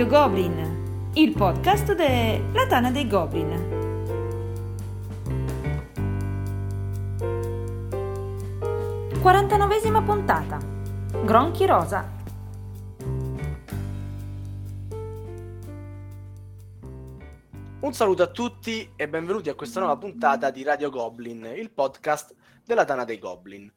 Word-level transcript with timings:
Radio 0.00 0.18
Goblin, 0.18 1.10
il 1.12 1.32
podcast 1.32 1.94
della 1.94 2.66
Tana 2.66 2.90
dei 2.90 3.06
Goblin. 3.06 3.50
Quarantanovesima 9.20 10.00
puntata. 10.00 10.58
Gronchi 11.22 11.66
Rosa. 11.66 12.10
Un 17.80 17.92
saluto 17.92 18.22
a 18.22 18.28
tutti 18.28 18.90
e 18.96 19.06
benvenuti 19.06 19.50
a 19.50 19.54
questa 19.54 19.80
nuova 19.80 19.98
puntata 19.98 20.50
di 20.50 20.62
Radio 20.62 20.88
Goblin, 20.88 21.44
il 21.54 21.70
podcast 21.70 22.34
della 22.64 22.86
Tana 22.86 23.04
dei 23.04 23.18
Goblin. 23.18 23.70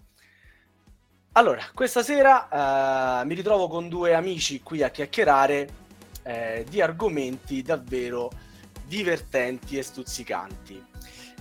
Allora, 1.34 1.64
questa 1.74 2.02
sera 2.02 3.22
uh, 3.22 3.26
mi 3.26 3.34
ritrovo 3.34 3.68
con 3.68 3.90
due 3.90 4.14
amici 4.14 4.62
qui 4.62 4.84
a 4.84 4.90
chiacchierare 4.90 5.82
eh, 6.24 6.66
di 6.70 6.82
argomenti 6.82 7.62
davvero 7.62 8.32
divertenti 8.86 9.78
e 9.78 9.84
stuzzicanti. 9.84 10.84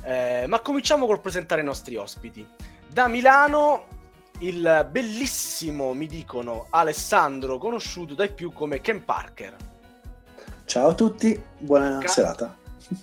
Eh, 0.05 0.45
ma 0.49 0.61
cominciamo 0.61 1.07
col 1.07 1.21
presentare 1.21 1.61
i 1.61 1.65
nostri 1.65 1.97
ospiti. 1.97 2.47
Da 2.89 3.09
Milano 3.09 3.87
il 4.39 4.89
bellissimo, 4.91 5.93
mi 5.95 6.07
dicono, 6.07 6.67
Alessandro, 6.71 7.59
conosciuto 7.59 8.15
dai 8.15 8.33
più 8.33 8.53
come 8.53 8.81
Ken 8.81 9.05
Parker. 9.05 9.57
Ciao 10.65 10.89
a 10.89 10.95
tutti, 10.95 11.41
buona 11.59 11.99
Ca- 11.99 12.09
serata. 12.09 12.57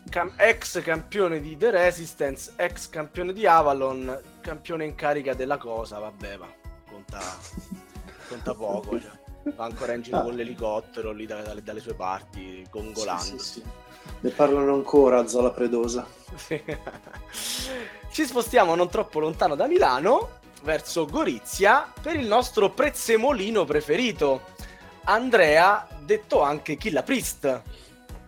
Cam- 0.09 0.33
ex 0.35 0.81
campione 0.81 1.39
di 1.39 1.55
The 1.57 1.71
Resistance, 1.71 2.53
ex 2.55 2.89
campione 2.89 3.33
di 3.33 3.47
Avalon, 3.47 4.19
campione 4.41 4.85
in 4.85 4.95
carica 4.95 5.33
della 5.33 5.57
cosa, 5.57 5.99
vabbè, 5.99 6.37
va 6.37 6.47
conta, 6.89 7.19
conta 8.27 8.53
poco. 8.53 8.99
Cioè. 8.99 9.18
Va 9.55 9.65
ancora 9.65 9.93
in 9.93 10.01
giro 10.01 10.17
ah. 10.17 10.21
con 10.21 10.35
l'elicottero 10.35 11.11
lì 11.11 11.25
da, 11.25 11.41
dalle, 11.41 11.63
dalle, 11.63 11.79
sue 11.79 11.93
parti, 11.93 12.65
gongolando. 12.69 13.23
Sì, 13.23 13.37
sì, 13.37 13.59
sì. 13.59 13.63
Ne 14.21 14.29
parlano 14.31 14.73
ancora 14.73 15.19
a 15.19 15.27
Zola 15.27 15.51
Predosa. 15.51 16.05
Ci 18.11 18.25
spostiamo 18.25 18.75
non 18.75 18.89
troppo 18.89 19.19
lontano 19.19 19.55
da 19.55 19.67
Milano, 19.67 20.39
verso 20.63 21.05
Gorizia, 21.05 21.91
per 22.01 22.15
il 22.15 22.27
nostro 22.27 22.69
prezzemolino 22.69 23.65
preferito, 23.65 24.41
Andrea, 25.05 25.87
detto 26.01 26.41
anche 26.41 26.75
Killa 26.75 27.03
Priest. 27.03 27.61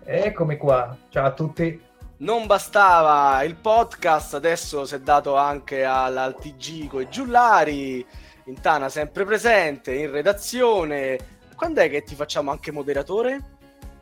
Eccomi 0.03 0.57
qua, 0.57 0.95
ciao 1.09 1.25
a 1.25 1.31
tutti. 1.31 1.89
Non 2.17 2.45
bastava 2.45 3.41
il 3.43 3.55
podcast, 3.55 4.35
adesso 4.35 4.85
si 4.85 4.95
è 4.95 4.99
dato 4.99 5.35
anche 5.35 5.83
al 5.83 6.35
TG 6.39 6.87
con 6.87 7.01
i 7.01 7.09
Giullari 7.09 8.05
Intana 8.51 8.89
sempre 8.89 9.23
presente, 9.23 9.93
in 9.93 10.11
redazione. 10.11 11.17
Quando 11.55 11.79
è 11.79 11.89
che 11.89 12.03
ti 12.03 12.15
facciamo 12.15 12.51
anche 12.51 12.71
moderatore? 12.71 13.41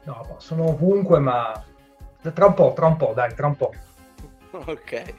No, 0.05 0.37
sono 0.39 0.69
ovunque, 0.69 1.19
ma 1.19 1.63
tra 2.33 2.47
un 2.47 2.53
po', 2.55 2.73
tra 2.75 2.87
un 2.87 2.97
po', 2.97 3.11
dai, 3.13 3.35
tra 3.35 3.45
un 3.45 3.55
po'. 3.55 3.71
ok. 4.51 5.13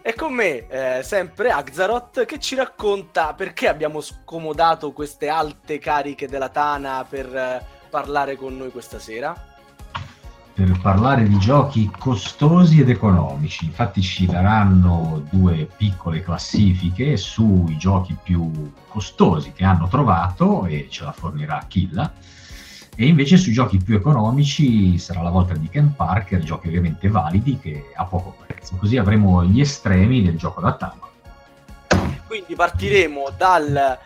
E 0.00 0.14
con 0.14 0.32
me 0.32 0.66
eh, 0.68 1.02
sempre 1.02 1.50
Axaroth 1.50 2.24
che 2.24 2.40
ci 2.40 2.54
racconta 2.54 3.34
perché 3.34 3.68
abbiamo 3.68 4.00
scomodato 4.00 4.92
queste 4.92 5.28
alte 5.28 5.78
cariche 5.78 6.26
della 6.26 6.48
Tana 6.48 7.04
per 7.08 7.26
eh, 7.36 7.64
parlare 7.90 8.36
con 8.36 8.56
noi 8.56 8.72
questa 8.72 8.98
sera 8.98 9.51
per 10.54 10.78
parlare 10.80 11.26
di 11.26 11.38
giochi 11.38 11.90
costosi 11.98 12.80
ed 12.80 12.90
economici. 12.90 13.64
Infatti 13.64 14.02
ci 14.02 14.26
daranno 14.26 15.26
due 15.30 15.68
piccole 15.76 16.22
classifiche 16.22 17.16
sui 17.16 17.76
giochi 17.78 18.16
più 18.22 18.72
costosi 18.88 19.52
che 19.52 19.64
hanno 19.64 19.88
trovato 19.88 20.66
e 20.66 20.88
ce 20.90 21.04
la 21.04 21.12
fornirà 21.12 21.64
Killa. 21.66 22.12
E 22.94 23.06
invece 23.06 23.38
sui 23.38 23.52
giochi 23.52 23.78
più 23.78 23.96
economici 23.96 24.98
sarà 24.98 25.22
la 25.22 25.30
volta 25.30 25.54
di 25.54 25.68
Ken 25.68 25.94
Parker, 25.96 26.42
giochi 26.42 26.68
ovviamente 26.68 27.08
validi 27.08 27.58
che 27.58 27.92
a 27.94 28.04
poco 28.04 28.36
prezzo. 28.46 28.76
Così 28.76 28.98
avremo 28.98 29.42
gli 29.44 29.60
estremi 29.60 30.22
del 30.22 30.36
gioco 30.36 30.60
da 30.60 30.72
tavola. 30.74 31.10
Quindi 32.26 32.54
partiremo 32.54 33.30
dal 33.36 33.98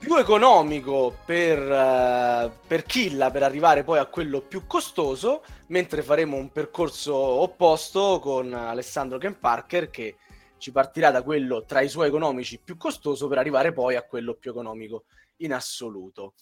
più 0.00 0.16
economico 0.16 1.14
per, 1.26 1.58
uh, 1.60 2.50
per 2.66 2.84
Killa 2.84 3.30
per 3.30 3.42
arrivare 3.42 3.84
poi 3.84 3.98
a 3.98 4.06
quello 4.06 4.40
più 4.40 4.66
costoso, 4.66 5.44
mentre 5.66 6.02
faremo 6.02 6.38
un 6.38 6.50
percorso 6.50 7.14
opposto 7.14 8.18
con 8.18 8.54
Alessandro 8.54 9.18
Ken 9.18 9.38
Parker 9.38 9.90
che 9.90 10.16
ci 10.56 10.72
partirà 10.72 11.10
da 11.10 11.22
quello 11.22 11.66
tra 11.66 11.82
i 11.82 11.90
suoi 11.90 12.08
economici 12.08 12.58
più 12.58 12.78
costoso 12.78 13.28
per 13.28 13.36
arrivare 13.36 13.74
poi 13.74 13.94
a 13.94 14.02
quello 14.02 14.34
più 14.34 14.50
economico 14.50 15.04
in 15.38 15.52
assoluto. 15.52 16.32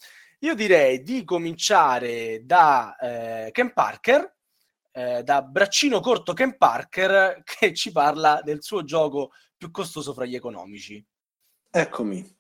Io 0.41 0.55
direi 0.55 1.03
di 1.03 1.25
cominciare 1.25 2.43
da 2.45 2.97
eh, 2.97 3.51
Ken 3.51 3.73
Parker, 3.73 4.37
eh, 4.93 5.25
da 5.25 5.43
braccino 5.43 5.99
corto 5.99 6.33
Ken 6.33 6.57
Parker, 6.57 7.43
che 7.45 7.75
ci 7.75 7.91
parla 7.91 8.41
del 8.45 8.63
suo 8.63 8.85
gioco 8.85 9.33
più 9.57 9.73
costoso 9.73 10.15
fra 10.15 10.25
gli 10.27 10.37
economici. 10.37 11.05
Eccomi. 11.73 12.37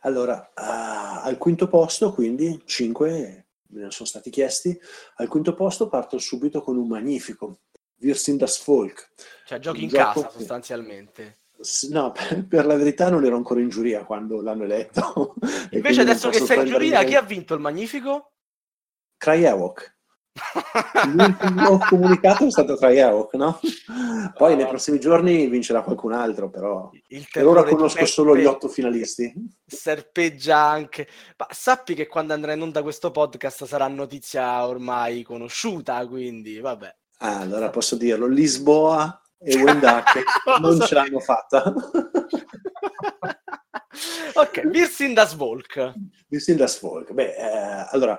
Allora, 0.00 0.52
uh, 0.56 1.26
al 1.26 1.36
quinto 1.38 1.68
posto, 1.68 2.12
quindi 2.12 2.62
5 2.64 3.46
me 3.70 3.82
ne 3.82 3.90
sono 3.90 4.08
stati 4.08 4.30
chiesti, 4.30 4.78
al 5.16 5.28
quinto 5.28 5.54
posto 5.54 5.88
parto 5.88 6.18
subito 6.18 6.62
con 6.62 6.76
un 6.76 6.88
magnifico, 6.88 7.60
Wirsin 8.00 8.36
das 8.36 8.64
Volk. 8.64 9.12
Cioè 9.46 9.58
giochi 9.58 9.84
in 9.84 9.90
casa 9.90 10.26
che... 10.26 10.38
sostanzialmente. 10.38 11.38
No, 11.90 12.12
per, 12.12 12.46
per, 12.46 12.64
la 12.64 12.76
verità 12.76 13.10
non 13.10 13.24
ero 13.24 13.36
ancora 13.36 13.60
in 13.60 13.68
giuria 13.68 14.04
quando 14.04 14.40
l'hanno 14.40 14.64
eletto. 14.64 15.34
Invece 15.70 16.00
adesso 16.00 16.30
che 16.30 16.40
sei 16.40 16.60
in 16.60 16.66
giuria, 16.66 17.04
chi 17.04 17.14
ha 17.14 17.22
vinto 17.22 17.54
il 17.54 17.60
magnifico? 17.60 18.32
Krajewok. 19.18 19.98
L'ultimo 21.12 21.78
comunicato 21.88 22.46
è 22.46 22.50
stato 22.50 22.76
Traiaok, 22.76 23.34
no? 23.34 23.58
Poi 24.36 24.52
oh. 24.52 24.56
nei 24.56 24.66
prossimi 24.66 25.00
giorni 25.00 25.48
vincerà 25.48 25.82
qualcun 25.82 26.12
altro, 26.12 26.48
però 26.48 26.90
per 27.32 27.46
ora 27.46 27.64
conosco 27.64 28.06
solo 28.06 28.36
gli 28.36 28.44
otto 28.44 28.68
finalisti. 28.68 29.32
Serpeggia 29.66 30.58
anche. 30.58 31.08
Ma 31.36 31.46
sappi 31.50 31.94
che 31.94 32.06
quando 32.06 32.32
andrà 32.32 32.52
in 32.52 32.62
onda 32.62 32.82
questo 32.82 33.10
podcast 33.10 33.64
sarà 33.64 33.88
notizia 33.88 34.66
ormai 34.66 35.22
conosciuta, 35.22 36.06
quindi 36.06 36.60
vabbè. 36.60 36.96
Ah, 37.18 37.40
allora 37.40 37.68
posso 37.68 37.96
dirlo, 37.96 38.26
Lisboa 38.26 39.20
e 39.38 39.60
Wendac 39.60 40.22
non 40.60 40.76
so. 40.76 40.86
ce 40.86 40.94
l'hanno 40.94 41.18
fatta. 41.20 41.64
ok, 44.34 44.68
Virsin 44.68 45.12
das 45.12 45.34
Volk. 45.34 45.92
Virsin 46.28 46.56
das 46.56 46.80
Volk. 46.80 47.12
Beh, 47.12 47.34
eh, 47.34 47.86
allora, 47.90 48.18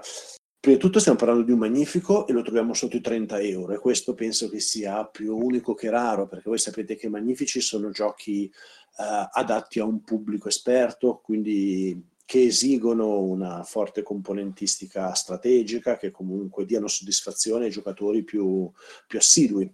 Prima 0.62 0.76
di 0.76 0.84
tutto 0.84 1.00
stiamo 1.00 1.18
parlando 1.18 1.42
di 1.42 1.52
un 1.54 1.58
magnifico 1.58 2.28
e 2.28 2.34
lo 2.34 2.44
troviamo 2.44 2.76
sotto 2.76 2.96
i 2.96 3.02
30 3.02 3.40
euro 3.40 3.74
e 3.74 3.80
questo 3.80 4.14
penso 4.14 4.48
che 4.48 4.60
sia 4.60 5.04
più 5.08 5.36
unico 5.36 5.74
che 5.74 5.90
raro 5.90 6.28
perché 6.28 6.50
voi 6.50 6.60
sapete 6.60 6.96
che 6.96 7.08
i 7.08 7.10
magnifici 7.10 7.60
sono 7.62 7.90
giochi 7.90 8.46
eh, 8.46 9.30
adatti 9.32 9.80
a 9.80 9.86
un 9.86 10.04
pubblico 10.04 10.50
esperto, 10.50 11.20
quindi 11.24 12.00
che 12.24 12.44
esigono 12.44 13.22
una 13.22 13.64
forte 13.64 14.04
componentistica 14.04 15.12
strategica, 15.16 15.98
che 15.98 16.12
comunque 16.12 16.66
diano 16.66 16.88
soddisfazione 16.88 17.66
ai 17.66 17.72
giocatori 17.72 18.24
più, 18.24 18.72
più 19.08 19.18
assidui. 19.18 19.74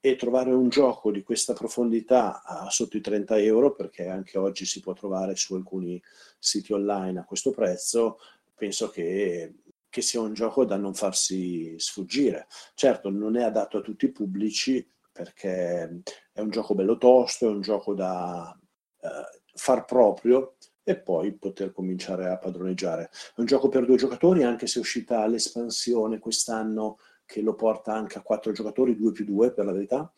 E 0.00 0.16
trovare 0.16 0.50
un 0.50 0.68
gioco 0.68 1.12
di 1.12 1.22
questa 1.22 1.52
profondità 1.52 2.42
uh, 2.44 2.68
sotto 2.70 2.96
i 2.96 3.00
30 3.00 3.38
euro, 3.38 3.72
perché 3.72 4.08
anche 4.08 4.36
oggi 4.36 4.66
si 4.66 4.80
può 4.80 4.94
trovare 4.94 5.36
su 5.36 5.54
alcuni 5.54 6.02
siti 6.40 6.72
online 6.72 7.20
a 7.20 7.24
questo 7.24 7.52
prezzo, 7.52 8.18
penso 8.54 8.90
che 8.90 9.54
che 9.94 10.02
sia 10.02 10.20
un 10.20 10.34
gioco 10.34 10.64
da 10.64 10.76
non 10.76 10.92
farsi 10.92 11.78
sfuggire. 11.78 12.48
Certo, 12.74 13.10
non 13.10 13.36
è 13.36 13.44
adatto 13.44 13.78
a 13.78 13.80
tutti 13.80 14.06
i 14.06 14.10
pubblici 14.10 14.84
perché 15.12 16.02
è 16.32 16.40
un 16.40 16.50
gioco 16.50 16.74
bello 16.74 16.98
tosto, 16.98 17.46
è 17.46 17.50
un 17.50 17.60
gioco 17.60 17.94
da 17.94 18.58
eh, 19.00 19.40
far 19.54 19.84
proprio 19.84 20.56
e 20.82 20.98
poi 20.98 21.32
poter 21.36 21.70
cominciare 21.70 22.28
a 22.28 22.38
padroneggiare. 22.38 23.04
È 23.04 23.38
un 23.38 23.46
gioco 23.46 23.68
per 23.68 23.84
due 23.86 23.96
giocatori, 23.96 24.42
anche 24.42 24.66
se 24.66 24.78
è 24.78 24.82
uscita 24.82 25.24
l'espansione 25.28 26.18
quest'anno 26.18 26.98
che 27.24 27.40
lo 27.40 27.54
porta 27.54 27.94
anche 27.94 28.18
a 28.18 28.22
quattro 28.22 28.50
giocatori, 28.50 28.96
due 28.96 29.12
più 29.12 29.24
due 29.24 29.52
per 29.52 29.64
la 29.64 29.72
verità. 29.72 30.12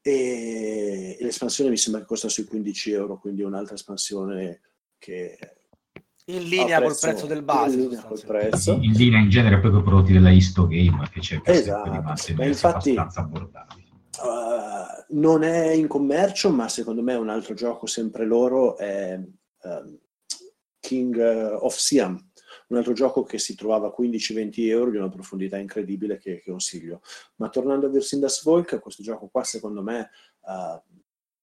E, 0.00 1.18
l'espansione 1.20 1.68
mi 1.68 1.76
sembra 1.76 2.00
che 2.00 2.08
costa 2.08 2.30
sui 2.30 2.44
15 2.44 2.92
euro, 2.92 3.18
quindi 3.18 3.42
un'altra 3.42 3.74
espansione 3.74 4.62
che 4.96 5.59
in 6.36 6.42
linea 6.44 6.80
col 6.80 6.96
prezzo 6.98 7.26
del 7.26 7.42
base. 7.42 7.74
In 7.76 7.88
linea, 7.88 8.08
prezzo. 8.26 8.78
in 8.80 8.92
linea 8.92 9.20
in 9.20 9.28
genere 9.28 9.60
poi 9.60 9.70
con 9.70 9.80
i 9.80 9.82
prodotti 9.82 10.12
della 10.12 10.30
Isto 10.30 10.66
Game 10.66 11.08
che 11.10 11.20
cerca 11.20 11.52
esatto. 11.52 11.90
di 11.90 11.98
mantenersi 11.98 12.48
infatti, 12.48 12.90
abbastanza 12.90 13.20
abbordabili. 13.20 13.88
Uh, 14.22 15.16
non 15.18 15.42
è 15.42 15.70
in 15.70 15.86
commercio, 15.86 16.50
ma 16.50 16.68
secondo 16.68 17.02
me 17.02 17.14
un 17.14 17.28
altro 17.28 17.54
gioco 17.54 17.86
sempre 17.86 18.26
loro 18.26 18.76
è 18.76 19.18
um, 19.62 19.98
King 20.78 21.18
of 21.60 21.76
Siam, 21.76 22.30
un 22.68 22.76
altro 22.76 22.92
gioco 22.92 23.22
che 23.22 23.38
si 23.38 23.54
trovava 23.54 23.88
a 23.88 23.94
15-20 23.98 24.50
euro 24.68 24.90
di 24.90 24.96
una 24.96 25.08
profondità 25.08 25.56
incredibile 25.56 26.18
che, 26.18 26.40
che 26.40 26.50
consiglio. 26.50 27.00
Ma 27.36 27.48
tornando 27.48 27.86
a 27.86 27.90
Virsindas 27.90 28.42
Volk, 28.42 28.78
questo 28.80 29.02
gioco 29.02 29.28
qua 29.28 29.44
secondo 29.44 29.82
me 29.82 30.10
uh, 30.40 30.80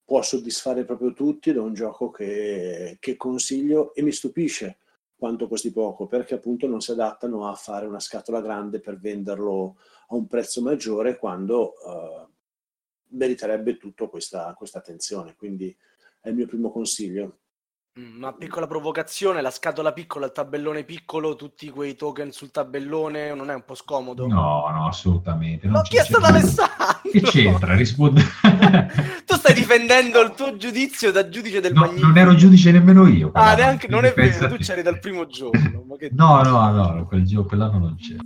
può 0.07 0.21
soddisfare 0.21 0.86
proprio 0.86 1.12
tutti 1.12 1.50
ed 1.50 1.57
è 1.57 1.59
un 1.59 1.74
gioco 1.74 2.09
che, 2.12 2.95
che 2.98 3.18
consiglio 3.18 3.94
e 3.94 4.01
mi 4.01 4.13
stupisce 4.13 4.77
quanto 5.18 5.50
costi 5.50 5.69
poco, 5.69 6.07
perché 6.07 6.36
appunto 6.36 6.65
non 6.65 6.80
si 6.80 6.92
adattano 6.92 7.45
a 7.45 7.56
fare 7.56 7.86
una 7.88 8.00
scatola 8.00 8.39
grande 8.39 8.80
per 8.80 8.98
venderlo 8.98 9.75
a 10.07 10.15
un 10.15 10.25
prezzo 10.25 10.62
maggiore 10.62 11.18
quando 11.18 11.74
uh, 11.83 12.25
meriterebbe 13.18 13.75
tutta 13.75 14.07
questa, 14.07 14.54
questa 14.54 14.77
attenzione. 14.77 15.36
Quindi 15.36 15.75
è 16.21 16.30
il 16.30 16.36
mio 16.36 16.48
primo 16.48 16.71
consiglio. 16.71 17.39
Mm, 18.00 18.18
una 18.18 18.32
piccola 18.32 18.68
provocazione, 18.68 19.42
la 19.42 19.50
scatola 19.50 19.92
piccola, 19.92 20.28
il 20.28 20.32
tabellone 20.32 20.84
piccolo, 20.84 21.36
tutti 21.36 21.68
quei 21.70 21.96
token 21.96 22.32
sul 22.32 22.52
tabellone, 22.52 23.34
non 23.34 23.50
è 23.50 23.56
un 23.56 23.64
po' 23.66 23.74
scomodo? 23.74 24.28
No, 24.28 24.70
no, 24.72 24.88
assolutamente. 24.88 25.68
L'ho 25.68 25.82
chiesto 25.82 26.18
ad 26.18 26.26
Alessandro! 26.26 26.76
Che 27.12 27.22
c'entra? 27.22 27.76
Risponde... 27.76 28.22
tu 29.26 29.34
stai 29.34 29.56
difendendo 29.56 30.22
il 30.22 30.34
tuo 30.36 30.58
giudizio 30.58 31.12
da 31.12 31.28
giudice 31.28 31.60
del 31.60 31.74
no, 31.74 31.82
Magnifico. 31.82 32.06
Non 32.06 32.18
ero 32.18 32.36
giudice 32.36 32.72
nemmeno 32.72 33.08
io. 33.08 33.32
Ah, 33.34 33.56
neanche, 33.56 33.88
non 33.88 34.06
è 34.06 34.14
vero, 34.14 34.48
tu 34.48 34.58
c'eri 34.58 34.84
dal 34.84 35.00
primo 35.00 35.26
giorno. 35.26 35.84
No, 36.12 36.44
no, 36.44 36.72
no, 36.72 37.06
quel 37.08 37.26
gioco, 37.26 37.48
quell'anno 37.48 37.80
non 37.80 37.96
c'era. 37.96 38.22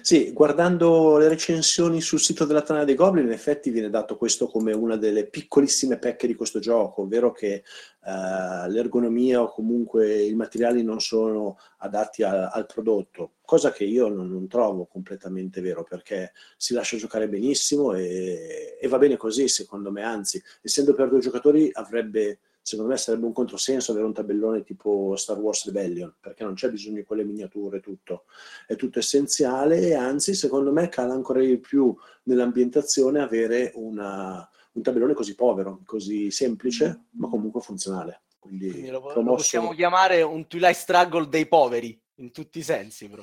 Sì, 0.00 0.32
guardando 0.32 1.18
le 1.18 1.28
recensioni 1.28 2.00
sul 2.00 2.20
sito 2.20 2.44
della 2.44 2.62
Tana 2.62 2.84
dei 2.84 2.94
Goblin, 2.94 3.26
in 3.26 3.32
effetti 3.32 3.70
viene 3.70 3.90
dato 3.90 4.16
questo 4.16 4.46
come 4.46 4.72
una 4.72 4.96
delle 4.96 5.26
piccolissime 5.26 5.98
pecche 5.98 6.26
di 6.26 6.34
questo 6.34 6.58
gioco, 6.60 7.02
ovvero 7.02 7.32
che 7.32 7.62
uh, 8.00 8.68
l'ergonomia 8.68 9.42
o 9.42 9.50
comunque 9.50 10.22
i 10.22 10.34
materiali 10.34 10.82
non 10.82 11.00
sono 11.00 11.58
adatti 11.78 12.22
a, 12.22 12.48
al 12.48 12.66
prodotto, 12.66 13.34
cosa 13.44 13.70
che 13.70 13.84
io 13.84 14.08
non, 14.08 14.30
non, 14.30 14.48
trovo 14.48 14.86
completamente 14.86 15.60
vero 15.60 15.84
perché 15.84 16.32
si 16.56 16.72
lascia 16.72 16.96
giocare 16.96 17.28
benissimo 17.28 17.92
e, 17.92 18.78
e 18.80 18.88
va 18.88 18.98
bene 18.98 19.16
così 19.16 19.48
secondo 19.48 19.90
me, 19.90 20.02
anzi, 20.02 20.42
essendo 20.62 20.94
per 20.94 21.08
due 21.08 21.20
giocatori 21.20 21.68
avrebbe 21.72 22.38
secondo 22.66 22.90
me 22.90 22.98
sarebbe 22.98 23.26
un 23.26 23.32
controsenso 23.32 23.92
avere 23.92 24.06
un 24.06 24.12
tabellone 24.12 24.64
tipo 24.64 25.14
Star 25.14 25.38
Wars 25.38 25.66
Rebellion, 25.66 26.12
perché 26.18 26.42
non 26.42 26.54
c'è 26.54 26.68
bisogno 26.68 26.96
di 26.96 27.04
quelle 27.04 27.22
miniature, 27.22 27.78
tutto. 27.78 28.24
È 28.66 28.74
tutto 28.74 28.98
essenziale 28.98 29.78
e 29.82 29.94
anzi, 29.94 30.34
secondo 30.34 30.72
me, 30.72 30.88
cala 30.88 31.14
ancora 31.14 31.38
di 31.38 31.58
più 31.58 31.96
nell'ambientazione 32.24 33.20
avere 33.20 33.70
una, 33.76 34.50
un 34.72 34.82
tabellone 34.82 35.14
così 35.14 35.36
povero, 35.36 35.82
così 35.86 36.32
semplice, 36.32 37.04
ma 37.10 37.28
comunque 37.28 37.60
funzionale. 37.60 38.22
Quindi, 38.40 38.68
Quindi 38.68 38.90
lo, 38.90 39.00
promosso... 39.00 39.22
lo 39.22 39.36
possiamo 39.36 39.72
chiamare 39.72 40.22
un 40.22 40.48
Twilight 40.48 40.76
Struggle 40.76 41.28
dei 41.28 41.46
poveri, 41.46 41.96
in 42.16 42.32
tutti 42.32 42.58
i 42.58 42.62
sensi, 42.64 43.08
però. 43.08 43.22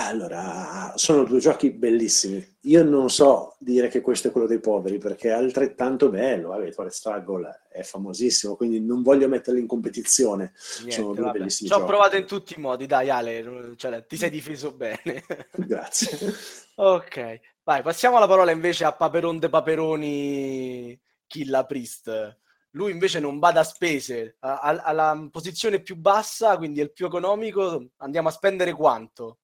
Allora, 0.00 0.92
sono 0.94 1.24
due 1.24 1.40
giochi 1.40 1.72
bellissimi. 1.72 2.56
Io 2.62 2.84
non 2.84 3.10
so 3.10 3.56
dire 3.58 3.88
che 3.88 4.00
questo 4.00 4.28
è 4.28 4.30
quello 4.30 4.46
dei 4.46 4.60
poveri 4.60 4.98
perché 4.98 5.30
è 5.30 5.32
altrettanto 5.32 6.08
bello. 6.08 6.50
Vabbè, 6.50 6.72
Twilight 6.72 6.94
Struggle 6.94 7.62
è 7.68 7.82
famosissimo, 7.82 8.54
quindi 8.54 8.80
non 8.80 9.02
voglio 9.02 9.26
metterli 9.26 9.58
in 9.58 9.66
competizione. 9.66 10.52
Niente, 10.78 10.92
sono 10.92 11.14
due 11.14 11.24
vabbè. 11.24 11.38
bellissimi 11.38 11.68
Ci 11.68 11.74
ho 11.74 11.84
provato 11.84 12.14
in 12.14 12.26
tutti 12.26 12.54
i 12.56 12.60
modi, 12.60 12.86
dai 12.86 13.10
Ale, 13.10 13.74
cioè, 13.74 14.06
ti 14.06 14.16
sei 14.16 14.30
difeso 14.30 14.72
bene. 14.72 15.24
Grazie. 15.50 16.32
ok, 16.76 17.40
vai, 17.64 17.82
passiamo 17.82 18.20
la 18.20 18.28
parola 18.28 18.52
invece 18.52 18.84
a 18.84 18.92
Paperon 18.92 19.40
de 19.40 19.48
Paperoni 19.48 21.00
Killa 21.26 21.66
Priest. 21.66 22.38
Lui 22.72 22.92
invece 22.92 23.18
non 23.18 23.40
bada 23.40 23.60
a 23.60 23.64
spese, 23.64 24.36
alla 24.38 25.28
posizione 25.28 25.80
più 25.80 25.96
bassa, 25.96 26.56
quindi 26.56 26.78
è 26.78 26.84
il 26.84 26.92
più 26.92 27.06
economico, 27.06 27.88
andiamo 27.96 28.28
a 28.28 28.32
spendere 28.32 28.72
quanto? 28.74 29.38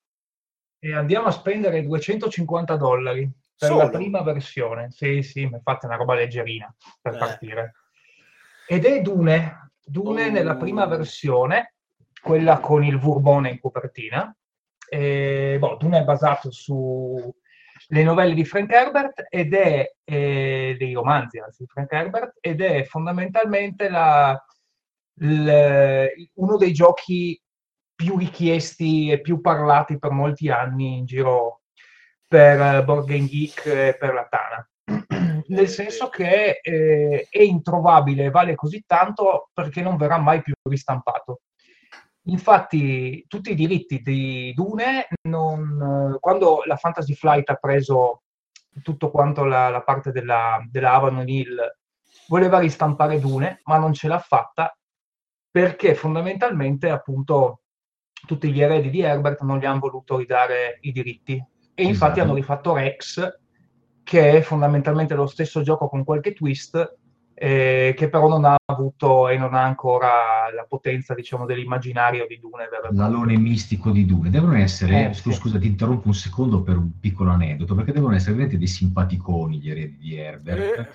E 0.85 0.95
andiamo 0.95 1.29
a 1.29 1.31
spendere 1.31 1.83
250 1.83 2.77
dollari 2.77 3.27
per 3.57 3.71
Solo? 3.71 3.85
la 3.85 3.89
prima 3.89 4.21
versione. 4.21 4.91
Sì, 4.91 5.23
sì, 5.23 5.41
infatti 5.41 5.87
è 5.87 5.89
una 5.89 5.97
roba 5.97 6.13
leggerina 6.13 6.73
per 7.01 7.15
eh. 7.15 7.17
partire. 7.17 7.75
Ed 8.69 8.85
è 8.85 9.01
Dune, 9.01 9.71
Dune 9.83 10.27
oh. 10.27 10.31
nella 10.31 10.57
prima 10.57 10.85
versione, 10.85 11.77
quella 12.21 12.61
con 12.61 12.85
il 12.85 12.99
Vurbone 12.99 13.49
in 13.49 13.61
copertina. 13.61 14.37
E, 14.87 15.57
boh, 15.59 15.77
Dune 15.77 16.01
è 16.01 16.05
basato 16.05 16.51
sulle 16.51 17.33
novelle 17.89 18.35
di 18.35 18.45
Frank 18.45 18.71
Herbert 18.71 19.25
ed 19.31 19.55
è 19.55 19.91
eh, 20.05 20.77
dei 20.79 20.93
romanzi 20.93 21.39
anzi 21.39 21.63
di 21.63 21.69
Frank 21.69 21.91
Herbert 21.93 22.37
ed 22.43 22.61
è 22.61 22.85
fondamentalmente 22.85 23.89
la, 23.89 24.39
l, 25.21 26.07
uno 26.35 26.57
dei 26.59 26.75
giochi 26.75 27.41
più 27.95 28.19
richiesti 28.19 29.11
e 29.11 29.21
più 29.21 29.41
parlati 29.41 29.99
per 29.99 30.11
molti 30.11 30.51
anni 30.51 30.99
in 30.99 31.05
giro 31.05 31.63
per 32.27 32.61
eh, 32.61 32.85
Board 32.85 33.07
Game 33.07 33.27
Geek 33.27 33.67
e 33.67 33.97
per 33.99 34.13
la 34.13 34.27
Tana. 34.29 34.69
Nel 35.47 35.69
senso 35.69 36.09
che 36.09 36.61
eh, 36.63 37.27
è 37.31 37.43
introvabile, 37.43 38.31
vale 38.31 38.55
così 38.55 38.83
tanto 38.87 39.51
perché 39.53 39.83
non 39.83 39.97
verrà 39.97 40.19
mai 40.19 40.43
più 40.43 40.55
ristampato. 40.63 41.41
Infatti, 42.27 43.25
tutti 43.29 43.51
i 43.51 43.55
diritti 43.55 44.01
di 44.01 44.53
Dune, 44.55 45.09
non, 45.29 46.17
quando 46.21 46.63
la 46.65 46.77
Fantasy 46.77 47.15
Flight 47.15 47.51
ha 47.51 47.57
preso 47.57 48.23
tutto 48.83 49.11
quanto 49.11 49.45
la, 49.45 49.69
la 49.69 49.83
parte 49.83 50.11
della, 50.11 50.59
della 50.71 50.95
Avalon 50.95 51.29
Hill, 51.29 51.59
voleva 52.29 52.59
ristampare 52.59 53.21
Dune, 53.21 53.61
ma 53.65 53.77
non 53.77 53.93
ce 53.93 54.09
l'ha 54.09 54.19
fatta 54.19 54.75
perché 55.51 55.95
fondamentalmente 55.95 56.91
appunto 56.91 57.61
tutti 58.27 58.53
gli 58.53 58.61
eredi 58.61 58.91
di 58.91 59.01
Herbert 59.01 59.43
non 59.43 59.59
gli 59.59 59.65
hanno 59.65 59.81
voluto 59.81 60.17
ridare 60.17 60.79
i 60.83 60.93
diritti. 60.93 61.43
E 61.75 61.83
infatti 61.83 62.13
esatto. 62.13 62.21
hanno 62.21 62.35
rifatto 62.35 62.75
Rex, 62.75 63.39
che 64.03 64.39
è 64.39 64.41
fondamentalmente 64.43 65.15
lo 65.15 65.27
stesso 65.27 65.63
gioco 65.63 65.89
con 65.89 66.05
qualche 66.05 66.33
twist, 66.33 66.97
eh, 67.35 67.95
che 67.97 68.09
però 68.09 68.29
non 68.29 68.45
ha 68.45 68.55
avuto 68.67 69.29
e 69.29 69.37
non 69.37 69.55
ha 69.55 69.65
ancora 69.65 70.09
la 70.55 70.65
potenza, 70.69 71.15
diciamo, 71.15 71.47
dell'immaginario 71.47 72.27
di 72.29 72.39
Dune. 72.39 72.69
L'alone 72.93 73.37
mistico 73.37 73.91
di 73.91 74.07
Dune. 74.07 74.31
Devono 74.31 74.55
essere, 74.55 75.09
eh, 75.09 75.15
scusa, 75.15 75.35
sì. 75.35 75.41
scusa, 75.41 75.59
ti 75.59 75.67
interrompo 75.67 76.07
un 76.07 76.15
secondo 76.15 76.63
per 76.63 76.77
un 76.77 77.01
piccolo 77.01 77.31
aneddoto, 77.31 77.75
perché 77.75 77.93
devono 77.93 78.15
essere 78.15 78.33
veramente 78.33 78.59
dei 78.59 78.69
simpaticoni 78.69 79.59
gli 79.59 79.71
eredi 79.71 79.97
di 79.99 80.15
Herbert. 80.17 80.89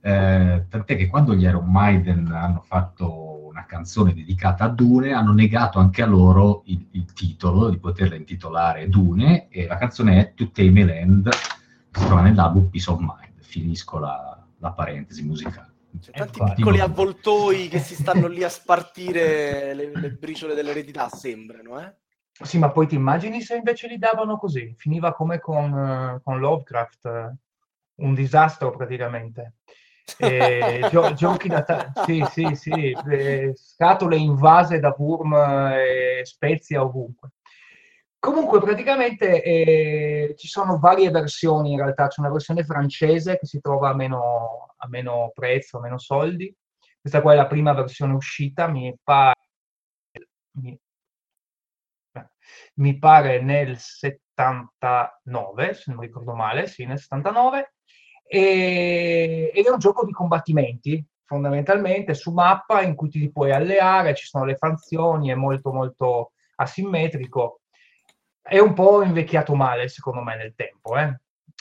Eh. 0.00 0.10
eh, 0.10 0.64
tant'è 0.68 0.96
che 0.96 1.06
quando 1.06 1.34
gli 1.34 1.44
Iron 1.44 1.70
Maiden 1.70 2.26
hanno 2.32 2.62
fatto 2.66 3.33
una 3.54 3.66
canzone 3.66 4.12
dedicata 4.12 4.64
a 4.64 4.68
Dune, 4.68 5.12
hanno 5.12 5.32
negato 5.32 5.78
anche 5.78 6.02
a 6.02 6.06
loro 6.06 6.62
il, 6.66 6.88
il 6.90 7.12
titolo 7.12 7.70
di 7.70 7.78
poterla 7.78 8.16
intitolare 8.16 8.88
Dune 8.88 9.48
e 9.48 9.66
la 9.66 9.76
canzone 9.76 10.18
è 10.18 10.34
To 10.34 10.50
Tame 10.50 10.82
a 10.82 10.86
Land, 10.86 11.28
che 11.30 12.00
si 12.00 12.06
trova 12.06 12.22
nell'album 12.22 12.68
Peace 12.68 12.90
of 12.90 12.98
Mind. 12.98 13.40
Finisco 13.40 14.00
la, 14.00 14.44
la 14.58 14.72
parentesi 14.72 15.22
musicale. 15.24 15.72
C'è 16.00 16.10
tanti 16.10 16.40
Infatti, 16.40 16.56
piccoli 16.56 16.80
avvoltoi 16.80 17.68
che 17.68 17.78
si 17.78 17.94
stanno 17.94 18.26
lì 18.26 18.42
a 18.42 18.48
spartire 18.50 19.72
le, 19.74 19.92
le 19.94 20.10
briciole 20.10 20.54
dell'eredità, 20.54 21.08
sembrano, 21.08 21.80
eh? 21.80 21.94
Sì, 22.42 22.58
ma 22.58 22.72
poi 22.72 22.88
ti 22.88 22.96
immagini 22.96 23.40
se 23.40 23.54
invece 23.54 23.86
li 23.86 23.96
davano 23.96 24.36
così? 24.36 24.74
Finiva 24.76 25.14
come 25.14 25.38
con, 25.38 25.72
uh, 25.72 26.20
con 26.20 26.40
Lovecraft, 26.40 27.34
un 27.98 28.14
disastro 28.14 28.72
praticamente. 28.72 29.58
Eh, 30.18 30.86
gio- 30.90 31.12
giochi 31.14 31.48
da 31.48 31.62
ta- 31.62 31.92
sì, 32.04 32.24
sì, 32.30 32.54
sì, 32.54 32.96
eh, 33.10 33.52
scatole 33.54 34.16
invase 34.16 34.78
da 34.78 34.90
Burm 34.90 35.34
e 35.34 36.20
Spezia 36.24 36.82
ovunque. 36.82 37.30
Comunque, 38.18 38.60
praticamente 38.60 39.42
eh, 39.42 40.34
ci 40.36 40.48
sono 40.48 40.78
varie 40.78 41.10
versioni 41.10 41.72
in 41.72 41.78
realtà. 41.78 42.08
C'è 42.08 42.20
una 42.20 42.30
versione 42.30 42.64
francese 42.64 43.38
che 43.38 43.46
si 43.46 43.60
trova 43.60 43.90
a 43.90 43.94
meno, 43.94 44.74
a 44.76 44.88
meno 44.88 45.30
prezzo, 45.34 45.78
a 45.78 45.80
meno 45.80 45.98
soldi. 45.98 46.54
Questa 47.00 47.20
qua 47.20 47.32
è 47.34 47.36
la 47.36 47.46
prima 47.46 47.74
versione 47.74 48.14
uscita, 48.14 48.66
mi 48.66 48.94
pare, 49.02 49.34
mi, 50.52 50.78
mi 52.76 52.98
pare 52.98 53.40
nel 53.42 53.76
79, 53.78 55.74
se 55.74 55.90
non 55.90 56.00
ricordo 56.00 56.34
male, 56.34 56.66
sì, 56.66 56.84
nel 56.86 56.98
79 56.98 57.73
e, 58.26 59.50
ed 59.54 59.64
è 59.64 59.70
un 59.70 59.78
gioco 59.78 60.04
di 60.04 60.12
combattimenti 60.12 61.04
fondamentalmente 61.24 62.14
su 62.14 62.32
mappa 62.32 62.82
in 62.82 62.94
cui 62.94 63.08
ti 63.08 63.30
puoi 63.30 63.52
alleare, 63.52 64.14
ci 64.14 64.26
sono 64.26 64.44
le 64.44 64.56
fazioni, 64.56 65.30
è 65.30 65.34
molto 65.34 65.72
molto 65.72 66.32
asimmetrico. 66.56 67.60
È 68.40 68.58
un 68.58 68.74
po' 68.74 69.02
invecchiato 69.02 69.54
male 69.54 69.88
secondo 69.88 70.20
me 70.22 70.36
nel 70.36 70.54
tempo, 70.54 70.96
eh? 70.96 71.18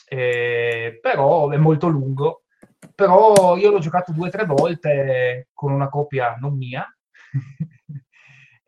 Eh, 0.07 0.99
però 1.01 1.49
è 1.49 1.57
molto 1.57 1.87
lungo. 1.87 2.43
Però 2.93 3.55
io 3.55 3.71
l'ho 3.71 3.79
giocato 3.79 4.11
due 4.11 4.27
o 4.27 4.31
tre 4.31 4.45
volte 4.45 5.47
con 5.53 5.71
una 5.71 5.89
copia 5.89 6.35
non 6.39 6.57
mia. 6.57 6.85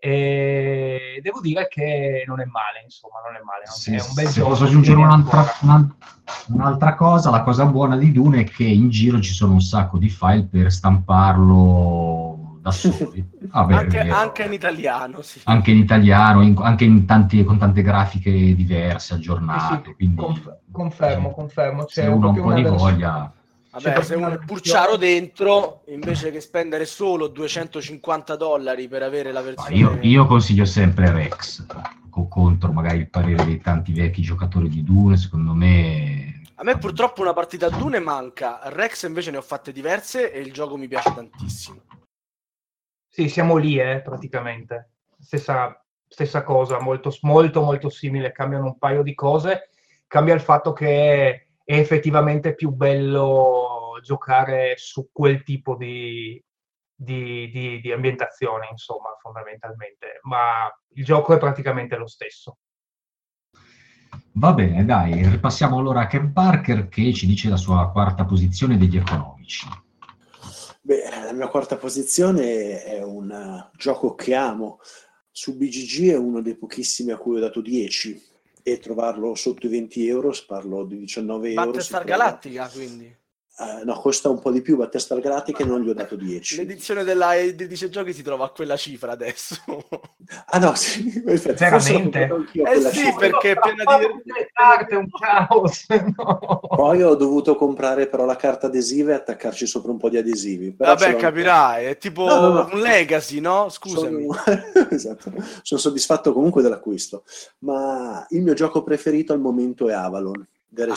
E 0.08 1.20
devo 1.24 1.42
dire 1.42 1.68
che 1.68 2.24
non 2.28 2.40
è 2.40 2.46
male, 2.46 2.84
insomma, 2.84 3.22
non 3.26 3.38
è 3.38 3.42
male. 3.44 3.64
Sì, 3.66 3.96
è 3.96 4.00
un 4.08 4.14
bel 4.14 4.28
se 4.28 4.34
gioco. 4.34 4.50
posso 4.50 4.66
aggiungere 4.66 5.00
un'altra, 5.00 5.44
un'altra, 6.50 6.94
cosa, 6.94 7.32
la 7.32 7.42
cosa 7.42 7.66
buona 7.66 7.98
di 7.98 8.12
Dune 8.12 8.42
è 8.42 8.44
che 8.44 8.66
in 8.66 8.92
giro 8.92 9.20
ci 9.20 9.34
sono 9.34 9.54
un 9.54 9.62
sacco 9.62 9.98
di 9.98 10.10
file 10.10 10.44
per 10.44 10.72
stamparlo 10.72 12.60
da 12.62 12.70
soli. 12.70 13.28
Vabbè, 13.50 13.74
anche, 13.74 14.00
anche, 14.02 14.44
in 14.44 14.54
italiano, 14.54 15.24
sì. 15.24 15.42
Anche 15.46 15.72
in 15.72 15.78
italiano, 15.78 16.44
in, 16.44 16.56
anche 16.60 16.84
in 16.84 17.06
tanti, 17.06 17.44
con 17.44 17.58
tante 17.58 17.82
grafiche 17.82 18.32
diverse, 18.54 19.16
aggiornate. 19.16 19.76
Sì, 19.76 19.90
sì, 19.90 19.96
quindi, 19.96 20.44
confermo, 20.72 21.32
confermo. 21.32 21.86
C'è 21.86 22.04
se 22.04 22.08
uno 22.10 22.28
ha 22.28 22.30
un 22.30 22.42
po' 22.42 22.54
di 22.54 22.62
voglia... 22.62 23.34
Vabbè, 23.80 24.04
se 24.04 24.16
uno 24.16 24.30
è 24.30 24.38
purciaro 24.38 24.96
dentro, 24.96 25.84
invece 25.88 26.32
che 26.32 26.40
spendere 26.40 26.86
solo 26.86 27.28
250 27.28 28.38
dollari 28.38 28.88
per 28.88 29.04
avere 29.04 29.34
la 29.34 29.42
versione... 29.42 29.76
Io, 29.76 30.00
io 30.02 30.26
consiglio 30.26 30.64
sempre 30.64 31.12
Rex, 31.12 31.66
contro 32.30 32.72
magari 32.72 33.00
il 33.00 33.10
parere 33.10 33.44
dei 33.44 33.60
tanti 33.60 33.92
vecchi 33.92 34.22
giocatori 34.22 34.70
di 34.70 34.82
Dune, 34.82 35.18
secondo 35.18 35.54
me... 35.54 36.42
A 36.56 36.64
me 36.64 36.78
purtroppo 36.78 37.22
una 37.22 37.34
partita 37.34 37.66
a 37.66 37.70
Dune 37.70 38.00
manca, 38.00 38.62
Rex 38.64 39.04
invece 39.04 39.32
ne 39.32 39.38
ho 39.38 39.42
fatte 39.42 39.74
diverse 39.74 40.32
e 40.32 40.40
il 40.40 40.54
gioco 40.54 40.78
mi 40.78 40.88
piace 40.88 41.14
tantissimo. 41.14 41.82
Sì, 43.10 43.28
siamo 43.28 43.58
lì, 43.58 43.78
eh, 43.78 44.00
praticamente. 44.02 44.92
Stessa, 45.20 45.84
stessa 46.08 46.44
cosa, 46.44 46.80
molto, 46.80 47.14
molto, 47.24 47.62
molto 47.62 47.90
simile, 47.90 48.32
cambiano 48.32 48.68
un 48.68 48.78
paio 48.78 49.04
di 49.04 49.14
cose, 49.14 49.70
cambia 50.08 50.34
il 50.34 50.40
fatto 50.40 50.72
che 50.72 51.45
è 51.66 51.78
effettivamente 51.78 52.54
più 52.54 52.70
bello 52.70 53.98
giocare 54.02 54.76
su 54.78 55.10
quel 55.12 55.44
tipo 55.44 55.76
di, 55.76 56.42
di, 56.94 57.50
di, 57.50 57.82
di, 57.82 57.92
ambientazione, 57.92 58.68
insomma, 58.70 59.18
fondamentalmente, 59.20 60.20
ma 60.22 60.72
il 60.94 61.04
gioco 61.04 61.34
è 61.34 61.40
praticamente 61.40 61.98
lo 61.98 62.08
stesso. 62.08 62.58
Va 64.34 64.54
bene, 64.54 64.86
dai, 64.86 65.28
ripassiamo 65.28 65.80
allora 65.80 66.02
a 66.02 66.08
Ken 66.08 66.32
Parker 66.32 66.88
che 66.88 67.12
ci 67.14 67.26
dice 67.26 67.50
la 67.50 67.58
sua 67.58 67.90
quarta 67.92 68.26
posizione 68.26 68.78
degli 68.78 68.98
economici. 68.98 69.68
Beh, 70.82 71.10
la 71.24 71.34
mia 71.34 71.48
quarta 71.48 71.78
posizione 71.78 72.84
è 72.84 73.02
un 73.02 73.70
gioco 73.76 74.14
che 74.14 74.36
amo. 74.36 74.78
Su 75.32 75.58
BGG 75.58 76.12
è 76.12 76.18
uno 76.18 76.42
dei 76.42 76.56
pochissimi 76.56 77.12
a 77.12 77.18
cui 77.18 77.38
ho 77.38 77.40
dato 77.40 77.60
10 77.60 78.34
e 78.68 78.80
trovarlo 78.80 79.36
sotto 79.36 79.68
i 79.68 79.70
20 79.70 80.08
euro, 80.08 80.34
parlo 80.48 80.86
di 80.86 80.98
19 80.98 81.50
euro. 81.50 81.66
Battlestar 81.66 82.04
Galactica 82.04 82.68
quindi? 82.68 83.16
Uh, 83.58 83.86
no, 83.86 83.94
costa 83.94 84.28
un 84.28 84.40
po' 84.40 84.52
di 84.52 84.62
più 84.62 84.76
Battlestar 84.76 85.22
Galactica 85.22 85.64
e 85.64 85.66
non 85.66 85.80
gli 85.80 85.88
ho 85.88 85.94
dato 85.94 86.16
10. 86.20 86.58
L'edizione 86.58 87.06
della 87.06 87.38
Edice 87.38 87.90
Giochi 87.90 88.12
si 88.12 88.22
trova 88.22 88.46
a 88.46 88.50
quella 88.50 88.76
cifra 88.76 89.14
adesso. 89.14 89.56
ah 90.48 90.58
no, 90.58 90.76
sì, 90.76 91.22
veramente? 91.24 92.30
Eh 92.52 92.82
sì, 92.82 92.92
cifra. 92.92 93.16
perché 93.18 93.52
è 93.52 93.58
piena 93.58 93.98
di... 93.98 94.34
carte, 94.52 94.96
un 94.96 95.08
caos. 95.10 95.86
No. 95.88 96.60
Poi 96.68 97.02
ho 97.02 97.16
dovuto 97.16 97.56
comprare 97.56 98.08
però 98.08 98.26
la 98.26 98.36
carta 98.36 98.68
adesiva 98.68 99.12
e 99.12 99.16
attaccarci 99.16 99.66
sopra 99.66 99.92
un 99.92 100.00
po' 100.00 100.10
di 100.10 100.18
adesivi. 100.18 100.74
Però 100.74 100.94
Vabbè, 100.94 101.16
capirai, 101.16 101.86
è 101.86 101.98
tipo 101.98 102.26
no, 102.26 102.50
no, 102.50 102.70
un 102.74 102.82
legacy, 102.82 103.40
no? 103.40 103.70
Scusami. 103.70 104.28
Sono... 104.28 104.64
esatto. 104.92 105.32
Sono 105.62 105.80
soddisfatto 105.80 106.34
comunque 106.34 106.62
dell'acquisto. 106.62 107.24
Ma 107.60 108.26
il 108.32 108.42
mio 108.42 108.54
gioco 108.54 108.84
preferito 108.84 109.32
al 109.32 109.40
momento 109.40 109.88
è 109.88 109.94
Avalon, 109.94 110.46
The 110.68 110.84
ah. 110.84 110.96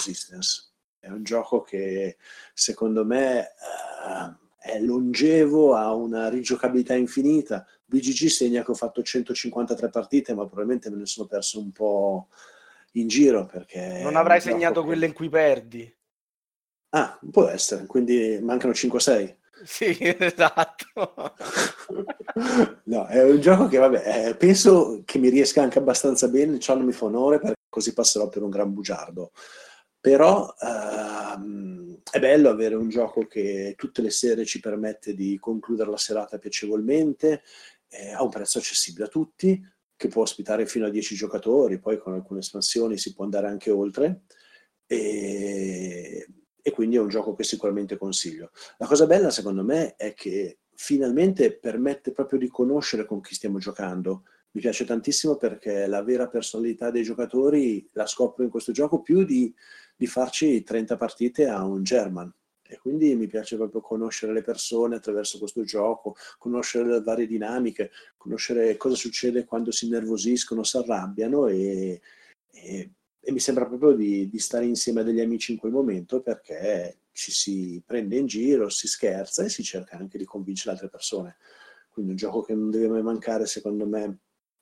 È 0.99 1.09
un 1.09 1.23
gioco 1.23 1.63
che 1.63 2.17
secondo 2.53 3.05
me 3.05 3.41
uh, 3.41 4.35
è 4.59 4.81
longevo, 4.81 5.75
ha 5.75 5.95
una 5.95 6.29
rigiocabilità 6.29 6.95
infinita. 6.95 7.67
BGG 7.85 8.27
segna 8.27 8.63
che 8.63 8.71
ho 8.71 8.75
fatto 8.75 9.03
153 9.03 9.89
partite, 9.89 10.35
ma 10.35 10.45
probabilmente 10.45 10.91
me 10.91 10.97
ne 10.97 11.07
sono 11.07 11.27
perso 11.27 11.59
un 11.61 11.73
po' 11.73 12.29
in 12.93 13.09
giro 13.09 13.47
perché... 13.47 14.01
Non 14.03 14.17
avrai 14.17 14.41
segnato 14.41 14.81
che... 14.81 14.87
quelle 14.87 15.07
in 15.07 15.13
cui 15.13 15.29
perdi. 15.29 15.97
Ah, 16.91 17.19
può 17.31 17.47
essere, 17.49 17.87
quindi 17.87 18.39
mancano 18.43 18.73
5-6. 18.73 19.37
Sì, 19.65 19.97
esatto. 20.19 21.35
no, 22.85 23.07
è 23.07 23.23
un 23.23 23.41
gioco 23.41 23.69
che, 23.69 23.79
vabbè, 23.79 24.29
eh, 24.29 24.35
penso 24.37 25.03
che 25.05 25.19
mi 25.19 25.29
riesca 25.29 25.63
anche 25.63 25.79
abbastanza 25.79 26.29
bene, 26.29 26.59
ciò 26.59 26.75
non 26.75 26.85
mi 26.85 26.93
fa 26.93 27.07
onore 27.07 27.39
perché 27.39 27.57
così 27.69 27.93
passerò 27.93 28.29
per 28.29 28.43
un 28.43 28.51
gran 28.51 28.73
bugiardo. 28.73 29.33
Però 30.09 30.55
ehm, 30.59 31.99
è 32.11 32.19
bello 32.19 32.49
avere 32.49 32.75
un 32.75 32.89
gioco 32.89 33.27
che 33.27 33.75
tutte 33.77 34.01
le 34.01 34.09
sere 34.09 34.47
ci 34.47 34.59
permette 34.59 35.13
di 35.13 35.37
concludere 35.39 35.91
la 35.91 35.99
serata 35.99 36.39
piacevolmente, 36.39 37.43
eh, 37.89 38.13
a 38.13 38.23
un 38.23 38.31
prezzo 38.31 38.57
accessibile 38.57 39.05
a 39.05 39.09
tutti, 39.09 39.63
che 39.95 40.09
può 40.09 40.23
ospitare 40.23 40.65
fino 40.65 40.87
a 40.87 40.89
10 40.89 41.15
giocatori, 41.15 41.79
poi 41.79 41.99
con 41.99 42.15
alcune 42.15 42.41
espansioni 42.41 42.97
si 42.97 43.13
può 43.13 43.25
andare 43.25 43.49
anche 43.49 43.71
oltre. 43.71 44.23
E, 44.87 46.27
e 46.63 46.71
quindi 46.71 46.97
è 46.97 47.01
un 47.01 47.11
gioco 47.11 47.35
che 47.35 47.45
sicuramente 47.45 47.99
consiglio. 47.99 48.51
La 48.79 48.87
cosa 48.87 49.05
bella, 49.05 49.29
secondo 49.29 49.63
me, 49.63 49.95
è 49.97 50.15
che 50.15 50.61
finalmente 50.75 51.55
permette 51.55 52.13
proprio 52.13 52.39
di 52.39 52.49
conoscere 52.49 53.05
con 53.05 53.21
chi 53.21 53.35
stiamo 53.35 53.59
giocando 53.59 54.23
mi 54.53 54.61
piace 54.63 54.85
tantissimo 54.85 55.37
perché 55.37 55.87
la 55.87 56.03
vera 56.03 56.27
personalità 56.27 56.91
dei 56.91 57.03
giocatori 57.03 57.87
la 57.93 58.07
scopro 58.07 58.45
in 58.45 58.51
questo 58.51 58.73
gioco 58.73 59.03
più 59.03 59.25
di, 59.25 59.55
di 59.99 60.07
farci 60.07 60.63
30 60.63 60.97
partite 60.97 61.49
a 61.49 61.65
un 61.65 61.83
German. 61.83 62.33
E 62.71 62.79
quindi 62.79 63.17
mi 63.17 63.27
piace 63.27 63.57
proprio 63.57 63.81
conoscere 63.81 64.33
le 64.33 64.43
persone 64.43 64.97
attraverso 64.97 65.39
questo 65.39 65.65
gioco, 65.65 66.15
conoscere 66.39 66.87
le 66.87 67.03
varie 67.03 67.27
dinamiche, 67.27 67.91
conoscere 68.17 68.77
cosa 68.77 68.95
succede 68.95 69.45
quando 69.45 69.73
si 69.73 69.87
innervosiscono, 69.87 70.63
si 70.63 70.77
arrabbiano 70.77 71.49
e, 71.49 72.01
e, 72.53 72.91
e 73.19 73.33
mi 73.33 73.41
sembra 73.41 73.67
proprio 73.67 73.93
di, 73.93 74.29
di, 74.29 74.39
stare 74.39 74.67
insieme 74.67 75.01
a 75.01 75.03
degli 75.03 75.21
amici 75.21 75.53
in 75.53 75.59
quel 75.59 75.73
momento 75.73 76.21
perché 76.21 76.99
ci 77.11 77.33
si 77.33 77.83
prende 77.85 78.17
in 78.17 78.27
giro, 78.27 78.69
si 78.69 78.87
scherza 78.87 79.43
e 79.43 79.49
si 79.49 79.65
cerca 79.65 79.97
anche 79.97 80.19
di 80.19 80.25
convincere 80.25 80.73
altre 80.73 80.91
persone. 80.91 81.39
Quindi 81.89 82.13
un 82.13 82.17
gioco 82.19 82.43
che 82.43 82.55
non 82.55 82.71
deve 82.71 82.89
mai 82.89 83.03
mancare, 83.03 83.47
secondo 83.47 83.87
me, 83.87 84.19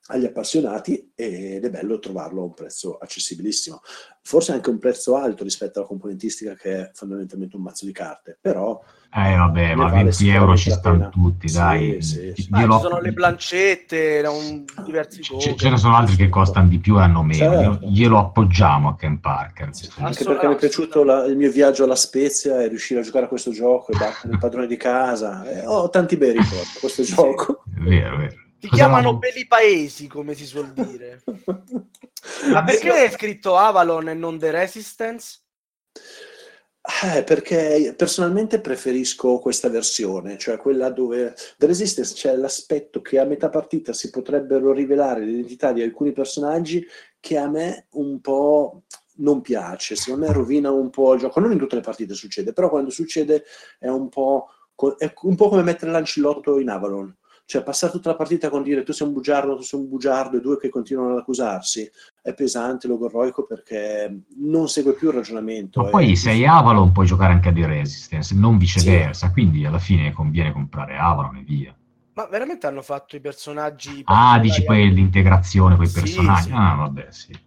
agli 0.07 0.25
appassionati 0.25 1.11
ed 1.15 1.63
è 1.63 1.69
bello 1.69 1.99
trovarlo 1.99 2.41
a 2.41 2.45
un 2.45 2.53
prezzo 2.53 2.97
accessibilissimo. 2.97 3.81
Forse 4.21 4.51
anche 4.51 4.69
un 4.69 4.77
prezzo 4.77 5.15
alto 5.15 5.43
rispetto 5.43 5.79
alla 5.79 5.87
componentistica 5.87 6.53
che 6.53 6.79
è 6.79 6.91
fondamentalmente 6.93 7.55
un 7.55 7.63
mazzo 7.63 7.85
di 7.85 7.91
carte, 7.91 8.37
però... 8.39 8.81
Eh 9.09 9.35
vabbè, 9.35 9.73
ma 9.73 9.85
vale 9.85 10.03
20 10.03 10.27
euro 10.27 10.57
ci 10.57 10.69
stanno 10.69 11.09
tutti, 11.09 11.49
dai. 11.49 12.01
Sì, 12.01 12.33
sì. 12.35 12.47
Ah, 12.51 12.61
ci 12.61 12.67
sono 12.67 12.99
le 12.99 13.11
blancette, 13.13 14.21
un, 14.27 14.65
diversi 14.83 15.21
c- 15.21 15.55
Ce 15.55 15.69
ne 15.69 15.77
sono 15.77 15.95
altri 15.95 16.17
che 16.17 16.27
costano 16.27 16.67
di 16.67 16.77
più 16.77 16.97
e 16.99 17.03
hanno 17.03 17.23
meno. 17.23 17.53
Certo. 17.53 17.85
Glielo 17.87 18.19
appoggiamo 18.19 18.89
a 18.89 18.95
Ken 18.97 19.21
Parker. 19.21 19.69
Anche 19.99 20.23
perché 20.25 20.47
mi 20.47 20.55
è 20.55 20.57
piaciuto 20.57 21.03
la, 21.05 21.23
il 21.23 21.37
mio 21.37 21.49
viaggio 21.49 21.85
alla 21.85 21.95
Spezia 21.95 22.61
e 22.61 22.67
riuscire 22.67 22.99
a 22.99 23.03
giocare 23.03 23.25
a 23.25 23.29
questo 23.29 23.51
gioco 23.51 23.93
e 23.93 23.97
battere 23.97 24.33
il 24.33 24.39
padrone 24.39 24.67
di 24.67 24.77
casa. 24.77 25.49
Eh, 25.49 25.65
ho 25.65 25.89
tanti 25.89 26.17
bei 26.17 26.33
ricordi 26.33 26.77
questo 26.79 27.03
gioco. 27.03 27.63
È 27.63 27.79
vero, 27.79 28.17
vero. 28.17 28.46
Ti 28.59 28.67
Cosa 28.67 28.83
chiamano 28.83 29.11
non... 29.11 29.19
belli 29.19 29.45
paesi, 29.45 30.07
come 30.07 30.33
si 30.33 30.45
suol 30.45 30.71
dire. 30.73 31.21
Ma 32.51 32.63
perché 32.63 33.05
è 33.05 33.11
scritto 33.11 33.55
Avalon 33.55 34.09
e 34.09 34.13
non 34.13 34.39
The 34.39 34.51
Resistance? 34.51 35.41
Eh, 37.03 37.23
perché 37.23 37.93
personalmente 37.97 38.61
preferisco 38.61 39.39
questa 39.39 39.67
versione, 39.69 40.37
cioè 40.37 40.57
quella 40.57 40.89
dove 40.89 41.35
The 41.57 41.67
Resistance 41.67 42.13
c'è 42.13 42.33
l'aspetto 42.35 43.01
che 43.01 43.19
a 43.19 43.25
metà 43.25 43.49
partita 43.49 43.91
si 43.91 44.09
potrebbero 44.09 44.71
rivelare 44.71 45.25
l'identità 45.25 45.73
di 45.73 45.81
alcuni 45.81 46.13
personaggi 46.13 46.85
che 47.19 47.37
a 47.37 47.49
me 47.49 47.87
un 47.91 48.21
po' 48.21 48.83
non 49.17 49.41
piace, 49.41 49.97
secondo 49.97 50.27
me 50.27 50.31
rovina 50.31 50.71
un 50.71 50.89
po' 50.89 51.13
il 51.13 51.19
gioco, 51.19 51.41
non 51.41 51.51
in 51.51 51.57
tutte 51.57 51.75
le 51.75 51.81
partite 51.81 52.13
succede, 52.13 52.53
però 52.53 52.69
quando 52.69 52.89
succede 52.89 53.43
è 53.79 53.89
un 53.89 54.07
po', 54.07 54.47
è 54.97 55.13
un 55.23 55.35
po 55.35 55.49
come 55.49 55.63
mettere 55.63 55.91
l'ancillotto 55.91 56.57
in 56.57 56.69
Avalon 56.69 57.13
cioè, 57.47 57.63
passare 57.63 57.93
tutta 57.93 58.09
la 58.09 58.17
partita 58.17 58.49
con 58.49 58.61
dire 58.61 58.83
tu 58.83 58.91
sei 58.91 59.07
un 59.07 59.13
bugiardo, 59.13 59.55
tu 59.55 59.61
sei 59.61 59.79
un 59.79 59.87
bugiardo 59.87 60.35
e 60.35 60.41
due 60.41 60.59
che 60.59 60.67
continuano 60.67 61.13
ad 61.13 61.19
accusarsi 61.19 61.89
è 62.21 62.33
pesante, 62.33 62.89
logorroico 62.89 63.45
perché 63.45 64.23
non 64.39 64.67
segue 64.67 64.93
più 64.93 65.07
il 65.07 65.15
ragionamento. 65.15 65.81
Ma 65.81 65.89
poi 65.89 66.17
se 66.17 66.31
hai 66.31 66.45
Avalon 66.45 66.91
puoi 66.91 67.05
giocare 67.05 67.31
anche 67.31 67.47
a 67.47 67.53
The 67.53 67.65
Resistance, 67.65 68.35
non 68.35 68.57
viceversa, 68.57 69.27
sì. 69.27 69.31
quindi 69.31 69.65
alla 69.65 69.79
fine 69.79 70.11
conviene 70.11 70.51
comprare 70.51 70.97
Avalon 70.97 71.37
e 71.37 71.43
via. 71.43 71.73
Ma 72.15 72.25
veramente 72.25 72.67
hanno 72.67 72.81
fatto 72.81 73.15
i 73.15 73.21
personaggi... 73.21 74.01
Ah, 74.03 74.39
dici 74.39 74.65
poi 74.65 74.93
l'integrazione 74.93 75.77
con 75.77 75.85
i 75.85 75.89
personaggi? 75.89 76.41
Sì, 76.41 76.47
sì. 76.49 76.53
Ah, 76.53 76.75
vabbè, 76.75 77.07
sì. 77.11 77.39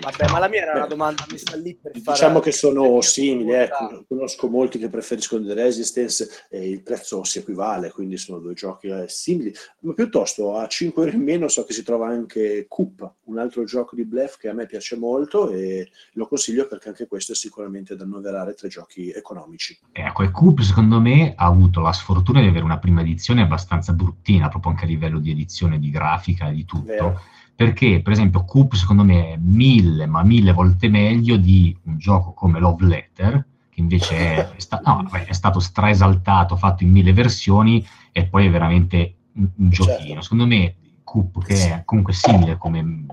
Vabbè, 0.00 0.30
ma 0.30 0.38
la 0.38 0.48
mia 0.48 0.62
era 0.62 0.72
una 0.76 0.86
domanda 0.86 1.24
messa 1.30 1.56
lì 1.56 1.74
per 1.74 1.92
fare... 1.98 2.16
Diciamo 2.16 2.40
che 2.40 2.52
sono 2.52 3.00
simili, 3.00 3.52
eh. 3.52 3.68
conosco 4.06 4.48
molti 4.48 4.78
che 4.78 4.88
preferiscono 4.88 5.44
The 5.44 5.54
Resistance 5.54 6.46
e 6.48 6.68
il 6.68 6.82
prezzo 6.82 7.24
si 7.24 7.38
equivale, 7.38 7.90
quindi 7.90 8.16
sono 8.16 8.38
due 8.38 8.54
giochi 8.54 8.88
eh, 8.88 9.08
simili, 9.08 9.52
ma 9.80 9.94
piuttosto 9.94 10.56
a 10.56 10.66
5 10.66 11.04
euro 11.04 11.16
in 11.16 11.22
meno 11.22 11.48
so 11.48 11.64
che 11.64 11.72
si 11.72 11.82
trova 11.82 12.08
anche 12.08 12.66
Coop, 12.68 13.14
un 13.24 13.38
altro 13.38 13.64
gioco 13.64 13.94
di 13.96 14.04
Bluff 14.04 14.36
che 14.36 14.48
a 14.48 14.52
me 14.52 14.66
piace 14.66 14.96
molto 14.96 15.50
e 15.50 15.90
lo 16.12 16.26
consiglio 16.26 16.66
perché 16.66 16.88
anche 16.88 17.06
questo 17.06 17.32
è 17.32 17.34
sicuramente 17.34 17.96
da 17.96 18.04
annoverare 18.04 18.54
tra 18.54 18.66
i 18.66 18.70
giochi 18.70 19.10
economici. 19.10 19.78
Ecco, 19.92 20.22
e 20.22 20.30
Coop 20.30 20.60
secondo 20.60 21.00
me 21.00 21.34
ha 21.36 21.46
avuto 21.46 21.80
la 21.80 21.92
sfortuna 21.92 22.40
di 22.40 22.48
avere 22.48 22.64
una 22.64 22.78
prima 22.78 23.00
edizione 23.00 23.42
abbastanza 23.42 23.92
bruttina, 23.92 24.48
proprio 24.48 24.72
anche 24.72 24.84
a 24.84 24.88
livello 24.88 25.18
di 25.18 25.30
edizione, 25.30 25.78
di 25.78 25.90
grafica 25.90 26.48
e 26.48 26.52
di 26.52 26.64
tutto. 26.64 26.84
Vero 26.84 27.34
perché 27.56 28.02
per 28.02 28.12
esempio 28.12 28.44
Coop 28.44 28.74
secondo 28.74 29.02
me 29.02 29.32
è 29.32 29.36
mille 29.40 30.04
ma 30.04 30.22
mille 30.22 30.52
volte 30.52 30.88
meglio 30.88 31.36
di 31.36 31.74
un 31.84 31.96
gioco 31.96 32.32
come 32.32 32.60
Love 32.60 32.84
Letter 32.84 33.46
che 33.70 33.80
invece 33.80 34.16
è, 34.16 34.50
è, 34.54 34.58
sta- 34.58 34.82
no, 34.84 35.08
è 35.10 35.32
stato 35.32 35.58
straesaltato, 35.58 36.56
fatto 36.56 36.82
in 36.82 36.90
mille 36.90 37.12
versioni 37.14 37.84
e 38.12 38.24
poi 38.26 38.46
è 38.46 38.50
veramente 38.50 39.14
un, 39.34 39.48
un 39.54 39.68
giochino. 39.70 39.96
Certo. 39.96 40.22
Secondo 40.22 40.46
me 40.46 40.74
Coop 41.02 41.44
che 41.44 41.54
è 41.54 41.82
comunque 41.84 42.12
simile 42.12 42.56
come, 42.56 43.04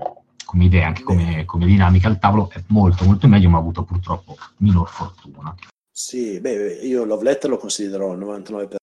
come 0.44 0.64
idea, 0.64 0.86
anche 0.86 1.02
come, 1.02 1.44
come, 1.44 1.66
dinamica 1.66 2.08
al 2.08 2.18
tavolo, 2.18 2.50
è 2.50 2.62
molto 2.68 3.04
molto 3.04 3.28
meglio 3.28 3.48
ma 3.48 3.58
ha 3.58 3.60
avuto 3.60 3.82
purtroppo 3.82 4.36
minor 4.58 4.88
fortuna. 4.88 5.54
Sì, 5.90 6.40
beh, 6.40 6.80
io 6.82 7.04
Love 7.04 7.24
Letter 7.24 7.50
lo 7.50 7.56
considero 7.56 8.10
al 8.10 8.18
99%, 8.18 8.74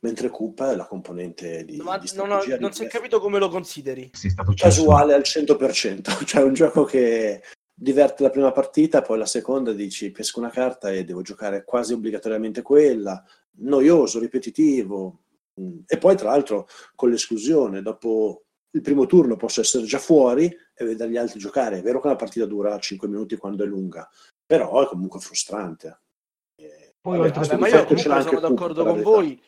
mentre 0.00 0.28
Coop 0.28 0.62
è 0.62 0.74
la 0.74 0.86
componente 0.86 1.64
di, 1.64 1.76
Ma 1.78 1.98
di 1.98 2.10
non, 2.14 2.30
ho- 2.30 2.40
strategia 2.40 2.58
non 2.58 2.70
di 2.70 2.76
si 2.76 2.84
è 2.84 2.88
capito 2.88 3.20
come 3.20 3.38
lo 3.38 3.48
consideri. 3.48 4.10
Stato 4.12 4.52
casuale 4.54 5.14
al 5.14 5.22
100%, 5.22 6.24
cioè 6.24 6.42
un 6.42 6.54
gioco 6.54 6.84
che 6.84 7.42
diverte 7.74 8.22
la 8.22 8.30
prima 8.30 8.52
partita, 8.52 9.02
poi 9.02 9.18
la 9.18 9.26
seconda 9.26 9.72
dici 9.72 10.10
pesco 10.10 10.38
una 10.38 10.50
carta 10.50 10.90
e 10.90 11.04
devo 11.04 11.22
giocare 11.22 11.64
quasi 11.64 11.92
obbligatoriamente 11.92 12.62
quella, 12.62 13.22
noioso, 13.58 14.18
ripetitivo, 14.18 15.20
Mm. 15.60 15.78
e 15.86 15.96
poi 15.96 16.16
tra 16.16 16.30
l'altro 16.30 16.68
con 16.94 17.08
l'esclusione, 17.08 17.80
dopo 17.80 18.42
il 18.72 18.82
primo 18.82 19.06
turno 19.06 19.36
posso 19.36 19.62
essere 19.62 19.84
già 19.86 19.98
fuori 19.98 20.44
e 20.74 20.84
vedere 20.84 21.10
gli 21.10 21.16
altri 21.16 21.38
giocare, 21.38 21.78
è 21.78 21.82
vero 21.82 21.98
che 21.98 22.08
la 22.08 22.16
partita 22.16 22.44
dura 22.44 22.78
5 22.78 23.08
minuti 23.08 23.36
quando 23.36 23.64
è 23.64 23.66
lunga, 23.66 24.06
però 24.44 24.82
è 24.82 24.86
comunque 24.86 25.18
frustrante. 25.20 26.00
Poi 27.00 27.18
vabbè, 27.18 27.30
Vabbè, 27.30 27.56
ma 27.56 27.68
io 27.68 27.86
ce 27.86 27.86
comunque 27.86 28.22
sono 28.22 28.40
d'accordo 28.40 28.84
con 28.84 29.02
verità. 29.02 29.42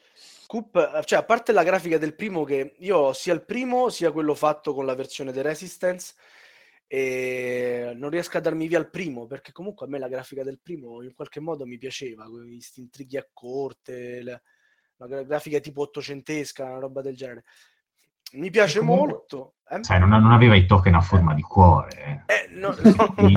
Voi. 0.49 0.71
Coop, 0.71 1.05
cioè, 1.05 1.19
a 1.19 1.25
parte 1.25 1.53
la 1.53 1.63
grafica 1.63 1.99
del 1.99 2.15
primo, 2.15 2.45
che 2.45 2.75
io 2.79 2.97
ho 2.97 3.13
sia 3.13 3.35
il 3.35 3.45
primo 3.45 3.91
sia 3.91 4.13
quello 4.13 4.35
fatto 4.35 4.73
con 4.75 4.87
la 4.87 4.95
versione 4.95 5.33
The 5.33 5.43
Resistance, 5.43 6.15
e 6.91 7.93
non 7.97 8.09
riesco 8.09 8.39
a 8.39 8.41
darmi 8.41 8.67
via 8.67 8.79
il 8.79 8.89
primo 8.89 9.27
perché 9.27 9.53
comunque 9.53 9.85
a 9.85 9.91
me 9.91 9.99
la 9.99 10.09
grafica 10.09 10.43
del 10.43 10.59
primo 10.59 11.03
in 11.03 11.13
qualche 11.15 11.39
modo 11.39 11.67
mi 11.67 11.77
piaceva, 11.77 12.25
questi 12.25 12.81
intrighi 12.81 13.19
a 13.19 13.29
corte, 13.31 14.23
la, 14.23 14.41
la 14.97 15.07
gra- 15.07 15.23
grafica 15.23 15.61
tipo 15.61 15.83
ottocentesca, 15.83 16.65
una 16.65 16.79
roba 16.79 17.03
del 17.03 17.15
genere. 17.15 17.45
Mi 18.33 18.51
piace 18.51 18.79
comunque- 18.81 19.07
molto. 19.07 19.53
eh. 19.71 19.79
Sai, 19.83 19.99
non, 19.99 20.09
non 20.11 20.33
aveva 20.33 20.55
i 20.55 20.67
token 20.67 20.95
a 20.95 21.01
forma 21.01 21.35
di 21.35 21.43
cuore. 21.43 22.23
eh. 22.27 22.35
Eh, 22.35 22.49
no, 22.59 22.75
no, 22.83 23.13
Quindi- 23.15 23.35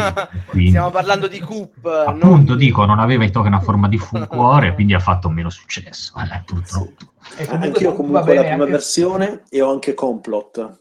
quindi- 0.47 0.69
Stiamo 0.69 0.89
parlando 0.89 1.27
di 1.27 1.39
Coop. 1.39 1.83
non 1.83 2.07
Appunto, 2.21 2.55
di- 2.55 2.65
dico, 2.65 2.85
non 2.85 2.99
aveva 2.99 3.23
i 3.23 3.31
token 3.31 3.53
a 3.53 3.59
forma 3.59 3.87
di 3.87 3.97
fu- 3.97 4.17
cuore, 4.27 4.73
quindi 4.73 4.93
ha 4.93 4.99
fatto 4.99 5.29
meno 5.29 5.49
successo, 5.49 6.13
eh, 6.19 6.41
purtroppo. 6.45 7.05
E 7.37 7.43
Ah, 7.43 7.45
comunque 7.47 7.67
Anch'io 7.67 7.89
va 7.91 7.95
comunque 7.95 8.21
bene 8.23 8.35
la 8.35 8.41
prima 8.41 8.57
anche- 8.63 8.71
versione 8.71 9.43
e 9.49 9.61
ho 9.61 9.71
anche 9.71 9.93
Complot 9.93 10.79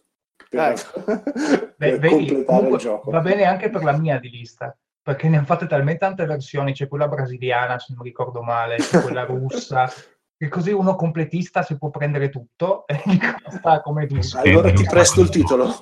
per, 0.48 0.74
Beh, 1.76 1.76
per 1.76 1.98
vedi, 1.98 2.08
completare 2.08 2.44
comunque 2.44 2.76
il 2.76 2.82
gioco. 2.82 3.10
Va 3.10 3.20
bene 3.20 3.44
anche 3.44 3.70
per 3.70 3.84
la 3.84 3.96
mia 3.96 4.18
di 4.18 4.28
lista, 4.30 4.76
perché 5.02 5.28
ne 5.28 5.36
hanno 5.36 5.46
fatte 5.46 5.66
talmente 5.66 6.00
tante 6.00 6.24
versioni, 6.26 6.72
c'è 6.72 6.88
quella 6.88 7.06
brasiliana, 7.08 7.78
se 7.78 7.92
non 7.94 8.02
ricordo 8.04 8.42
male, 8.42 8.76
c'è 8.76 9.00
quella 9.02 9.24
russa, 9.24 9.88
che 10.40 10.48
così 10.48 10.72
uno 10.72 10.96
completista 10.96 11.62
si 11.62 11.76
può 11.76 11.90
prendere 11.90 12.30
tutto 12.30 12.86
e 12.86 12.96
sta 13.60 13.82
come 13.82 14.06
giusto. 14.06 14.38
Allora 14.38 14.72
ti 14.72 14.84
presto 14.84 15.20
il 15.20 15.28
titolo. 15.28 15.66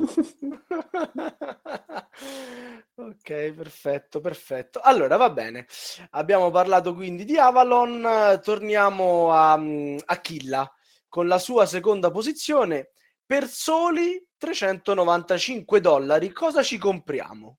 ok, 2.96 3.52
perfetto, 3.52 4.20
perfetto. 4.20 4.80
Allora, 4.82 5.16
va 5.16 5.30
bene. 5.30 5.64
Abbiamo 6.10 6.50
parlato 6.50 6.92
quindi 6.92 7.24
di 7.24 7.38
Avalon, 7.38 8.40
torniamo 8.42 9.30
a, 9.30 9.56
mm, 9.56 9.98
a 10.06 10.16
Killa 10.16 10.68
con 11.08 11.28
la 11.28 11.38
sua 11.38 11.64
seconda 11.64 12.10
posizione 12.10 12.90
per 13.24 13.46
soli 13.46 14.20
395 14.36 15.80
dollari. 15.80 16.32
Cosa 16.32 16.64
ci 16.64 16.78
compriamo? 16.78 17.58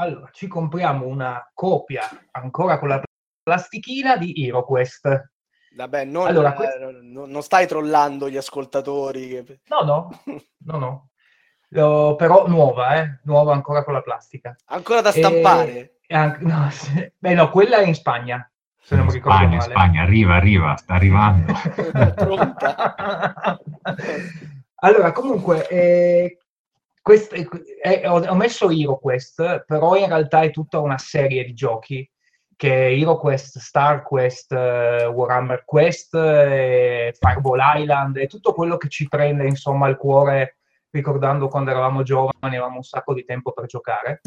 Allora, 0.00 0.28
ci 0.32 0.48
compriamo 0.48 1.06
una 1.06 1.48
copia 1.54 2.02
ancora 2.32 2.80
con 2.80 2.88
la 2.88 3.00
plastichina 3.44 4.16
di 4.16 4.44
HeroQuest. 4.44 5.34
Vabbè, 5.76 6.04
non, 6.06 6.26
Allora, 6.26 6.54
eh, 6.54 6.56
que- 6.56 7.00
non- 7.02 7.28
non 7.28 7.42
stai 7.42 7.66
trollando 7.66 8.30
gli 8.30 8.38
ascoltatori. 8.38 9.44
No, 9.68 9.80
no, 9.82 10.20
no, 10.64 10.78
no. 10.78 11.08
Lo- 11.70 12.14
però 12.16 12.46
nuova, 12.46 13.02
eh? 13.02 13.18
Nuova 13.24 13.52
ancora 13.52 13.84
con 13.84 13.92
la 13.92 14.00
plastica. 14.00 14.56
Ancora 14.66 15.00
da 15.02 15.10
stampare. 15.12 15.98
e 16.06 16.14
anche- 16.14 16.44
no, 16.44 16.68
se- 16.72 17.12
beh, 17.18 17.34
no, 17.34 17.50
quella 17.50 17.76
è 17.78 17.86
in 17.86 17.94
Spagna, 17.94 18.48
se 18.80 18.96
non 18.96 19.04
mi 19.06 19.12
ricordo 19.12 19.36
Spagna, 19.38 19.56
male. 19.58 19.70
Spagna, 19.72 20.02
arriva, 20.02 20.34
arriva, 20.36 20.76
sta 20.76 20.94
arrivando. 20.94 21.52
Allora, 24.80 25.12
comunque, 25.12 25.68
eh, 25.68 26.38
quest- 27.02 27.34
eh, 27.82 28.06
ho, 28.06 28.24
ho 28.24 28.34
messo 28.34 28.70
HeroQuest, 28.70 29.64
però 29.66 29.96
in 29.96 30.06
realtà 30.06 30.40
è 30.40 30.50
tutta 30.50 30.80
una 30.80 30.98
serie 30.98 31.44
di 31.44 31.54
giochi 31.54 32.08
che 32.56 32.88
è 32.88 32.90
HeroQuest, 32.92 33.58
StarQuest, 33.58 34.52
eh, 34.52 35.06
Warhammer 35.06 35.64
Quest, 35.64 36.14
eh, 36.14 37.14
Fireball 37.18 37.60
Island, 37.60 38.16
è 38.16 38.26
tutto 38.26 38.54
quello 38.54 38.78
che 38.78 38.88
ci 38.88 39.06
prende, 39.08 39.46
insomma, 39.46 39.88
il 39.88 39.96
cuore, 39.96 40.56
ricordando 40.90 41.48
quando 41.48 41.70
eravamo 41.70 42.02
giovani, 42.02 42.32
avevamo 42.40 42.76
un 42.76 42.82
sacco 42.82 43.12
di 43.12 43.24
tempo 43.24 43.52
per 43.52 43.66
giocare. 43.66 44.22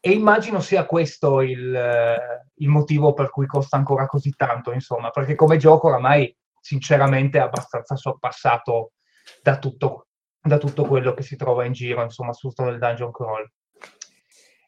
E 0.00 0.10
immagino 0.10 0.60
sia 0.60 0.84
questo 0.84 1.40
il, 1.40 1.74
eh, 1.74 2.48
il 2.56 2.68
motivo 2.68 3.14
per 3.14 3.30
cui 3.30 3.46
costa 3.46 3.76
ancora 3.76 4.06
così 4.06 4.34
tanto, 4.34 4.72
insomma, 4.72 5.10
perché 5.10 5.36
come 5.36 5.56
gioco 5.56 5.86
oramai, 5.86 6.36
sinceramente, 6.60 7.38
è 7.38 7.42
abbastanza 7.42 7.94
sorpassato 7.94 8.92
da 9.40 9.56
tutto, 9.58 10.08
da 10.42 10.58
tutto 10.58 10.84
quello 10.84 11.14
che 11.14 11.22
si 11.22 11.36
trova 11.36 11.64
in 11.64 11.72
giro, 11.72 12.02
insomma, 12.02 12.32
su 12.32 12.48
tutto 12.48 12.68
il 12.68 12.78
dungeon 12.78 13.12
crawl. 13.12 13.50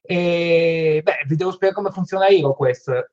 E 0.07 1.01
beh, 1.03 1.25
vi 1.27 1.37
devo 1.37 1.51
spiegare 1.51 1.75
come 1.75 1.91
funziona 1.93 2.27
HeroQuest. 2.29 3.11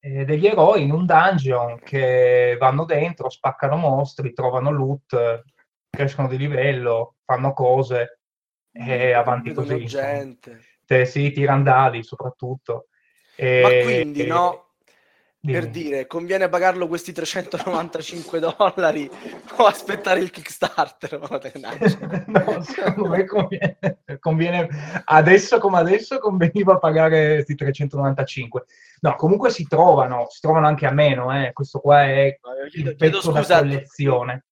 Eh, 0.00 0.24
degli 0.24 0.46
eroi 0.46 0.82
in 0.82 0.90
un 0.90 1.06
dungeon 1.06 1.78
che 1.80 2.56
vanno 2.58 2.84
dentro, 2.84 3.30
spaccano 3.30 3.76
mostri, 3.76 4.32
trovano 4.32 4.70
loot, 4.70 5.44
crescono 5.88 6.28
di 6.28 6.36
livello, 6.36 7.16
fanno 7.24 7.52
cose 7.52 8.18
e 8.72 9.12
avanti 9.12 9.50
Vedono 9.50 9.66
così. 9.74 9.86
gente. 9.86 10.60
Te- 10.84 11.04
sì, 11.04 11.30
tirandali 11.30 12.02
soprattutto. 12.02 12.88
E- 13.36 13.60
Ma 13.62 13.82
quindi 13.82 14.26
no, 14.26 14.61
Dimmi. 15.44 15.58
per 15.58 15.70
dire, 15.70 16.06
conviene 16.06 16.48
pagarlo 16.48 16.86
questi 16.86 17.10
395 17.10 18.38
dollari 18.38 19.10
o 19.56 19.64
aspettare 19.64 20.20
il 20.20 20.30
Kickstarter? 20.30 21.18
No, 22.28 22.62
secondo 22.62 23.08
me 23.08 23.24
conviene, 23.24 23.76
conviene- 24.20 24.68
adesso 25.04 25.58
come 25.58 25.78
adesso 25.78 26.20
conveniva 26.20 26.78
pagare 26.78 27.34
questi 27.34 27.56
395. 27.56 28.66
No, 29.00 29.16
comunque 29.16 29.50
si 29.50 29.66
trovano, 29.66 30.28
si 30.30 30.40
trovano 30.40 30.68
anche 30.68 30.86
a 30.86 30.92
meno, 30.92 31.36
eh. 31.36 31.52
questo 31.52 31.80
qua 31.80 32.04
è 32.04 32.38
Chiedo, 32.70 32.90
il 32.90 32.96
chiedo 32.96 33.16
pezzo 33.16 33.32
scusa 33.32 33.54
da 33.54 33.58
collezione. 33.62 34.44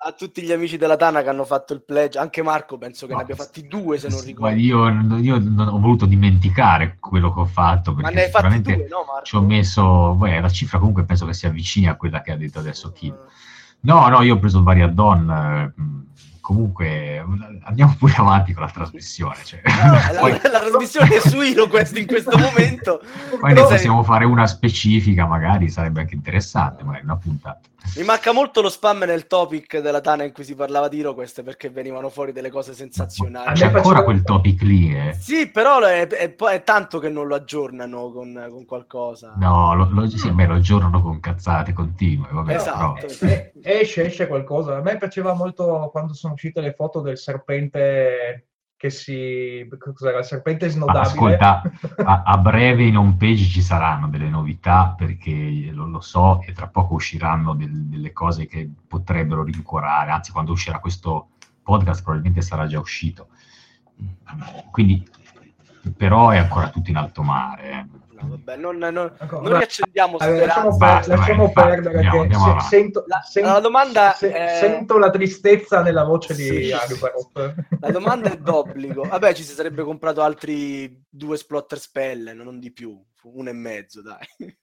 A 0.00 0.12
tutti 0.12 0.42
gli 0.42 0.52
amici 0.52 0.76
della 0.76 0.96
Tana 0.96 1.22
che 1.22 1.28
hanno 1.28 1.44
fatto 1.44 1.72
il 1.72 1.82
pledge, 1.82 2.18
anche 2.18 2.40
Marco 2.42 2.78
penso 2.78 3.06
che 3.06 3.12
No, 3.12 3.18
ne 3.18 3.24
abbia 3.24 3.34
fatti 3.34 3.66
due 3.66 3.98
se 3.98 4.08
non 4.08 4.18
Ma 4.18 4.24
ricordo. 4.24 4.56
io, 4.56 5.18
io 5.18 5.38
non 5.40 5.68
ho 5.68 5.78
voluto 5.80 6.06
dimenticare 6.06 6.98
quello 7.00 7.34
che 7.34 7.40
ho 7.40 7.46
fatto 7.46 7.92
Ma 7.94 8.02
perché 8.02 8.14
ne 8.14 8.22
hai 8.24 8.30
fatti 8.30 8.54
sicuramente 8.54 8.76
due, 8.76 8.88
no 8.88 9.04
Marco? 9.06 9.24
ci 9.24 9.36
ho 9.36 9.40
messo, 9.42 10.14
beh, 10.14 10.40
la 10.40 10.48
cifra 10.48 10.78
comunque 10.78 11.04
penso 11.04 11.26
che 11.26 11.34
si 11.34 11.46
avvicini 11.46 11.88
a 11.88 11.96
quella 11.96 12.20
che 12.22 12.30
ha 12.32 12.36
detto 12.36 12.60
adesso 12.60 12.92
Kim. 12.92 13.16
No, 13.80 14.08
no, 14.08 14.22
io 14.22 14.34
ho 14.34 14.38
preso 14.38 14.62
vari 14.62 14.82
add-on, 14.82 15.30
eh, 15.30 15.72
comunque 16.40 17.24
andiamo 17.64 17.94
pure 17.98 18.14
avanti 18.16 18.52
con 18.52 18.62
la 18.64 18.70
trasmissione. 18.70 19.36
Cioè. 19.44 19.60
No, 19.64 19.92
la, 19.92 20.18
poi, 20.20 20.32
la 20.42 20.60
trasmissione 20.60 21.16
è 21.16 21.20
su 21.20 21.40
HeroQuest 21.40 21.96
in 21.98 22.06
questo 22.06 22.36
momento. 22.38 23.00
poi 23.38 23.52
ne 23.52 23.62
possiamo 23.62 24.02
fare 24.02 24.24
una 24.24 24.46
specifica, 24.46 25.26
magari 25.26 25.68
sarebbe 25.68 26.00
anche 26.00 26.14
interessante, 26.14 26.84
magari 26.84 27.04
una 27.04 27.16
puntata. 27.16 27.60
Mi 27.96 28.04
manca 28.04 28.32
molto 28.32 28.60
lo 28.60 28.68
spam 28.68 28.98
nel 29.04 29.26
topic 29.26 29.78
della 29.78 30.00
Tana 30.00 30.22
in 30.24 30.32
cui 30.32 30.44
si 30.44 30.54
parlava 30.54 30.88
di 30.88 31.00
HeroQuest 31.00 31.42
perché 31.42 31.70
venivano 31.70 32.10
fuori 32.10 32.32
delle 32.32 32.50
cose 32.50 32.72
A 32.72 32.74
sensazionali. 32.74 33.48
me 33.48 33.54
C'è 33.54 33.66
ancora 33.66 34.04
quel 34.04 34.22
topic 34.22 34.62
lì, 34.62 34.94
eh? 34.94 35.14
Sì, 35.18 35.48
però 35.50 35.80
è, 35.80 36.06
è- 36.06 36.34
è 36.36 36.62
tanto 36.64 36.98
che 36.98 37.08
non 37.08 37.26
lo 37.26 37.34
aggiornano 37.34 38.12
con, 38.12 38.46
con 38.50 38.64
qualcosa. 38.66 39.34
No, 39.38 39.74
lo, 39.74 39.88
lo, 39.90 40.08
sì, 40.08 40.30
beh, 40.30 40.46
lo 40.46 40.54
aggiornano 40.54 41.00
con 41.02 41.18
cazzate 41.20 41.72
continue, 41.72 42.28
vabbè, 42.30 42.54
Esatto. 42.54 42.94
però... 43.06 43.32
Eh, 43.32 43.52
eh, 43.62 43.80
esce, 43.80 44.04
esce 44.06 44.26
qualcosa. 44.26 44.76
A 44.76 44.80
me 44.82 44.96
piaceva 44.98 45.34
molto 45.34 45.88
quando 45.90 46.14
sono 46.14 46.34
uscite 46.34 46.60
le 46.60 46.74
foto 46.74 47.00
del 47.00 47.16
serpente 47.18 48.47
che 48.78 48.90
si... 48.90 49.68
cos'era? 49.92 50.18
Il 50.18 50.24
serpente 50.24 50.68
snodabile. 50.68 51.02
ascolta, 51.02 51.62
a, 52.04 52.22
a 52.22 52.38
breve 52.38 52.84
in 52.84 52.96
home 52.96 53.16
page 53.18 53.44
ci 53.44 53.60
saranno 53.60 54.08
delle 54.08 54.28
novità 54.28 54.94
perché 54.96 55.68
lo, 55.72 55.86
lo 55.88 56.00
so 56.00 56.40
e 56.42 56.52
tra 56.52 56.68
poco 56.68 56.94
usciranno 56.94 57.54
del- 57.54 57.86
delle 57.86 58.12
cose 58.12 58.46
che 58.46 58.70
potrebbero 58.86 59.42
rincuorare, 59.42 60.12
anzi 60.12 60.30
quando 60.30 60.52
uscirà 60.52 60.78
questo 60.78 61.30
podcast 61.60 62.02
probabilmente 62.04 62.40
sarà 62.40 62.68
già 62.68 62.78
uscito. 62.78 63.30
Quindi, 64.70 65.04
però 65.96 66.30
è 66.30 66.38
ancora 66.38 66.70
tutto 66.70 66.90
in 66.90 66.96
alto 66.98 67.22
mare. 67.22 67.88
No, 68.20 68.28
vabbè, 68.30 68.56
non, 68.56 68.76
non- 68.78 69.14
Ecco, 69.18 69.40
non 69.40 69.56
riaccendiamo 69.56 70.16
Allora, 70.18 70.46
lasciamo, 70.46 70.68
per- 70.70 70.78
Basta, 70.78 71.16
lasciamo 71.16 71.52
perdere 71.52 71.94
andiamo- 71.96 72.20
andiamo 72.22 72.60
se- 72.60 72.66
sento, 72.68 73.04
La- 73.06 73.20
sen- 73.22 73.44
la 73.44 73.60
domanda 73.60 74.12
se- 74.12 74.32
è- 74.32 74.58
sento 74.58 74.98
la 74.98 75.10
tristezza 75.10 75.82
nella 75.82 76.04
voce 76.04 76.34
Sì. 76.34 76.50
di 76.50 76.72
Agbarot. 76.72 77.54
La 77.80 77.90
domanda 77.90 78.32
è 78.32 78.36
d'obbligo. 78.38 79.02
Vabbè, 79.02 79.34
ci 79.34 79.42
si 79.44 79.52
sarebbe 79.54 79.82
comprato 79.82 80.22
altri 80.22 81.00
due 81.08 81.36
splotter 81.36 81.78
spell, 81.78 82.30
non 82.34 82.58
di 82.58 82.72
più, 82.72 83.00
uno 83.22 83.48
e 83.48 83.52
mezzo, 83.52 84.02
dai. 84.02 84.26
Beh, 84.36 84.56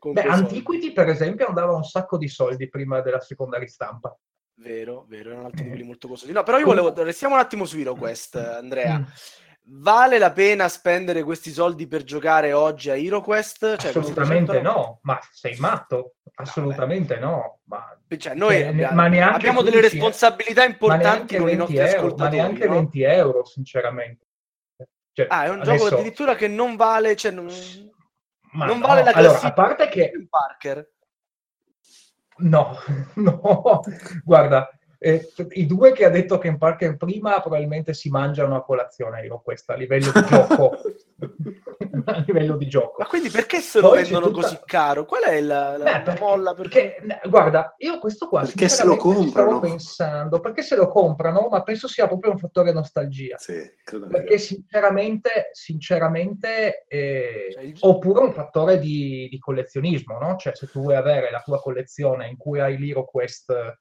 soldi. 0.00 0.20
Antiquity, 0.20 0.92
per 0.92 1.08
esempio, 1.08 1.46
andava 1.46 1.74
un 1.74 1.84
sacco 1.84 2.16
di 2.16 2.28
soldi 2.28 2.68
prima 2.68 3.00
della 3.02 3.20
seconda 3.20 3.58
ristampa. 3.58 4.16
Vero, 4.54 5.04
vero, 5.08 5.30
erano 5.30 5.46
altri 5.46 5.64
Eh. 5.64 5.68
quelli 5.68 5.82
molto 5.84 6.08
costosi. 6.08 6.32
No, 6.32 6.42
però 6.42 6.58
io 6.58 6.66
volevo, 6.66 6.92
restiamo 7.02 7.34
un 7.34 7.40
attimo 7.40 7.64
su 7.64 7.78
HeroQuest, 7.78 8.36
Andrea. 8.36 8.98
Mm. 8.98 9.02
Vale 9.64 10.18
la 10.18 10.32
pena 10.32 10.68
spendere 10.68 11.22
questi 11.22 11.50
soldi 11.50 11.86
per 11.86 12.02
giocare 12.04 12.52
oggi 12.52 12.90
a 12.90 12.96
HeroQuest? 12.96 13.76
Cioè, 13.76 13.90
Assolutamente 13.90 14.52
300... 14.52 14.62
no, 14.62 14.98
ma 15.02 15.18
sei 15.32 15.56
matto? 15.58 16.14
Assolutamente 16.34 17.18
no. 17.18 17.30
no 17.30 17.58
ma... 17.64 17.98
Cioè, 18.16 18.34
noi 18.34 18.58
cioè, 18.58 18.66
abbiamo, 18.66 19.34
abbiamo 19.34 19.62
delle 19.62 19.80
responsabilità 19.80 20.64
importanti 20.64 21.36
con 21.36 21.48
i 21.48 21.54
nostri 21.54 21.78
euro, 21.78 21.96
ascoltatori. 21.96 22.36
Ma 22.36 22.42
neanche 22.42 22.66
no? 22.66 22.72
20 22.72 23.02
euro, 23.02 23.44
sinceramente. 23.44 24.26
Cioè, 25.12 25.26
ah, 25.28 25.44
è 25.44 25.48
un 25.48 25.60
adesso... 25.60 25.84
gioco 25.84 25.94
addirittura 25.94 26.34
che 26.34 26.48
non 26.48 26.76
vale... 26.76 27.14
Cioè, 27.14 27.30
non... 27.30 27.46
non 28.52 28.80
vale 28.80 29.04
la 29.04 29.12
classifica 29.12 29.18
allora, 29.18 29.46
a 29.46 29.52
parte 29.52 29.88
che... 29.88 30.26
Parker. 30.28 30.90
No, 32.40 32.76
no, 33.16 33.82
guarda, 34.24 34.70
eh, 35.02 35.32
I 35.52 35.64
due 35.64 35.92
che 35.92 36.04
ha 36.04 36.10
detto 36.10 36.36
Ken 36.36 36.58
Parker 36.58 36.98
prima 36.98 37.40
probabilmente 37.40 37.94
si 37.94 38.10
mangiano 38.10 38.54
a 38.54 38.62
colazione, 38.62 39.24
io 39.24 39.40
questa 39.42 39.72
a 39.72 39.76
livello 39.76 40.12
di 40.12 40.24
gioco. 40.26 40.76
a 42.04 42.22
livello 42.26 42.56
di 42.58 42.68
gioco. 42.68 42.96
Ma 42.98 43.06
quindi 43.06 43.30
perché 43.30 43.60
se 43.60 43.80
lo 43.80 43.92
vendono 43.92 44.26
tutta... 44.26 44.42
così 44.42 44.58
caro? 44.66 45.06
Qual 45.06 45.22
è 45.22 45.40
la, 45.40 45.78
la, 45.78 45.84
Beh, 45.84 46.00
perché, 46.02 46.20
molla? 46.20 46.52
Perché... 46.52 46.96
perché... 47.00 47.28
guarda, 47.30 47.74
io 47.78 47.98
questo 47.98 48.28
qua 48.28 48.42
perché 48.42 48.68
se 48.68 48.84
lo 48.84 48.96
comprano? 48.96 49.30
stavo 49.30 49.60
pensando, 49.60 50.40
perché 50.40 50.60
se 50.60 50.76
lo 50.76 50.86
comprano, 50.86 51.48
ma 51.50 51.62
penso 51.62 51.88
sia 51.88 52.06
proprio 52.06 52.32
un 52.32 52.38
fattore 52.38 52.70
nostalgia. 52.70 53.38
Sì, 53.38 53.58
perché 54.06 54.36
sinceramente, 54.36 55.48
sinceramente 55.52 56.84
eh, 56.88 57.48
cioè, 57.54 57.62
il... 57.62 57.76
oppure 57.80 58.20
un 58.20 58.34
fattore 58.34 58.78
di, 58.78 59.28
di 59.30 59.38
collezionismo, 59.38 60.18
no? 60.18 60.36
Cioè 60.36 60.54
se 60.54 60.66
tu 60.66 60.82
vuoi 60.82 60.96
avere 60.96 61.30
la 61.30 61.40
tua 61.40 61.58
collezione 61.58 62.28
in 62.28 62.36
cui 62.36 62.60
hai 62.60 62.76
l'Hero 62.76 63.06
Quest 63.06 63.78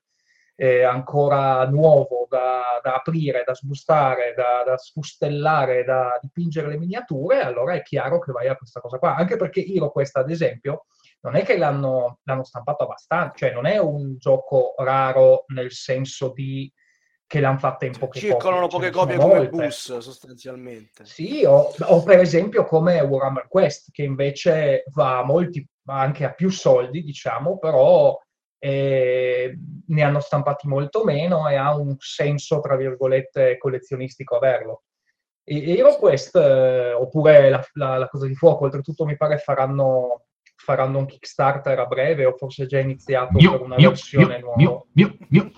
eh, 0.62 0.84
ancora 0.84 1.66
nuovo 1.70 2.28
da, 2.30 2.82
da, 2.84 2.96
aprire, 2.96 3.44
da 3.46 3.56
sbustare, 3.56 4.34
da, 4.36 4.64
da 4.66 4.76
sfustellare, 4.76 5.86
da 5.86 6.20
dipingere 6.22 6.68
le 6.68 6.78
miniature, 6.78 7.40
allora 7.40 7.76
è 7.76 7.82
chiaro 7.82 8.20
che 8.20 8.34
vai 8.34 8.50
a 8.50 8.58
questa 8.58 8.82
cosa 8.82 8.98
qua. 8.98 9.16
Anche 9.16 9.38
perché 9.38 9.66
Hero 9.66 9.90
questa, 9.90 10.20
ad 10.20 10.30
esempio, 10.30 10.88
non 11.22 11.36
è 11.36 11.46
che 11.46 11.58
l'hanno, 11.58 12.20
l'hanno 12.24 12.44
stampato 12.44 12.84
abbastanza, 12.84 13.38
cioè 13.38 13.54
non 13.54 13.68
è 13.68 13.78
un 13.78 14.18
gioco 14.18 14.74
raro 14.80 15.46
nel 15.48 15.72
senso 15.72 16.34
di 16.36 16.70
che 17.26 17.40
l'hanno 17.40 17.60
fatta 17.60 17.86
in 17.86 17.94
poche 17.94 18.20
copie. 18.20 18.22
Circolano 18.22 18.68
poche 18.68 18.90
copie 18.90 19.16
come 19.16 19.34
molte. 19.36 19.50
bus, 19.50 19.98
sostanzialmente. 20.00 21.06
Sì, 21.06 21.46
o, 21.46 21.74
o, 21.80 22.04
per 22.04 22.20
esempio 22.20 22.66
come 22.66 23.00
Warhammer 23.00 23.48
Quest, 23.48 23.92
che 23.92 24.04
invece 24.04 24.84
va 24.88 25.20
a 25.20 25.24
molti, 25.24 25.66
anche 25.86 26.26
a 26.26 26.34
più 26.34 26.50
soldi, 26.50 27.02
diciamo, 27.02 27.60
però 27.60 28.20
eh, 28.60 29.58
ne 29.88 30.02
hanno 30.04 30.20
stampati 30.20 30.68
molto 30.68 31.04
meno 31.04 31.48
e 31.48 31.56
ha 31.56 31.76
un 31.76 31.96
senso, 31.98 32.60
tra 32.60 32.76
virgolette, 32.76 33.58
collezionistico 33.58 34.36
averlo. 34.36 34.84
E 35.44 35.78
HeroQuest, 35.78 36.36
eh, 36.36 36.94
oppure 36.94 37.50
la, 37.50 37.66
la, 37.74 37.98
la, 37.98 38.08
Cosa 38.08 38.28
di 38.28 38.36
Fuoco, 38.36 38.66
oltretutto 38.66 39.06
mi 39.06 39.18
pare 39.18 39.38
faranno, 39.38 40.26
faranno 40.70 41.00
un 41.00 41.08
Kickstarter 41.08 41.80
a 41.80 41.86
breve 41.86 42.26
o 42.26 42.38
forse 42.38 42.68
già 42.68 42.78
iniziato 42.78 43.34
mio, 43.34 43.54
per 43.54 43.62
una 43.62 43.78
mio, 43.78 43.90
versione 43.90 44.38
mio, 44.38 44.40
nuova. 44.40 44.84
Mio, 44.92 45.18
mio, 45.30 45.50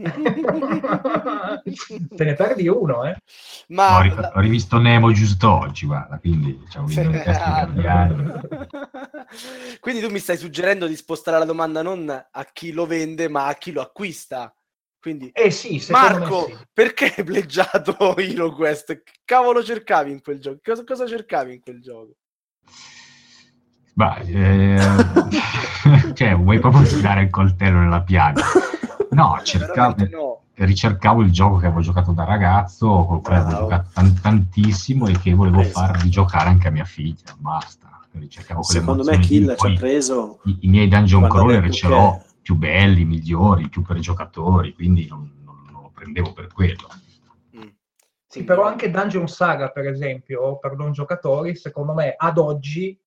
Te 2.15 2.23
ne 2.23 2.33
perdi 2.33 2.69
uno, 2.69 3.05
eh? 3.05 3.17
Ma... 3.67 3.97
Ho, 3.97 4.01
ri- 4.01 4.15
ho 4.15 4.39
rivisto 4.39 4.77
Nemo 4.77 5.11
giusto 5.11 5.51
oggi, 5.51 5.85
guarda, 5.85 6.17
quindi 6.17 6.57
diciamo, 6.57 6.87
Quindi 9.81 10.01
tu 10.01 10.09
mi 10.09 10.19
stai 10.19 10.37
suggerendo 10.37 10.87
di 10.87 10.95
spostare 10.95 11.39
la 11.39 11.45
domanda 11.45 11.81
non 11.81 12.09
a 12.09 12.45
chi 12.53 12.71
lo 12.71 12.85
vende, 12.85 13.27
ma 13.27 13.47
a 13.47 13.55
chi 13.55 13.73
lo 13.73 13.81
acquista. 13.81 14.55
Quindi, 14.97 15.29
eh 15.33 15.51
sì, 15.51 15.85
Marco, 15.89 16.45
sì. 16.45 16.57
perché 16.71 17.13
hai 17.17 17.25
pleggiato 17.25 17.97
HeroQuest? 18.15 19.03
Che 19.03 19.11
cavolo 19.25 19.61
cercavi 19.61 20.11
in 20.11 20.21
quel 20.21 20.39
gioco? 20.39 20.59
Cosa, 20.63 20.85
cosa 20.85 21.05
cercavi 21.05 21.55
in 21.55 21.59
quel 21.59 21.81
gioco? 21.81 22.15
Bah, 23.93 24.17
eh, 24.19 24.79
cioè, 26.13 26.35
vuoi 26.35 26.59
proprio 26.59 26.83
tirare 26.83 27.23
il 27.23 27.29
coltello 27.29 27.79
nella 27.79 28.01
piaga? 28.01 28.43
No, 29.11 29.39
cercavo, 29.43 29.95
no. 30.09 30.41
ricercavo 30.53 31.21
il 31.21 31.31
gioco 31.31 31.57
che 31.57 31.65
avevo 31.65 31.81
giocato 31.81 32.11
da 32.11 32.23
ragazzo, 32.23 33.05
col 33.05 33.21
quale 33.21 33.39
avevo 33.39 33.59
giocato 33.59 33.89
t- 33.93 34.21
tantissimo 34.21 35.07
e 35.07 35.19
che 35.19 35.33
volevo 35.33 35.61
farvi 35.63 36.09
giocare 36.09 36.49
anche 36.49 36.67
a 36.67 36.71
mia 36.71 36.85
figlia. 36.85 37.35
Basta. 37.37 37.89
Secondo 38.61 39.03
me 39.03 39.19
Kill 39.19 39.55
ci 39.55 39.67
ha 39.67 39.73
preso... 39.73 40.39
I, 40.43 40.57
I, 40.61 40.67
miei 40.67 40.87
dungeon 40.89 41.29
crawler 41.29 41.69
ce 41.69 41.87
l'ho 41.87 42.21
più 42.41 42.55
belli, 42.55 43.05
migliori, 43.05 43.69
più 43.69 43.81
per 43.83 43.95
i 43.95 44.01
giocatori, 44.01 44.73
quindi 44.73 45.07
non, 45.07 45.31
non, 45.45 45.63
non 45.71 45.83
lo 45.83 45.91
prendevo 45.93 46.33
per 46.33 46.47
quello. 46.51 46.89
Mm. 47.55 47.69
Sì, 48.27 48.43
però 48.43 48.65
anche 48.65 48.89
Dungeon 48.89 49.27
Saga, 49.27 49.69
per 49.69 49.87
esempio, 49.87 50.57
per 50.57 50.75
non 50.75 50.91
giocatori, 50.91 51.55
secondo 51.55 51.93
me 51.93 52.13
ad 52.17 52.37
oggi 52.37 52.99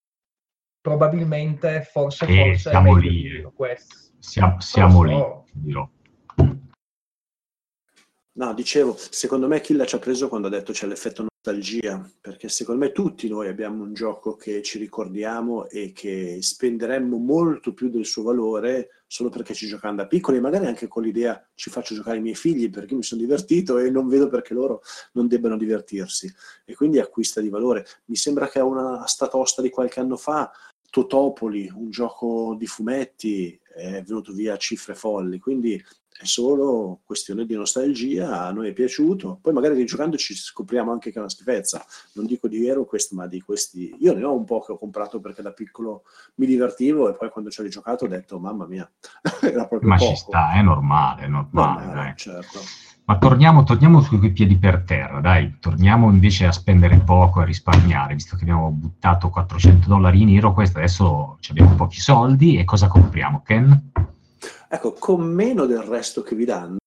probabilmente 0.85 1.89
forse, 1.91 2.27
eh, 2.27 2.45
forse 2.45 2.69
siamo 2.69 2.95
lì. 2.95 3.43
Siamo, 4.19 4.61
siamo 4.61 5.03
lì, 5.03 5.25
dirò. 5.51 5.89
No, 8.37 8.53
dicevo, 8.53 8.95
secondo 8.99 9.47
me 9.47 9.63
Killa 9.63 9.87
ci 9.87 9.95
ha 9.95 9.99
preso 9.99 10.29
quando 10.29 10.49
ha 10.49 10.51
detto 10.51 10.73
c'è 10.73 10.87
l'effetto 10.87 11.23
nostalgia, 11.23 12.07
perché 12.21 12.51
secondo 12.51 12.85
me 12.85 12.93
tutti 12.93 13.29
noi 13.29 13.49
abbiamo 13.49 13.83
un 13.83 13.95
gioco 13.95 14.35
che 14.37 14.61
ci 14.61 14.77
ricordiamo 14.77 15.69
e 15.69 15.93
che 15.93 16.39
spenderemmo 16.43 17.17
molto 17.17 17.73
più 17.73 17.89
del 17.89 18.05
suo 18.05 18.23
valore 18.23 19.05
solo 19.07 19.31
perché 19.31 19.55
ci 19.55 19.67
giocando 19.67 20.03
da 20.03 20.09
piccoli, 20.09 20.41
magari 20.41 20.67
anche 20.67 20.89
con 20.89 21.05
l'idea 21.05 21.49
ci 21.55 21.71
faccio 21.71 21.95
giocare 21.95 22.19
i 22.19 22.21
miei 22.21 22.35
figli 22.35 22.69
perché 22.69 22.95
mi 22.95 23.05
sono 23.05 23.21
divertito 23.21 23.79
e 23.79 23.89
non 23.89 24.09
vedo 24.09 24.29
perché 24.29 24.53
loro 24.53 24.83
non 25.13 25.29
debbano 25.29 25.57
divertirsi. 25.57 26.31
E 26.65 26.75
quindi 26.75 26.99
acquista 26.99 27.41
di 27.41 27.49
valore. 27.49 27.87
Mi 28.07 28.17
sembra 28.17 28.49
che 28.49 28.59
a 28.59 28.65
una 28.65 29.07
statosta 29.07 29.63
di 29.63 29.71
qualche 29.71 30.01
anno 30.01 30.17
fa 30.17 30.51
Totopoli, 30.95 31.69
un 31.75 31.91
gioco 31.91 32.55
di 32.57 32.69
fumetti, 32.69 33.61
è 33.75 34.01
venuto 34.03 34.33
via 34.33 34.55
a 34.55 34.57
cifre 34.57 34.95
folli, 34.95 35.41
quindi 35.41 35.75
è 35.75 36.25
solo 36.25 37.01
questione 37.05 37.47
di 37.47 37.57
nostalgia, 37.57 38.43
a 38.43 38.53
noi 38.53 38.69
è 38.69 38.73
piaciuto, 38.73 39.41
poi 39.43 39.53
magari 39.53 39.75
rigiocandoci 39.75 40.37
scopriamo 40.37 40.93
anche 40.93 41.11
che 41.11 41.17
è 41.17 41.19
una 41.19 41.29
schifezza, 41.29 41.85
non 42.13 42.27
dico 42.27 42.47
di 42.47 42.61
vero 42.61 42.85
questo, 42.85 43.17
ma 43.17 43.27
di 43.27 43.41
questi, 43.41 43.93
io 43.99 44.15
ne 44.15 44.23
ho 44.23 44.37
un 44.37 44.45
po' 44.45 44.61
che 44.61 44.71
ho 44.71 44.79
comprato 44.79 45.19
perché 45.19 45.43
da 45.43 45.53
piccolo 45.53 46.05
mi 46.37 46.47
divertivo 46.47 47.09
e 47.09 47.17
poi 47.17 47.29
quando 47.31 47.51
ci 47.51 47.59
ho 47.59 47.65
rigiocato 47.65 48.05
ho 48.05 48.09
detto 48.09 48.39
mamma 48.39 48.65
mia, 48.65 48.89
era 49.43 49.67
proprio 49.67 49.89
ma 49.89 49.97
poco. 49.97 50.11
ci 50.11 50.17
sta, 50.17 50.53
è 50.53 50.63
normale, 50.63 51.23
è 51.23 51.27
normale, 51.27 51.87
normale 51.87 52.15
certo. 52.17 52.61
Ma 53.07 53.19
torniamo, 53.19 53.65
torniamo 53.65 54.01
sui 54.01 54.33
piedi 54.33 54.57
per 54.57 54.83
terra, 54.87 55.21
dai, 55.21 55.59
torniamo 55.61 56.11
invece 56.11 56.47
a 56.47 56.53
spendere 56.53 56.97
poco 57.01 57.41
e 57.41 57.43
a 57.43 57.47
risparmiare, 57.47 58.15
visto 58.15 58.35
che 58.35 58.45
abbiamo 58.45 58.71
buttato 58.71 59.29
400 59.29 59.89
dollari 59.89 60.23
in 60.23 60.31
Hero, 60.31 60.55
questo 60.55 60.79
adesso 60.79 61.39
abbiamo 61.51 61.75
pochi 61.75 62.01
soldi 62.01 62.57
e 62.57 62.65
cosa 62.65 62.89
compriamo, 62.89 63.43
Ken? 63.45 63.91
Ecco, 64.71 64.95
con 64.95 65.21
meno 65.21 65.67
del 65.67 65.83
resto 65.83 66.23
che 66.23 66.35
vi 66.35 66.47
danno, 66.47 66.79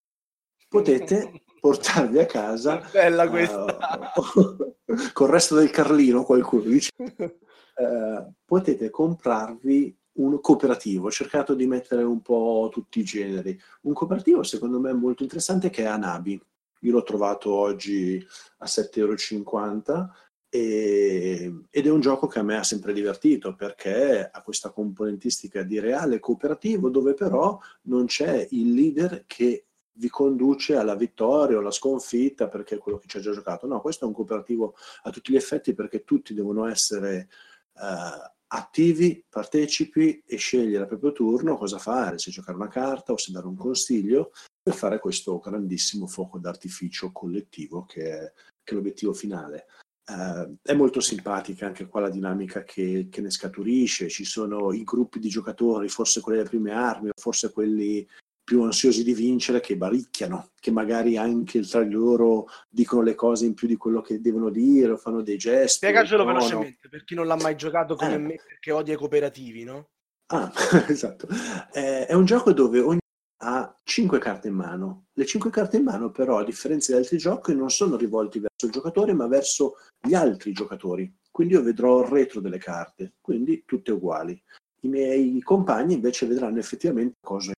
potete 0.67 1.43
portarvi 1.61 2.17
a 2.17 2.25
casa... 2.25 2.81
Bella 2.91 3.29
questa! 3.29 3.65
Uh, 4.87 5.11
con 5.11 5.27
il 5.27 5.33
resto 5.33 5.55
del 5.55 5.69
Carlino, 5.69 6.23
qualcuno 6.23 6.61
dice... 6.61 6.89
Uh, 6.97 8.33
potete 8.45 8.89
comprarvi 8.89 9.95
un 10.17 10.39
cooperativo, 10.41 11.07
ho 11.07 11.11
cercato 11.11 11.53
di 11.53 11.67
mettere 11.67 12.03
un 12.03 12.21
po' 12.21 12.69
tutti 12.71 12.99
i 12.99 13.03
generi. 13.03 13.59
Un 13.81 13.93
cooperativo 13.93 14.43
secondo 14.43 14.79
me 14.79 14.93
molto 14.93 15.23
interessante 15.23 15.69
che 15.69 15.83
è 15.83 15.87
Anabi. 15.87 16.41
Io 16.81 16.91
l'ho 16.91 17.03
trovato 17.03 17.51
oggi 17.53 18.23
a 18.59 18.65
7,50 18.65 18.95
euro 18.99 20.11
e, 20.49 21.61
ed 21.69 21.85
è 21.85 21.89
un 21.89 21.99
gioco 21.99 22.27
che 22.27 22.39
a 22.39 22.43
me 22.43 22.57
ha 22.57 22.63
sempre 22.63 22.93
divertito 22.93 23.55
perché 23.55 24.29
ha 24.31 24.41
questa 24.43 24.69
componentistica 24.69 25.63
di 25.63 25.79
reale 25.79 26.19
cooperativo 26.19 26.89
dove 26.89 27.13
però 27.13 27.59
non 27.83 28.05
c'è 28.05 28.47
il 28.51 28.73
leader 28.73 29.23
che 29.25 29.65
vi 29.97 30.09
conduce 30.09 30.75
alla 30.75 30.95
vittoria 30.95 31.57
o 31.57 31.59
alla 31.59 31.71
sconfitta 31.71 32.47
perché 32.47 32.75
è 32.75 32.77
quello 32.77 32.99
che 32.99 33.07
ci 33.07 33.17
ha 33.17 33.19
già 33.19 33.31
giocato. 33.31 33.67
No, 33.67 33.81
questo 33.81 34.05
è 34.05 34.07
un 34.07 34.13
cooperativo 34.13 34.75
a 35.03 35.09
tutti 35.09 35.31
gli 35.31 35.35
effetti 35.35 35.73
perché 35.73 36.03
tutti 36.03 36.33
devono 36.33 36.67
essere 36.67 37.29
uh, 37.73 38.36
attivi, 38.47 39.23
partecipi 39.27 40.23
e 40.25 40.37
scegliere 40.37 40.83
a 40.83 40.87
proprio 40.87 41.11
turno 41.11 41.57
cosa 41.57 41.77
fare, 41.77 42.17
se 42.17 42.31
giocare 42.31 42.57
una 42.57 42.69
carta 42.69 43.11
o 43.11 43.17
se 43.17 43.31
dare 43.31 43.47
un 43.47 43.55
consiglio 43.55 44.31
per 44.61 44.73
fare 44.73 44.99
questo 44.99 45.37
grandissimo 45.39 46.07
fuoco 46.07 46.39
d'artificio 46.39 47.11
collettivo 47.11 47.85
che 47.85 48.19
è, 48.19 48.31
che 48.63 48.71
è 48.71 48.73
l'obiettivo 48.73 49.13
finale. 49.13 49.65
Uh, 50.09 50.55
è 50.61 50.73
molto 50.73 51.01
simpatica 51.01 51.65
anche 51.65 51.85
qua 51.85 51.99
la 51.99 52.09
dinamica 52.09 52.63
che, 52.63 53.09
che, 53.11 53.19
ne 53.19 53.29
scaturisce, 53.29 54.07
ci 54.07 54.23
sono 54.23 54.71
i 54.71 54.83
gruppi 54.83 55.19
di 55.19 55.27
giocatori, 55.27 55.89
forse 55.89 56.21
quelli 56.21 56.37
delle 56.37 56.49
prime 56.49 56.71
armi, 56.71 57.09
forse 57.13 57.51
quelli 57.51 58.07
più 58.47 58.61
ansiosi 58.61 59.03
di 59.03 59.13
vincere 59.13 59.59
che 59.59 59.75
baricchiano, 59.75 60.51
che 60.57 60.71
magari 60.71 61.17
anche 61.17 61.59
tra 61.67 61.83
di 61.83 61.91
loro 61.91 62.47
dicono 62.69 63.01
le 63.01 63.13
cose 63.13 63.45
in 63.45 63.53
più 63.53 63.67
di 63.67 63.75
quello 63.75 63.99
che 63.99 64.21
devono 64.21 64.49
dire, 64.49 64.93
o 64.93 64.95
fanno 64.95 65.21
dei 65.21 65.35
gesti. 65.35 65.85
Spiegacelo 65.85 66.23
velocemente 66.23 66.87
per 66.87 67.03
chi 67.03 67.13
non 67.13 67.27
l'ha 67.27 67.35
mai 67.35 67.57
giocato 67.57 67.95
come 67.95 68.13
eh. 68.13 68.17
me 68.17 68.35
perché 68.41 68.71
odia 68.71 68.93
i 68.93 68.97
cooperativi, 68.97 69.65
no? 69.65 69.89
Ah, 70.27 70.49
esatto. 70.87 71.27
Eh, 71.73 72.05
è 72.05 72.13
un 72.13 72.23
gioco 72.23 72.53
dove 72.53 72.79
ogni 72.79 72.99
ha 73.41 73.75
5 73.83 74.17
carte 74.17 74.47
in 74.47 74.53
mano. 74.53 75.07
Le 75.11 75.25
5 75.25 75.49
carte 75.49 75.75
in 75.75 75.83
mano 75.83 76.09
però, 76.11 76.37
a 76.37 76.45
differenza 76.45 76.93
di 76.93 76.99
altri 76.99 77.17
giochi, 77.17 77.53
non 77.53 77.69
sono 77.69 77.97
rivolti 77.97 78.39
verso 78.39 78.65
il 78.65 78.71
giocatore, 78.71 79.11
ma 79.11 79.27
verso 79.27 79.73
gli 79.99 80.13
altri 80.13 80.53
giocatori. 80.53 81.13
Quindi 81.29 81.55
io 81.55 81.63
vedrò 81.63 81.99
il 81.99 82.07
retro 82.07 82.39
delle 82.39 82.59
carte, 82.59 83.15
quindi 83.19 83.63
tutte 83.65 83.91
uguali. 83.91 84.41
I 84.83 84.87
miei 84.87 85.41
compagni 85.41 85.95
invece 85.95 86.27
vedranno 86.27 86.59
effettivamente 86.59 87.17
cosa 87.19 87.51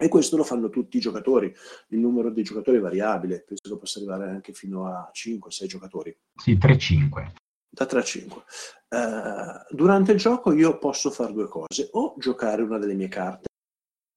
e 0.00 0.08
questo 0.08 0.36
lo 0.36 0.44
fanno 0.44 0.70
tutti 0.70 0.96
i 0.96 1.00
giocatori. 1.00 1.52
Il 1.88 1.98
numero 1.98 2.30
dei 2.30 2.44
giocatori 2.44 2.78
è 2.78 2.80
variabile, 2.80 3.44
penso 3.44 3.74
che 3.74 3.78
possa 3.78 3.98
arrivare 3.98 4.30
anche 4.30 4.52
fino 4.52 4.86
a 4.86 5.10
5-6 5.12 5.66
giocatori. 5.66 6.16
Sì, 6.36 6.54
3-5. 6.54 7.32
Da 7.68 7.84
3 7.84 7.98
a 7.98 8.02
5. 8.02 8.42
Uh, 8.88 8.96
eh, 8.96 9.66
durante 9.70 10.12
il 10.12 10.18
gioco 10.18 10.52
io 10.52 10.78
posso 10.78 11.10
fare 11.10 11.32
due 11.32 11.48
cose, 11.48 11.88
o 11.92 12.14
giocare 12.16 12.62
una 12.62 12.78
delle 12.78 12.94
mie 12.94 13.08
carte, 13.08 13.48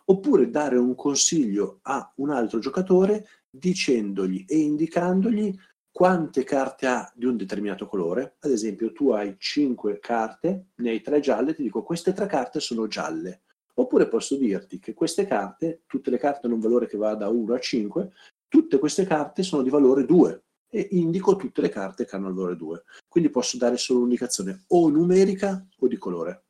oppure 0.06 0.52
dare 0.52 0.78
un 0.78 0.94
consiglio 0.94 1.80
a 1.82 2.13
un 2.17 2.30
altro 2.30 2.60
giocatore 2.60 3.28
dicendogli 3.50 4.46
e 4.48 4.60
indicandogli 4.60 5.58
quante 5.91 6.44
carte 6.44 6.88
ha 6.88 7.12
di 7.13 7.26
un 7.26 7.38
determinato 7.38 7.88
colore. 7.88 8.36
Ad 8.39 8.52
esempio, 8.52 8.94
tu 8.94 9.12
hai 9.12 9.36
5 9.38 10.00
carte, 10.00 10.67
ne 10.76 10.89
hai 10.91 11.02
3 11.02 11.20
gialle, 11.20 11.56
ti 11.56 11.63
dico 11.63 11.84
queste 11.84 12.13
3 12.13 12.28
carte 12.28 12.60
sono 12.60 12.88
gialle. 12.88 13.41
Oppure 13.82 14.08
posso 14.08 14.36
dirti 14.36 14.78
che 14.78 14.94
queste 14.94 15.26
carte, 15.26 15.82
tutte 15.88 16.12
le 16.12 16.20
carte 16.20 16.46
hanno 16.46 16.56
un 16.56 16.62
valore 16.62 16.86
che 16.86 16.98
va 16.98 17.15
da 17.15 17.30
1 17.30 17.54
a 17.56 17.60
5, 17.60 18.12
tutte 18.48 18.78
queste 18.78 19.06
carte 19.06 19.41
sono 19.41 19.63
di 19.63 19.72
valore 19.72 20.06
2 20.06 20.44
e 20.70 20.88
indico 20.91 21.36
tutte 21.36 21.62
le 21.62 21.70
carte 21.70 22.06
che 22.06 22.15
hanno 22.15 22.28
il 22.28 22.36
valore 22.36 22.56
2. 22.56 22.84
Quindi 23.08 23.32
posso 23.32 23.58
dare 23.58 23.78
solo 23.78 24.00
un'indicazione 24.02 24.65
o 24.67 24.88
numerica 24.89 25.65
o 25.80 25.88
di 25.88 25.98
colore 25.98 26.44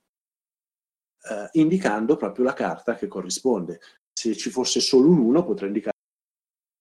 eh, 1.30 1.48
indicando 1.54 2.18
proprio 2.18 2.44
la 2.44 2.54
carta 2.54 2.96
che 2.96 3.08
corrisponde. 3.08 3.80
Se 4.12 4.36
ci 4.36 4.50
fosse 4.50 4.82
solo 4.82 5.10
un 5.10 5.20
1 5.20 5.46
potrei 5.46 5.70
indicare 5.70 5.96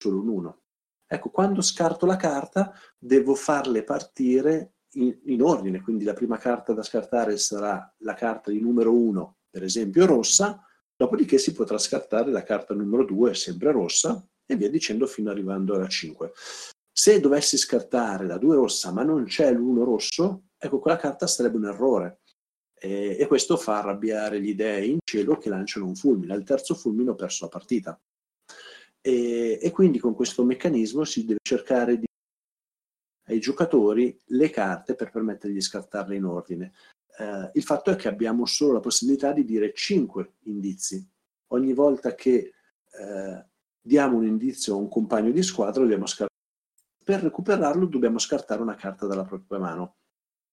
solo 0.02 0.20
un 0.20 0.28
1. 0.28 0.60
Ecco, 1.06 1.30
quando 1.30 1.60
scarto 1.62 2.06
la 2.06 2.16
carta 2.16 2.72
devo 2.98 3.36
farle 3.36 3.84
partire 3.84 4.74
in, 4.94 5.16
in, 5.26 5.42
ordine, 5.42 5.80
quindi 5.80 6.02
la 6.02 6.12
prima 6.12 6.38
carta 6.38 6.72
da 6.72 6.82
scartare 6.82 7.36
sarà 7.36 7.94
la 7.98 8.14
carta 8.14 8.50
di 8.50 8.60
numero 8.60 8.92
1, 8.92 9.36
per 9.50 9.64
esempio 9.64 10.06
rossa, 10.06 10.64
dopodiché 10.96 11.38
si 11.38 11.52
potrà 11.52 11.78
scartare 11.78 12.30
la 12.30 12.42
carta 12.42 12.74
numero 12.74 13.04
2, 13.04 13.34
sempre 13.34 13.72
rossa, 13.72 14.24
e 14.46 14.56
via 14.56 14.70
dicendo 14.70 15.06
fino 15.06 15.30
arrivando 15.30 15.74
alla 15.74 15.88
5. 15.88 16.32
Se 16.92 17.20
dovessi 17.20 17.56
scartare 17.56 18.26
la 18.26 18.38
2 18.38 18.54
rossa 18.54 18.92
ma 18.92 19.02
non 19.02 19.24
c'è 19.24 19.52
l'1 19.52 19.84
rosso, 19.84 20.44
ecco 20.58 20.78
quella 20.78 20.96
carta 20.96 21.26
sarebbe 21.26 21.56
un 21.56 21.66
errore, 21.66 22.20
e, 22.82 23.16
e 23.20 23.26
questo 23.26 23.56
fa 23.56 23.78
arrabbiare 23.78 24.40
gli 24.40 24.54
dei 24.54 24.90
in 24.92 24.98
cielo 25.04 25.36
che 25.36 25.50
lanciano 25.50 25.86
un 25.86 25.94
fulmine. 25.94 26.32
Al 26.32 26.44
terzo 26.44 26.74
fulmine 26.74 27.10
ho 27.10 27.14
perso 27.14 27.44
la 27.44 27.50
partita. 27.50 28.00
E, 29.02 29.58
e 29.60 29.70
quindi 29.70 29.98
con 29.98 30.14
questo 30.14 30.44
meccanismo 30.44 31.04
si 31.04 31.24
deve 31.24 31.40
cercare 31.42 31.98
di 31.98 32.06
ai 33.30 33.38
giocatori 33.38 34.18
le 34.26 34.50
carte 34.50 34.94
per 34.94 35.10
permettergli 35.10 35.54
di 35.54 35.60
scartarle 35.60 36.16
in 36.16 36.24
ordine. 36.24 36.72
Eh, 37.20 37.50
il 37.52 37.62
fatto 37.62 37.90
è 37.90 37.96
che 37.96 38.08
abbiamo 38.08 38.46
solo 38.46 38.72
la 38.72 38.80
possibilità 38.80 39.32
di 39.32 39.44
dire 39.44 39.74
5 39.74 40.36
indizi. 40.44 41.06
Ogni 41.48 41.74
volta 41.74 42.14
che 42.14 42.52
eh, 42.90 43.46
diamo 43.78 44.16
un 44.16 44.26
indizio 44.26 44.74
a 44.74 44.78
un 44.78 44.88
compagno 44.88 45.30
di 45.30 45.42
squadra. 45.42 45.84
Per 47.02 47.20
recuperarlo 47.20 47.86
dobbiamo 47.86 48.18
scartare 48.18 48.62
una 48.62 48.74
carta 48.74 49.06
dalla 49.06 49.24
propria 49.24 49.58
mano 49.58 49.96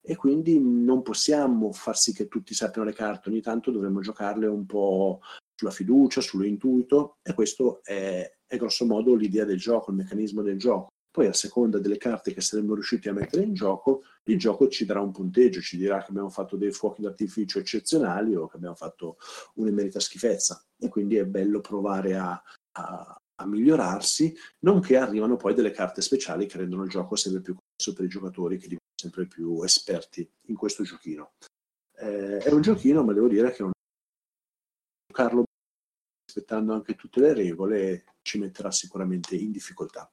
e 0.02 0.16
quindi 0.16 0.60
non 0.60 1.02
possiamo 1.04 1.72
far 1.72 1.98
sì 1.98 2.14
che 2.14 2.28
tutti 2.28 2.54
sappiano 2.54 2.88
le 2.88 2.94
carte, 2.94 3.30
ogni 3.30 3.42
tanto 3.42 3.72
dovremmo 3.72 4.00
giocarle 4.02 4.48
un 4.48 4.66
po' 4.66 5.20
sulla 5.54 5.72
fiducia, 5.72 6.22
sull'intuito 6.22 7.18
e 7.22 7.34
questo 7.34 7.84
è, 7.84 8.38
è 8.46 8.58
grosso 8.58 8.86
modo 8.86 9.16
l'idea 9.16 9.46
del 9.46 9.58
gioco, 9.58 9.92
il 9.92 9.98
meccanismo 9.98 10.42
del 10.42 10.58
gioco. 10.58 10.88
Poi 11.18 11.26
a 11.26 11.34
seconda 11.34 11.80
delle 11.80 11.98
carte 11.98 12.32
che 12.32 12.42
saremmo 12.42 12.76
riusciti 12.76 13.10
a 13.10 13.12
mettere 13.12 13.42
in 13.42 13.56
gioco, 13.56 14.04
il 14.26 14.38
gioco 14.38 14.68
ci 14.68 14.86
darà 14.86 15.02
un 15.02 15.12
punteggio, 15.12 15.62
ci 15.62 15.76
dirà 15.76 15.98
che 16.04 16.12
abbiamo 16.12 16.30
fatto 16.30 16.58
dei 16.58 16.72
fuochi 16.72 17.02
d'artificio 17.02 17.58
eccezionali 17.58 18.36
o 18.36 18.46
che 18.46 18.58
abbiamo 18.58 18.76
fatto 18.76 19.18
un'emerita 19.56 20.00
schifezza. 20.00 20.64
E 20.78 20.90
quindi 20.90 21.16
è 21.16 21.26
bello 21.26 21.60
provare 21.60 22.16
a, 22.18 22.40
a, 22.74 23.20
a 23.34 23.46
migliorarsi, 23.48 24.32
nonché 24.60 24.96
arrivano 24.96 25.38
poi 25.38 25.56
delle 25.56 25.72
carte 25.72 26.04
speciali 26.04 26.46
che 26.46 26.60
rendono 26.60 26.84
il 26.84 26.92
gioco 26.92 27.16
sempre 27.16 27.42
più 27.42 27.56
complesso 27.56 27.94
per 27.94 28.06
i 28.06 28.10
giocatori 28.10 28.58
che 28.58 28.68
diventano 28.68 29.02
sempre 29.02 29.26
più 29.26 29.64
esperti 29.64 30.32
in 30.50 30.56
questo 30.56 30.84
giochino. 30.84 31.32
Eh, 31.96 32.38
è 32.38 32.52
un 32.52 32.62
giochino, 32.62 33.04
ma 33.04 33.14
devo 33.14 33.28
dire 33.28 33.52
che 33.54 33.64
non 33.64 33.72
giocarlo 35.08 35.46
rispettando 36.28 36.74
anche 36.74 36.94
tutte 36.94 37.22
le 37.22 37.34
regole 37.34 38.04
ci 38.22 38.38
metterà 38.38 38.70
sicuramente 38.70 39.36
in 39.36 39.50
difficoltà. 39.50 40.08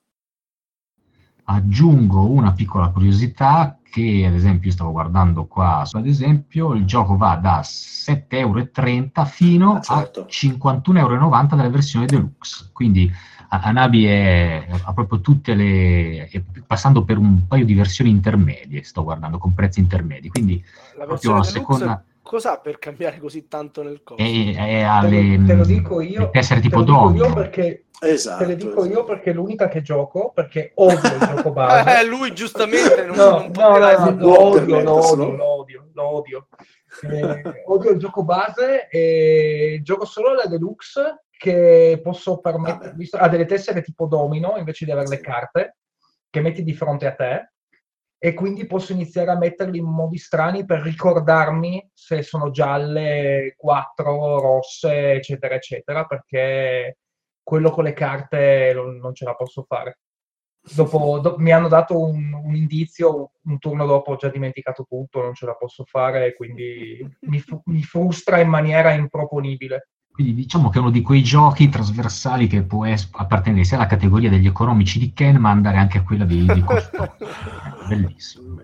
Aggiungo 1.44 2.30
una 2.30 2.52
piccola 2.52 2.88
curiosità 2.88 3.78
che 3.82 4.24
ad 4.26 4.34
esempio 4.34 4.70
stavo 4.70 4.90
guardando 4.90 5.44
qua, 5.44 5.86
ad 5.90 6.06
esempio 6.06 6.72
il 6.74 6.84
gioco 6.84 7.16
va 7.16 7.36
da 7.36 7.60
7,30 7.60 8.24
euro 8.30 9.24
fino 9.26 9.74
ah, 9.74 9.80
certo. 9.80 10.22
a 10.22 10.26
51,90 10.26 10.98
euro 10.98 11.46
della 11.50 11.68
versione 11.68 12.06
deluxe, 12.06 12.70
quindi 12.72 13.12
Anabi 13.48 14.06
è, 14.06 14.66
ha 14.82 14.92
proprio 14.92 15.20
tutte 15.20 15.54
le... 15.54 16.28
passando 16.66 17.04
per 17.04 17.18
un 17.18 17.46
paio 17.46 17.64
di 17.64 17.74
versioni 17.74 18.10
intermedie, 18.10 18.82
sto 18.82 19.04
guardando, 19.04 19.38
con 19.38 19.54
prezzi 19.54 19.80
intermedi, 19.80 20.28
quindi 20.28 20.62
la 20.96 21.04
proprio 21.04 21.36
a 21.36 21.42
seconda... 21.44 22.04
Cos'ha 22.24 22.58
per 22.58 22.78
cambiare 22.78 23.18
così 23.18 23.48
tanto 23.48 23.82
nel 23.82 24.02
costo? 24.02 24.22
E, 24.22 24.54
e 24.54 24.82
alle, 24.82 25.42
te, 25.44 25.52
lo 25.52 25.64
dico 25.64 26.00
io, 26.00 26.30
essere 26.32 26.60
tipo 26.60 26.82
domino. 26.82 27.32
perché 27.34 27.84
Esatto, 28.00 28.38
te 28.38 28.46
le 28.46 28.56
dico 28.56 28.80
esatto. 28.80 28.92
io 28.92 29.04
perché 29.04 29.30
è 29.30 29.34
l'unica 29.34 29.68
che 29.68 29.82
gioco, 29.82 30.32
perché 30.32 30.72
odio 30.76 31.14
il 31.14 31.18
gioco 31.18 31.52
base. 31.52 32.00
Eh, 32.00 32.06
lui 32.06 32.34
giustamente 32.34 33.04
non, 33.04 33.16
no, 33.16 33.30
non 33.38 33.50
no, 33.52 33.78
no, 33.78 34.10
no, 34.10 34.16
lo 34.16 34.40
odio, 34.40 34.80
lo 34.80 35.10
odio, 35.10 35.36
lo 35.36 35.44
odio, 35.44 35.90
lo 35.92 36.16
odio. 36.16 36.48
Eh, 37.02 37.62
odio 37.66 37.90
il 37.90 37.98
gioco 37.98 38.24
base 38.24 38.88
e 38.88 39.80
gioco 39.82 40.04
solo 40.04 40.32
la 40.32 40.46
deluxe 40.46 41.24
che 41.30 42.00
posso 42.02 42.38
permettermi, 42.38 43.06
ha 43.12 43.28
delle 43.28 43.44
tessere 43.46 43.82
tipo 43.82 44.06
domino 44.06 44.56
invece 44.56 44.84
di 44.84 44.92
avere 44.92 45.08
le 45.08 45.20
carte 45.20 45.76
che 46.30 46.40
metti 46.40 46.62
di 46.62 46.72
fronte 46.72 47.06
a 47.06 47.14
te 47.14 47.52
e 48.24 48.32
quindi 48.32 48.66
posso 48.66 48.94
iniziare 48.94 49.32
a 49.32 49.36
metterli 49.36 49.76
in 49.76 49.84
modi 49.84 50.16
strani 50.16 50.64
per 50.64 50.80
ricordarmi 50.80 51.90
se 51.92 52.22
sono 52.22 52.50
gialle, 52.50 53.52
quattro, 53.54 54.40
rosse, 54.40 55.12
eccetera, 55.12 55.56
eccetera, 55.56 56.06
perché 56.06 57.00
quello 57.42 57.68
con 57.68 57.84
le 57.84 57.92
carte 57.92 58.72
non, 58.72 59.14
ce 59.14 59.26
la 59.26 59.34
posso 59.34 59.62
fare. 59.64 59.98
Dopo, 60.74 61.18
do, 61.18 61.34
mi 61.36 61.52
hanno 61.52 61.68
dato 61.68 62.00
un, 62.00 62.32
un, 62.32 62.54
indizio, 62.56 63.32
un 63.42 63.58
turno 63.58 63.84
dopo 63.84 64.12
ho 64.12 64.16
già 64.16 64.30
dimenticato 64.30 64.86
tutto, 64.88 65.20
non 65.20 65.34
ce 65.34 65.44
la 65.44 65.56
posso 65.56 65.84
fare, 65.84 66.34
quindi 66.34 67.06
mi, 67.26 67.44
mi 67.64 67.82
frustra 67.82 68.40
in 68.40 68.48
maniera 68.48 68.92
improponibile. 68.92 69.90
Quindi 70.14 70.34
diciamo 70.34 70.68
che 70.68 70.78
è 70.78 70.80
uno 70.80 70.92
di 70.92 71.02
quei 71.02 71.24
giochi 71.24 71.68
trasversali 71.68 72.46
che 72.46 72.62
può 72.62 72.84
es- 72.86 73.08
appartenere 73.10 73.64
sia 73.64 73.78
alla 73.78 73.86
categoria 73.86 74.30
degli 74.30 74.46
economici 74.46 75.00
di 75.00 75.12
Ken, 75.12 75.38
ma 75.38 75.50
andare 75.50 75.76
anche 75.76 75.98
a 75.98 76.02
quella 76.04 76.24
dei, 76.24 76.44
dei 76.44 76.60
costosi. 76.60 77.10
Bellissimo. 77.88 78.60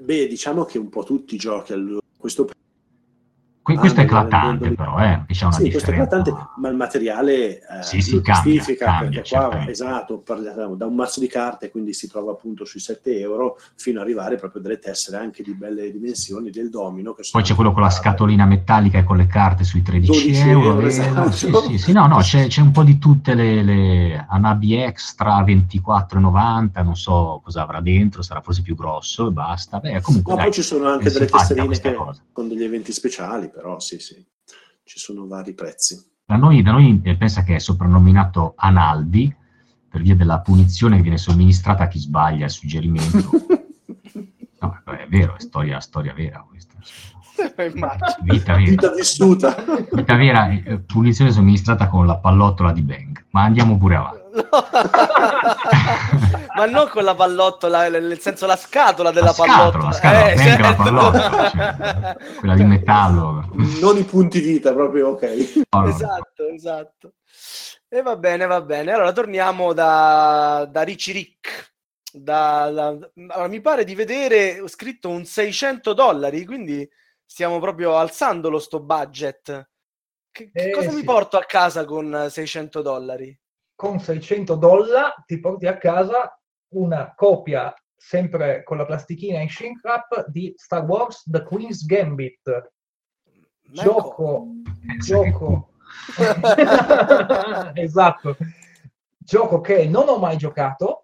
Beh, 0.00 0.28
diciamo 0.28 0.64
che 0.64 0.78
un 0.78 0.88
po' 0.90 1.02
tutti 1.02 1.34
i 1.34 1.38
giochi 1.38 1.72
a 1.72 1.78
questo 2.16 2.48
Que- 3.62 3.76
questo 3.76 4.00
è 4.00 4.02
eclatante 4.02 4.64
del... 4.66 4.74
però, 4.74 4.98
eh, 4.98 5.22
che 5.24 5.34
c'è 5.34 5.44
una 5.44 5.54
sì, 5.54 5.70
questo 5.70 5.90
è 5.92 5.94
eclatante, 5.94 6.34
ma 6.56 6.68
il 6.68 6.74
materiale 6.74 7.60
eh, 7.60 7.82
sì, 7.82 8.00
sì, 8.00 8.20
cambia, 8.20 8.60
cambia, 8.76 9.20
perché 9.20 9.36
qua, 9.36 9.68
esatto, 9.68 10.18
parliamo 10.18 10.74
da 10.74 10.86
un 10.86 10.96
mazzo 10.96 11.20
di 11.20 11.28
carte, 11.28 11.70
quindi 11.70 11.92
si 11.92 12.08
trova 12.08 12.32
appunto 12.32 12.64
sui 12.64 12.80
7 12.80 13.20
euro, 13.20 13.56
fino 13.76 14.00
ad 14.00 14.06
arrivare 14.06 14.34
proprio 14.34 14.62
delle 14.62 14.80
tessere 14.80 15.18
anche 15.18 15.44
di 15.44 15.54
belle 15.54 15.92
dimensioni 15.92 16.50
del 16.50 16.70
domino. 16.70 17.14
Poi 17.30 17.42
c'è 17.42 17.54
quello 17.54 17.72
con 17.72 17.82
la 17.82 17.90
scatolina 17.90 18.46
metallica 18.46 18.98
e 18.98 19.04
con 19.04 19.16
le 19.16 19.28
carte 19.28 19.62
sui 19.62 19.82
13 19.82 20.34
euro. 20.40 20.72
euro 20.72 20.86
esatto. 20.88 21.30
sì, 21.30 21.52
sì, 21.68 21.78
sì, 21.78 21.92
no, 21.92 22.08
no, 22.08 22.16
c'è, 22.16 22.48
c'è, 22.48 22.62
un 22.62 22.72
po' 22.72 22.82
di 22.82 22.98
tutte 22.98 23.34
le, 23.34 23.62
le 23.62 24.26
Anabi 24.28 24.74
Extra 24.74 25.40
24,90, 25.40 26.82
non 26.82 26.96
so 26.96 27.40
cosa 27.44 27.62
avrà 27.62 27.80
dentro, 27.80 28.22
sarà 28.22 28.40
forse 28.40 28.62
più 28.62 28.74
grosso 28.74 29.28
e 29.28 29.30
basta. 29.30 29.78
Beh, 29.78 30.00
comunque, 30.00 30.32
no, 30.32 30.36
dai, 30.38 30.46
poi 30.46 30.54
ci 30.54 30.62
sono 30.62 30.88
anche 30.88 31.12
delle 31.12 31.26
tesserine 31.26 31.78
che, 31.78 31.96
con 32.32 32.48
degli 32.48 32.64
eventi 32.64 32.90
speciali 32.90 33.50
però 33.52 33.78
sì, 33.78 33.98
sì, 33.98 34.24
ci 34.84 34.98
sono 34.98 35.26
vari 35.26 35.54
prezzi. 35.54 36.10
Da 36.24 36.36
noi, 36.36 36.62
da 36.62 36.72
noi 36.72 37.00
eh, 37.02 37.16
pensa 37.16 37.42
che 37.42 37.56
è 37.56 37.58
soprannominato 37.58 38.54
Analdi 38.56 39.34
per 39.88 40.00
via 40.00 40.16
della 40.16 40.40
punizione 40.40 40.96
che 40.96 41.02
viene 41.02 41.18
somministrata 41.18 41.84
a 41.84 41.88
chi 41.88 41.98
sbaglia 41.98 42.46
il 42.46 42.50
suggerimento. 42.50 43.30
no, 44.60 44.82
è 44.84 45.06
vero, 45.08 45.36
è 45.36 45.40
storia, 45.40 45.78
storia 45.80 46.14
vera 46.14 46.44
questa. 46.48 46.72
Vita, 48.22 48.54
vera. 48.54 48.70
Vita 48.70 48.92
vissuta. 48.94 49.54
Vita 49.92 50.16
vera, 50.16 50.48
eh, 50.48 50.78
punizione 50.78 51.32
somministrata 51.32 51.88
con 51.88 52.06
la 52.06 52.16
pallottola 52.16 52.72
di 52.72 52.82
Bang. 52.82 53.24
Ma 53.30 53.42
andiamo 53.42 53.76
pure 53.76 53.96
avanti. 53.96 54.21
No. 54.32 54.48
ma 56.54 56.66
non 56.66 56.88
con 56.88 57.04
la 57.04 57.14
pallottola, 57.14 57.88
nel 57.88 58.18
senso 58.20 58.46
la 58.46 58.56
scatola 58.56 59.10
della 59.10 59.26
la 59.26 59.32
scatola, 59.32 59.56
pallottola. 59.70 59.84
La 59.84 59.92
scatola, 59.92 60.30
Eh, 60.30 60.34
neanche 60.34 60.62
la 60.62 60.68
certo. 60.68 60.82
pallottola, 60.82 61.50
cioè, 62.16 62.16
quella 62.38 62.54
di 62.54 62.64
metallo. 62.64 63.48
Non 63.80 63.96
i 63.96 64.04
punti 64.04 64.40
vita, 64.40 64.72
proprio 64.72 65.08
ok. 65.10 65.62
No. 65.70 65.86
Esatto, 65.86 66.48
esatto. 66.48 67.12
E 67.88 68.02
va 68.02 68.16
bene, 68.16 68.46
va 68.46 68.60
bene. 68.62 68.92
Allora 68.92 69.12
torniamo 69.12 69.72
da, 69.72 70.66
da 70.70 70.82
Ricci 70.82 71.12
Rick. 71.12 71.70
Da, 72.14 72.70
da- 72.70 72.88
allora, 73.28 73.48
mi 73.48 73.60
pare 73.60 73.84
di 73.84 73.94
vedere 73.94 74.60
ho 74.60 74.68
scritto 74.68 75.08
un 75.08 75.24
600 75.24 75.92
dollari, 75.94 76.44
quindi 76.44 76.88
stiamo 77.24 77.58
proprio 77.58 77.96
alzandolo 77.96 78.58
sto 78.58 78.80
budget. 78.80 79.68
Che, 80.30 80.50
che 80.50 80.68
Eh, 80.68 80.70
cosa 80.70 80.90
mi 80.90 80.98
sì. 81.00 81.04
porto 81.04 81.36
a 81.38 81.44
casa 81.44 81.84
con 81.84 82.26
600 82.30 82.80
dollari? 82.82 83.38
Con 83.82 83.98
600 83.98 84.54
dollari 84.54 85.12
ti 85.26 85.40
porti 85.40 85.66
a 85.66 85.76
casa 85.76 86.38
una 86.74 87.14
copia, 87.16 87.74
sempre 87.96 88.62
con 88.62 88.76
la 88.76 88.86
plastichina 88.86 89.40
in 89.40 89.48
shrink 89.48 89.82
wrap, 89.82 90.28
di 90.28 90.54
Star 90.56 90.84
Wars 90.84 91.24
The 91.28 91.42
Queen's 91.42 91.84
Gambit. 91.84 92.70
Ma 93.74 93.82
Gioco, 93.82 94.46
gioco. 95.00 95.70
esatto. 97.74 98.36
Gioco 99.18 99.60
che 99.60 99.84
non 99.88 100.08
ho 100.08 100.18
mai 100.18 100.36
giocato, 100.36 101.01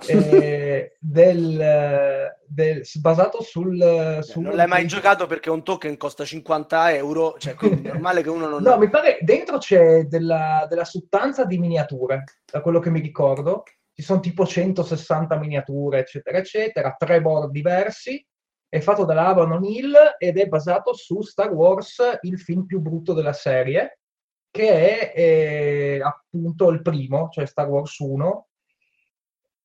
eh, 0.08 0.96
del, 0.98 2.30
del- 2.46 2.82
basato 3.00 3.42
sul... 3.42 3.78
Cioè, 3.78 4.22
sul- 4.22 4.42
non 4.42 4.54
l'hai 4.54 4.66
mai 4.66 4.86
giocato 4.86 5.26
perché 5.26 5.50
un 5.50 5.62
token 5.62 5.96
costa 5.96 6.24
50 6.24 6.94
euro, 6.94 7.36
cioè 7.38 7.54
quindi 7.54 7.88
è 7.88 7.92
normale 7.92 8.22
che 8.22 8.30
uno 8.30 8.48
non... 8.48 8.62
No, 8.62 8.78
mi 8.78 8.88
pare 8.88 9.18
dentro 9.20 9.58
c'è 9.58 10.04
della, 10.04 10.66
della 10.68 10.84
sottanza 10.84 11.44
di 11.44 11.58
miniature, 11.58 12.24
da 12.50 12.60
quello 12.60 12.78
che 12.78 12.90
mi 12.90 13.00
ricordo. 13.00 13.64
Ci 13.92 14.02
sono 14.02 14.20
tipo 14.20 14.46
160 14.46 15.36
miniature, 15.36 15.98
eccetera, 15.98 16.38
eccetera, 16.38 16.94
tre 16.96 17.20
board 17.20 17.50
diversi. 17.50 18.24
È 18.66 18.80
fatto 18.80 19.04
dalla 19.04 19.26
Avalon 19.26 19.64
Hill 19.64 19.94
ed 20.16 20.38
è 20.38 20.46
basato 20.46 20.94
su 20.94 21.20
Star 21.22 21.52
Wars, 21.52 22.00
il 22.22 22.38
film 22.38 22.64
più 22.64 22.80
brutto 22.80 23.12
della 23.12 23.32
serie, 23.32 23.98
che 24.50 24.70
è 24.70 25.12
eh, 25.14 26.00
appunto 26.02 26.70
il 26.70 26.80
primo, 26.80 27.28
cioè 27.30 27.46
Star 27.46 27.68
Wars 27.68 27.98
1. 27.98 28.48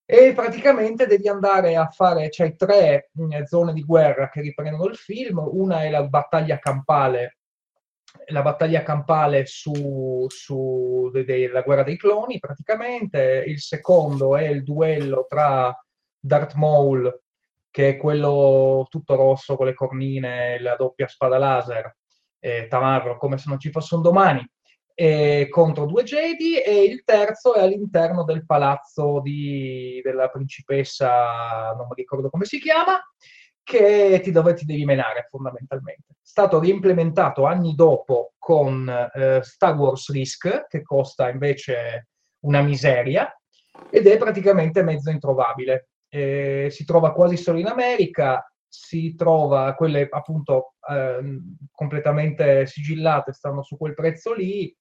E 0.08 0.34
praticamente 0.34 1.08
devi 1.08 1.28
andare 1.28 1.76
a 1.76 1.88
fare, 1.88 2.30
c'hai 2.30 2.56
tre 2.56 3.10
mh, 3.14 3.44
zone 3.44 3.74
di 3.74 3.84
guerra 3.84 4.30
che 4.30 4.42
riprendono 4.42 4.86
il 4.86 4.96
film. 4.96 5.40
Una 5.40 5.84
è 5.84 5.90
la 5.90 6.04
battaglia 6.04 6.60
campale 6.60 7.38
la 8.28 8.42
battaglia 8.42 8.82
campale 8.84 9.46
su, 9.46 10.26
su 10.30 11.10
de- 11.12 11.26
de- 11.26 11.50
la 11.50 11.62
guerra 11.62 11.84
dei 11.84 11.98
cloni, 11.98 12.40
praticamente. 12.40 13.44
Il 13.46 13.60
secondo 13.60 14.36
è 14.36 14.48
il 14.48 14.64
duello 14.64 15.26
tra 15.28 15.76
Darth 16.20 16.54
Maul, 16.56 17.22
che 17.70 17.90
è 17.90 17.98
quello 17.98 18.88
tutto 18.90 19.16
rosso 19.16 19.56
con 19.56 19.66
le 19.66 19.74
cornine 19.74 20.60
la 20.60 20.76
doppia 20.76 21.08
spada 21.08 21.38
laser, 21.38 21.96
e 22.40 22.68
Tamarro 22.68 23.18
come 23.18 23.38
se 23.38 23.50
non 23.50 23.60
ci 23.60 23.70
fosse 23.72 23.96
un 23.96 24.02
domani, 24.02 24.48
e 24.96 25.48
contro 25.50 25.86
due 25.86 26.04
Jedi. 26.04 26.60
E 26.60 26.84
il 26.84 27.04
terzo 27.04 27.54
è 27.54 27.62
all'interno 27.62 28.24
del 28.24 28.46
palazzo 28.46 29.20
di- 29.22 30.02
della 30.04 30.30
principessa, 30.30 31.74
non 31.78 31.88
mi 31.88 31.96
ricordo 31.96 32.30
come 32.30 32.46
si 32.46 32.60
chiama, 32.60 33.00
che 33.62 34.22
ti, 34.24 34.32
dove 34.32 34.54
ti 34.54 34.66
devi 34.66 34.86
menare 34.86 35.28
fondamentalmente. 35.30 36.14
È 36.14 36.16
stato 36.22 36.60
reimplementato 36.60 37.46
anni 37.46 37.76
dopo 37.76 38.34
con 38.38 38.88
eh, 38.88 39.40
Star 39.44 39.76
Wars 39.76 40.12
Risk, 40.12 40.68
che 40.68 40.82
costa 40.82 41.30
invece 41.30 42.10
una 42.46 42.62
miseria, 42.62 43.32
ed 43.90 44.08
è 44.08 44.18
praticamente 44.18 44.84
mezzo 44.84 45.10
introvabile. 45.10 45.90
Eh, 46.08 46.68
si 46.70 46.86
trova 46.86 47.12
quasi 47.12 47.38
solo 47.38 47.58
in 47.58 47.66
America, 47.66 48.44
si 48.68 49.16
trova 49.16 49.74
quelle 49.74 50.08
appunto 50.10 50.76
ehm, 50.88 51.58
completamente 51.72 52.66
sigillate, 52.68 53.34
stanno 53.34 53.64
su 53.64 53.78
quel 53.78 53.94
prezzo 53.94 54.34
lì, 54.34 54.74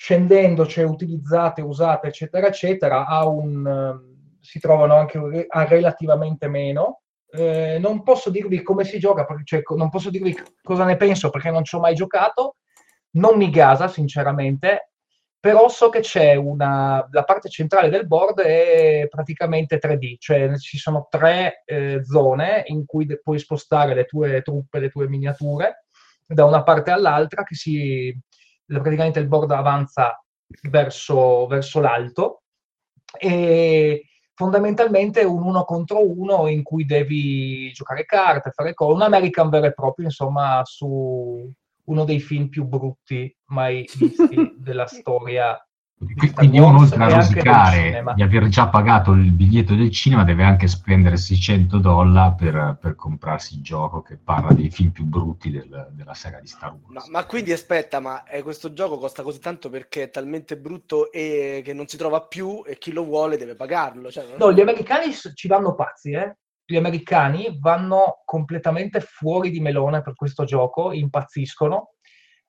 scendendo 0.00 0.64
c'è 0.64 0.82
utilizzate, 0.82 1.60
usate, 1.60 2.06
eccetera, 2.06 2.46
eccetera, 2.46 3.06
un, 3.26 3.66
ehm, 3.66 4.38
si 4.40 4.58
trovano 4.58 4.94
anche 4.94 5.46
a 5.46 5.64
relativamente 5.64 6.48
meno. 6.48 7.02
Eh, 7.30 7.76
non 7.78 8.02
posso 8.02 8.30
dirvi 8.30 8.62
come 8.62 8.84
si 8.84 8.98
gioca, 8.98 9.26
cioè, 9.44 9.60
non 9.76 9.90
posso 9.90 10.08
dirvi 10.08 10.34
cosa 10.62 10.84
ne 10.84 10.96
penso 10.96 11.28
perché 11.28 11.50
non 11.50 11.64
ci 11.64 11.74
ho 11.74 11.80
mai 11.80 11.94
giocato, 11.94 12.56
non 13.16 13.36
mi 13.36 13.50
gasa 13.50 13.88
sinceramente, 13.88 14.92
però 15.38 15.68
so 15.68 15.90
che 15.90 16.00
c'è 16.00 16.34
una, 16.34 17.06
la 17.10 17.24
parte 17.24 17.50
centrale 17.50 17.90
del 17.90 18.06
board 18.06 18.40
è 18.40 19.06
praticamente 19.06 19.78
3D, 19.78 20.16
cioè 20.18 20.56
ci 20.56 20.78
sono 20.78 21.08
tre 21.10 21.62
eh, 21.66 22.02
zone 22.04 22.62
in 22.68 22.86
cui 22.86 23.04
de- 23.04 23.20
puoi 23.22 23.38
spostare 23.38 23.92
le 23.94 24.06
tue 24.06 24.40
truppe, 24.40 24.78
le 24.78 24.88
tue 24.88 25.08
miniature 25.08 25.84
da 26.26 26.46
una 26.46 26.62
parte 26.62 26.90
all'altra, 26.90 27.42
che 27.42 27.54
si, 27.54 28.16
praticamente 28.78 29.18
il 29.18 29.26
board 29.26 29.50
avanza 29.50 30.22
verso, 30.68 31.46
verso 31.46 31.80
l'alto 31.80 32.42
e 33.18 34.04
fondamentalmente 34.34 35.22
un 35.22 35.42
uno 35.42 35.64
contro 35.64 36.06
uno 36.08 36.48
in 36.48 36.62
cui 36.62 36.86
devi 36.86 37.70
giocare 37.72 38.04
carte, 38.04 38.52
fare 38.52 38.72
cose, 38.72 38.94
un 38.94 39.02
American 39.02 39.50
vero 39.50 39.66
e 39.66 39.74
proprio, 39.74 40.06
insomma, 40.06 40.62
su 40.64 41.52
uno 41.84 42.04
dei 42.04 42.20
film 42.20 42.48
più 42.48 42.64
brutti 42.64 43.34
mai 43.46 43.86
visti 43.98 44.54
della 44.56 44.86
storia. 44.86 45.62
Quindi 46.34 46.58
uno 46.58 46.78
oltre 46.78 47.04
a 47.04 47.14
rosicare 47.16 48.02
di 48.14 48.22
aver 48.22 48.48
già 48.48 48.68
pagato 48.68 49.12
il 49.12 49.32
biglietto 49.32 49.74
del 49.74 49.90
cinema 49.90 50.24
deve 50.24 50.44
anche 50.44 50.66
spendere 50.66 51.18
600 51.18 51.76
dollari 51.78 52.34
per, 52.38 52.78
per 52.80 52.94
comprarsi 52.94 53.56
il 53.56 53.62
gioco 53.62 54.00
che 54.00 54.16
parla 54.16 54.54
dei 54.54 54.70
film 54.70 54.92
più 54.92 55.04
brutti 55.04 55.50
del- 55.50 55.88
della 55.92 56.14
saga 56.14 56.40
di 56.40 56.46
Star 56.46 56.72
Ma, 56.72 56.78
Wars. 56.94 57.08
ma 57.08 57.26
quindi 57.26 57.52
aspetta, 57.52 58.00
ma 58.00 58.24
eh, 58.24 58.42
questo 58.42 58.72
gioco 58.72 58.96
costa 58.96 59.22
così 59.22 59.40
tanto 59.40 59.68
perché 59.68 60.04
è 60.04 60.10
talmente 60.10 60.56
brutto 60.56 61.12
e 61.12 61.60
che 61.62 61.74
non 61.74 61.86
si 61.86 61.98
trova 61.98 62.22
più 62.22 62.62
e 62.64 62.78
chi 62.78 62.92
lo 62.92 63.04
vuole 63.04 63.36
deve 63.36 63.54
pagarlo. 63.54 64.10
Cioè, 64.10 64.24
non- 64.26 64.36
No, 64.38 64.52
gli 64.54 64.60
americani 64.60 65.12
ci 65.12 65.48
vanno 65.48 65.74
pazzi, 65.74 66.12
eh? 66.12 66.34
Gli 66.64 66.76
americani 66.76 67.58
vanno 67.60 68.22
completamente 68.24 69.00
fuori 69.00 69.50
di 69.50 69.60
melone 69.60 70.00
per 70.00 70.14
questo 70.14 70.44
gioco, 70.44 70.92
impazziscono. 70.92 71.94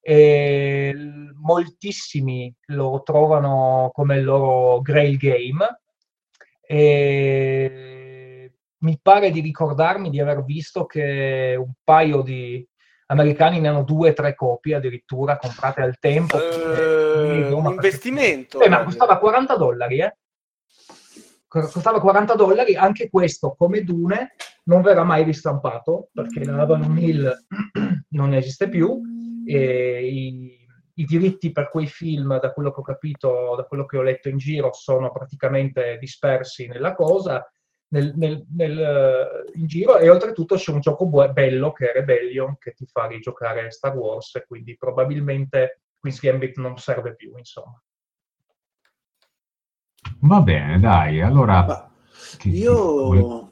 E 0.02 0.94
moltissimi 1.36 2.54
lo 2.68 3.02
trovano 3.04 3.90
come 3.94 4.18
il 4.18 4.24
loro 4.24 4.82
grail 4.82 5.18
game. 5.18 5.82
E 6.62 8.52
mi 8.80 9.00
pare 9.02 9.30
di 9.32 9.42
ricordarmi 9.42 10.10
di 10.10 10.20
aver 10.20 10.44
visto 10.44 10.86
che 10.86 11.56
un 11.58 11.72
paio 11.84 12.22
di 12.22 12.68
americani 13.08 13.60
ne 13.60 13.68
hanno 13.68 13.84
due 13.84 14.10
o 14.12 14.14
tre 14.14 14.34
copie 14.36 14.76
addirittura 14.76 15.38
comprate 15.38 15.82
al 15.82 16.00
tempo. 16.00 16.38
Eh, 16.38 17.50
Roma, 17.50 17.70
un 17.70 17.74
investimento. 17.76 18.62
eh, 18.62 18.70
ma 18.70 18.84
costava 18.84 19.18
40 19.18 19.56
dollari, 19.58 20.00
eh? 20.00 20.16
Co- 21.48 21.68
Costava 21.68 22.00
40 22.00 22.36
dollari, 22.36 22.76
anche 22.76 23.10
questo, 23.10 23.54
come 23.58 23.84
Dune, 23.84 24.36
non 24.64 24.82
verrà 24.82 25.04
mai 25.04 25.24
ristampato, 25.26 26.08
perché 26.14 26.46
la 26.46 26.62
Avalon 26.62 26.98
Hill 26.98 27.46
non 28.12 28.34
esiste 28.34 28.70
più, 28.70 29.02
e 29.46 30.08
i, 30.08 30.68
i 30.96 31.06
diritti 31.06 31.52
per 31.52 31.70
quei 31.70 31.88
film, 31.88 32.40
da 32.40 32.52
quello 32.52 32.72
che 32.72 32.80
ho 32.80 32.84
capito, 32.84 33.56
da 33.56 33.64
quello 33.64 33.86
che 33.86 33.98
ho 33.98 34.02
letto 34.02 34.30
in 34.30 34.38
giro, 34.38 34.72
sono 34.74 35.12
praticamente 35.12 35.98
dispersi 36.00 36.68
nella 36.68 36.94
cosa, 36.94 37.50
nel, 37.90 38.14
nel- 38.16 38.46
nel, 38.56 38.80
eh, 38.80 39.52
in 39.58 39.68
giro, 39.68 39.98
e 39.98 40.10
oltretutto 40.10 40.56
c'è 40.56 40.72
un 40.72 40.80
gioco 40.80 41.06
bu- 41.08 41.32
bello 41.32 41.72
che 41.72 41.92
è 41.92 41.94
Rebellion, 41.94 42.58
che 42.58 42.74
ti 42.74 42.86
fa 42.86 43.08
rigiocare 43.08 43.72
Star 43.72 43.96
Wars, 43.96 44.36
e 44.36 44.46
quindi 44.46 44.78
probabilmente 44.78 45.82
Queen's 46.00 46.20
Gambit 46.22 46.58
non 46.58 46.78
serve 46.78 47.16
più, 47.16 47.38
insomma. 47.38 47.82
Va 50.22 50.42
bene, 50.42 50.80
dai, 50.80 51.22
allora... 51.22 51.90
Che- 52.38 52.50
io 52.50 53.51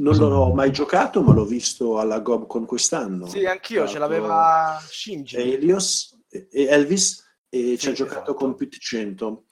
non 0.00 0.16
l'ho 0.16 0.52
mai 0.52 0.72
giocato, 0.72 1.22
ma 1.22 1.32
l'ho 1.32 1.44
visto 1.44 1.98
alla 1.98 2.20
GobCon 2.20 2.64
quest'anno. 2.64 3.26
Sì, 3.26 3.44
anch'io, 3.44 3.86
ce 3.86 3.98
l'aveva 3.98 4.78
Shinji. 4.82 5.36
Elios 5.36 6.18
e 6.28 6.48
Elvis 6.52 7.28
e 7.48 7.76
ci 7.76 7.88
ha 7.88 7.92
giocato 7.92 8.16
esatto. 8.20 8.34
con 8.34 8.54
Pit 8.54 8.76
100. 8.78 9.44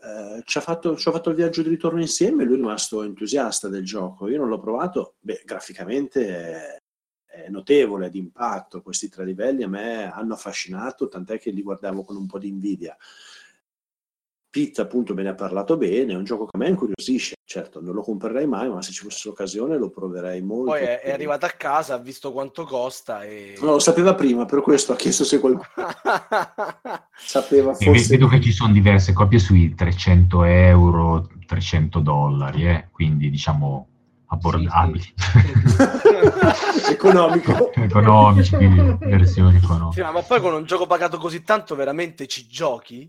Eh, 0.00 0.42
ci, 0.44 0.58
ha 0.58 0.60
fatto, 0.60 0.96
ci 0.96 1.08
ha 1.08 1.12
fatto 1.12 1.30
il 1.30 1.36
viaggio 1.36 1.62
di 1.62 1.68
ritorno 1.68 2.00
insieme 2.00 2.42
e 2.42 2.46
lui 2.46 2.54
è 2.54 2.58
rimasto 2.58 3.02
entusiasta 3.02 3.68
del 3.68 3.84
gioco. 3.84 4.28
Io 4.28 4.38
non 4.38 4.48
l'ho 4.48 4.60
provato, 4.60 5.16
beh, 5.20 5.42
graficamente 5.44 6.28
è, 6.28 6.82
è 7.24 7.48
notevole, 7.48 8.10
d'impatto. 8.10 8.82
Questi 8.82 9.08
tre 9.08 9.24
livelli 9.24 9.62
a 9.62 9.68
me 9.68 10.10
hanno 10.12 10.34
affascinato, 10.34 11.08
tant'è 11.08 11.38
che 11.38 11.50
li 11.50 11.62
guardavo 11.62 12.04
con 12.04 12.16
un 12.16 12.26
po' 12.26 12.38
di 12.38 12.48
invidia. 12.48 12.96
Pete 14.58 14.80
appunto 14.80 15.14
me 15.14 15.22
ne 15.22 15.28
ha 15.28 15.34
parlato 15.34 15.76
bene, 15.76 16.14
è 16.14 16.16
un 16.16 16.24
gioco 16.24 16.46
che 16.46 16.56
a 16.56 16.58
me 16.58 16.68
incuriosisce, 16.68 17.36
certo 17.44 17.80
non 17.80 17.94
lo 17.94 18.02
comprerei 18.02 18.44
mai, 18.48 18.68
ma 18.68 18.82
se 18.82 18.90
ci 18.90 19.04
fosse 19.04 19.28
l'occasione 19.28 19.78
lo 19.78 19.88
proverei 19.88 20.42
molto. 20.42 20.72
Poi 20.72 20.80
è, 20.80 21.00
è 21.00 21.12
arrivato 21.12 21.46
a 21.46 21.50
casa, 21.50 21.94
ha 21.94 21.98
visto 21.98 22.32
quanto 22.32 22.64
costa 22.64 23.22
e... 23.22 23.54
No, 23.60 23.70
lo 23.70 23.78
sapeva 23.78 24.16
prima, 24.16 24.46
per 24.46 24.60
questo 24.62 24.92
ha 24.92 24.96
chiesto 24.96 25.22
se 25.22 25.38
qualcuno 25.38 25.64
sapeva 27.14 27.72
forse... 27.72 28.08
Vedo 28.08 28.26
che 28.26 28.40
ci 28.40 28.50
sono 28.50 28.72
diverse 28.72 29.12
copie 29.12 29.38
sui 29.38 29.76
300 29.76 30.42
euro, 30.42 31.28
300 31.46 32.00
dollari, 32.00 32.68
eh? 32.68 32.88
quindi 32.90 33.30
diciamo 33.30 33.86
abbordabili. 34.26 35.14
Sì, 35.14 35.40
sì. 36.82 36.90
Economico. 36.90 37.72
Economici, 37.74 38.56
quindi 38.56 38.96
versioni 39.06 39.56
economiche. 39.58 40.02
Sì, 40.04 40.12
ma 40.12 40.20
poi 40.22 40.40
con 40.40 40.52
un 40.52 40.64
gioco 40.64 40.88
pagato 40.88 41.16
così 41.18 41.44
tanto 41.44 41.76
veramente 41.76 42.26
ci 42.26 42.48
giochi? 42.48 43.08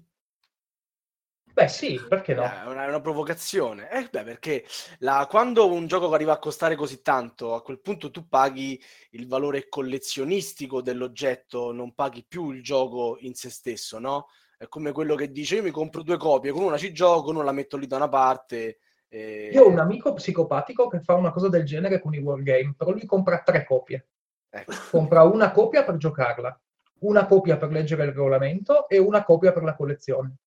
Beh, 1.59 1.67
sì, 1.67 1.99
perché 2.07 2.33
no? 2.33 2.43
È 2.43 2.67
una, 2.67 2.85
è 2.85 2.87
una 2.87 3.01
provocazione. 3.01 3.91
Eh, 3.91 4.07
beh, 4.09 4.23
perché 4.23 4.63
la, 4.99 5.27
quando 5.29 5.69
un 5.69 5.87
gioco 5.87 6.09
arriva 6.13 6.31
a 6.31 6.39
costare 6.39 6.75
così 6.75 7.01
tanto, 7.01 7.53
a 7.53 7.61
quel 7.61 7.81
punto 7.81 8.11
tu 8.11 8.29
paghi 8.29 8.81
il 9.11 9.27
valore 9.27 9.67
collezionistico 9.67 10.81
dell'oggetto, 10.81 11.73
non 11.73 11.93
paghi 11.93 12.23
più 12.25 12.51
il 12.51 12.63
gioco 12.63 13.17
in 13.19 13.33
se 13.33 13.49
stesso, 13.49 13.99
no? 13.99 14.27
È 14.57 14.69
come 14.69 14.93
quello 14.93 15.15
che 15.15 15.31
dice: 15.31 15.55
Io 15.55 15.63
mi 15.63 15.71
compro 15.71 16.01
due 16.01 16.15
copie, 16.15 16.51
con 16.51 16.63
una 16.63 16.77
ci 16.77 16.93
gioco, 16.93 17.23
con 17.23 17.35
una 17.35 17.43
la 17.43 17.51
metto 17.51 17.75
lì 17.75 17.87
da 17.87 17.97
una 17.97 18.07
parte. 18.07 18.79
E... 19.09 19.49
Io 19.51 19.63
ho 19.63 19.67
un 19.67 19.79
amico 19.79 20.13
psicopatico 20.13 20.87
che 20.87 21.01
fa 21.01 21.15
una 21.15 21.31
cosa 21.31 21.49
del 21.49 21.65
genere 21.65 21.99
con 21.99 22.13
i 22.13 22.19
wargame, 22.19 22.73
però 22.77 22.91
lui 22.91 23.05
compra 23.05 23.41
tre 23.41 23.65
copie. 23.65 24.07
Ecco. 24.49 24.71
Compra 24.89 25.23
una 25.23 25.51
copia 25.51 25.83
per 25.83 25.97
giocarla, 25.97 26.57
una 26.99 27.25
copia 27.25 27.57
per 27.57 27.69
leggere 27.69 28.03
il 28.03 28.13
regolamento 28.13 28.87
e 28.87 28.97
una 28.97 29.25
copia 29.25 29.51
per 29.51 29.63
la 29.63 29.75
collezione. 29.75 30.37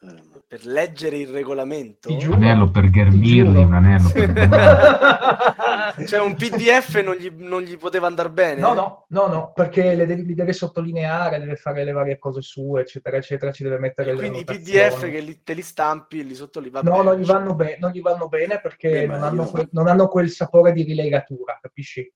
Eh, 0.00 0.35
per 0.48 0.64
leggere 0.64 1.18
il 1.18 1.26
regolamento. 1.26 2.08
Un 2.08 2.32
anello 2.34 2.70
per 2.70 2.88
Ghermirli, 2.88 3.64
un 3.64 3.74
anello 3.74 4.10
per... 4.10 4.32
cioè 6.06 6.20
un 6.20 6.36
PDF 6.36 7.02
non 7.02 7.16
gli, 7.16 7.32
non 7.36 7.62
gli, 7.62 7.76
poteva 7.76 8.06
andare 8.06 8.30
bene? 8.30 8.60
No, 8.60 8.72
no, 8.72 9.06
no, 9.08 9.26
no 9.26 9.52
perché 9.52 9.96
le 9.96 10.06
devi, 10.06 10.24
li 10.24 10.34
deve 10.34 10.52
sottolineare, 10.52 11.40
deve 11.40 11.56
fare 11.56 11.82
le 11.82 11.90
varie 11.90 12.18
cose 12.18 12.42
sue, 12.42 12.82
eccetera, 12.82 13.16
eccetera, 13.16 13.50
ci 13.50 13.64
deve 13.64 13.78
mettere 13.78 14.12
le 14.12 14.18
Quindi 14.18 14.40
i 14.40 14.44
PDF 14.44 15.00
che 15.10 15.18
li, 15.18 15.42
te 15.42 15.52
li 15.52 15.62
stampi, 15.62 16.24
li 16.24 16.34
sottolinei. 16.34 16.82
No, 16.84 17.02
non 17.02 17.16
gli, 17.16 17.24
vanno 17.24 17.56
be- 17.56 17.76
non 17.80 17.90
gli 17.90 18.00
vanno 18.00 18.28
bene 18.28 18.60
perché 18.60 18.90
Beh, 18.90 19.06
non, 19.06 19.22
hanno 19.24 19.46
que- 19.46 19.68
non, 19.72 19.88
hanno 19.88 20.06
quel 20.06 20.30
sapore 20.30 20.72
di 20.72 20.84
rilegatura, 20.84 21.58
capisci? 21.60 22.08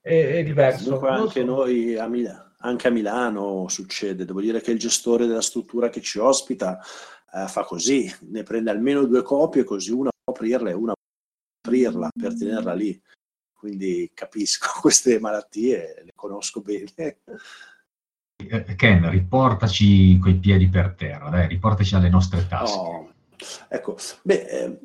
È, 0.00 0.36
è 0.36 0.44
diverso. 0.44 0.84
Comunque 0.84 1.08
anche 1.08 1.40
so. 1.40 1.46
noi 1.46 1.96
a 1.96 2.06
Milano 2.06 2.52
anche 2.64 2.88
a 2.88 2.90
Milano 2.90 3.68
succede, 3.68 4.24
devo 4.24 4.40
dire 4.40 4.62
che 4.62 4.70
il 4.70 4.78
gestore 4.78 5.26
della 5.26 5.42
struttura 5.42 5.90
che 5.90 6.00
ci 6.00 6.18
ospita 6.18 6.80
eh, 7.34 7.48
fa 7.48 7.64
così, 7.64 8.12
ne 8.30 8.42
prende 8.42 8.70
almeno 8.70 9.04
due 9.04 9.22
copie 9.22 9.64
così 9.64 9.90
una 9.90 10.10
può 10.10 10.32
aprirla 10.32 10.70
e 10.70 10.74
una 10.74 10.92
può 10.92 11.72
aprirla 11.72 12.10
per 12.14 12.36
tenerla 12.36 12.74
lì. 12.74 13.00
Quindi 13.52 14.10
capisco 14.14 14.68
queste 14.80 15.18
malattie, 15.18 16.02
le 16.04 16.12
conosco 16.14 16.60
bene. 16.60 17.18
Eh, 18.36 18.74
Ken, 18.76 19.10
riportaci 19.10 20.18
coi 20.18 20.38
piedi 20.38 20.68
per 20.68 20.94
terra, 20.94 21.30
dai, 21.30 21.48
riportaci 21.48 21.94
alle 21.94 22.10
nostre 22.10 22.46
tasche. 22.46 22.78
Oh, 22.78 23.12
ecco, 23.68 23.96
beh, 24.22 24.46
eh, 24.46 24.78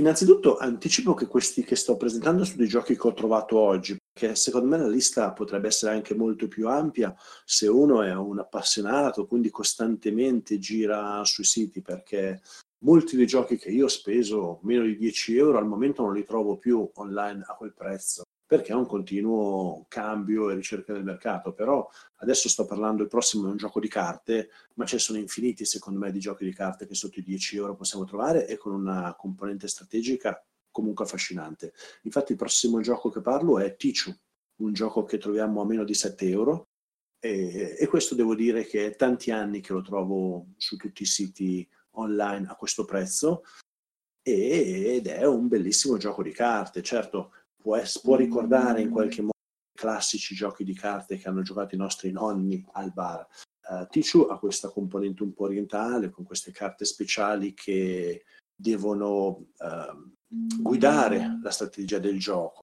Innanzitutto 0.00 0.56
anticipo 0.56 1.12
che 1.12 1.26
questi 1.26 1.62
che 1.62 1.76
sto 1.76 1.96
presentando 1.96 2.44
sono 2.44 2.56
dei 2.56 2.68
giochi 2.68 2.96
che 2.96 3.06
ho 3.06 3.12
trovato 3.12 3.58
oggi, 3.58 3.96
perché 4.20 4.34
secondo 4.34 4.68
me 4.68 4.76
la 4.76 4.88
lista 4.88 5.32
potrebbe 5.32 5.68
essere 5.68 5.94
anche 5.94 6.14
molto 6.14 6.46
più 6.46 6.68
ampia 6.68 7.14
se 7.42 7.66
uno 7.66 8.02
è 8.02 8.14
un 8.14 8.38
appassionato, 8.38 9.26
quindi 9.26 9.48
costantemente 9.48 10.58
gira 10.58 11.24
sui 11.24 11.44
siti, 11.44 11.80
perché 11.80 12.42
molti 12.80 13.16
dei 13.16 13.26
giochi 13.26 13.56
che 13.56 13.70
io 13.70 13.86
ho 13.86 13.88
speso 13.88 14.60
meno 14.64 14.84
di 14.84 14.98
10 14.98 15.36
euro 15.38 15.56
al 15.56 15.66
momento 15.66 16.02
non 16.02 16.12
li 16.12 16.24
trovo 16.24 16.58
più 16.58 16.88
online 16.94 17.44
a 17.46 17.54
quel 17.54 17.72
prezzo 17.72 18.24
perché 18.50 18.72
è 18.72 18.74
un 18.74 18.86
continuo 18.86 19.86
cambio 19.88 20.50
e 20.50 20.56
ricerca 20.56 20.92
del 20.92 21.04
mercato. 21.04 21.52
Però 21.52 21.88
adesso 22.16 22.48
sto 22.48 22.66
parlando, 22.66 23.04
il 23.04 23.08
prossimo 23.08 23.46
è 23.46 23.50
un 23.50 23.56
gioco 23.56 23.78
di 23.78 23.86
carte, 23.86 24.48
ma 24.74 24.84
ce 24.86 24.96
ne 24.96 25.00
sono 25.00 25.18
infiniti 25.18 25.64
secondo 25.64 26.00
me 26.00 26.10
di 26.10 26.18
giochi 26.18 26.44
di 26.44 26.52
carte 26.52 26.84
che 26.84 26.96
sotto 26.96 27.20
i 27.20 27.22
10 27.22 27.56
euro 27.56 27.76
possiamo 27.76 28.04
trovare 28.04 28.48
e 28.48 28.56
con 28.56 28.72
una 28.72 29.14
componente 29.16 29.68
strategica 29.68 30.44
comunque 30.70 31.04
affascinante. 31.04 31.72
Infatti 32.02 32.32
il 32.32 32.38
prossimo 32.38 32.80
gioco 32.80 33.10
che 33.10 33.20
parlo 33.20 33.58
è 33.58 33.76
Tichu, 33.76 34.14
un 34.62 34.72
gioco 34.72 35.04
che 35.04 35.18
troviamo 35.18 35.60
a 35.60 35.66
meno 35.66 35.84
di 35.84 35.94
7 35.94 36.28
euro 36.28 36.68
e, 37.18 37.76
e 37.78 37.86
questo 37.86 38.14
devo 38.14 38.34
dire 38.34 38.64
che 38.64 38.86
è 38.86 38.96
tanti 38.96 39.30
anni 39.30 39.60
che 39.60 39.72
lo 39.72 39.82
trovo 39.82 40.48
su 40.56 40.76
tutti 40.76 41.02
i 41.02 41.06
siti 41.06 41.68
online 41.92 42.46
a 42.48 42.56
questo 42.56 42.84
prezzo 42.84 43.42
ed 44.22 45.06
è 45.06 45.26
un 45.26 45.48
bellissimo 45.48 45.96
gioco 45.96 46.22
di 46.22 46.32
carte. 46.32 46.82
Certo, 46.82 47.32
può, 47.56 47.78
può 48.02 48.16
ricordare 48.16 48.80
in 48.80 48.90
qualche 48.90 49.22
modo 49.22 49.32
i 49.74 49.78
classici 49.78 50.34
giochi 50.34 50.64
di 50.64 50.74
carte 50.74 51.16
che 51.16 51.28
hanno 51.28 51.42
giocato 51.42 51.74
i 51.74 51.78
nostri 51.78 52.10
nonni 52.10 52.64
al 52.72 52.92
bar. 52.92 53.26
Uh, 53.68 53.86
Tichu 53.88 54.26
ha 54.28 54.38
questa 54.38 54.68
componente 54.68 55.22
un 55.22 55.32
po' 55.32 55.44
orientale, 55.44 56.10
con 56.10 56.24
queste 56.24 56.50
carte 56.50 56.84
speciali 56.84 57.54
che 57.54 58.24
devono 58.60 59.46
uh, 59.56 60.12
guidare 60.60 61.38
la 61.42 61.50
strategia 61.50 61.98
del 61.98 62.18
gioco. 62.18 62.60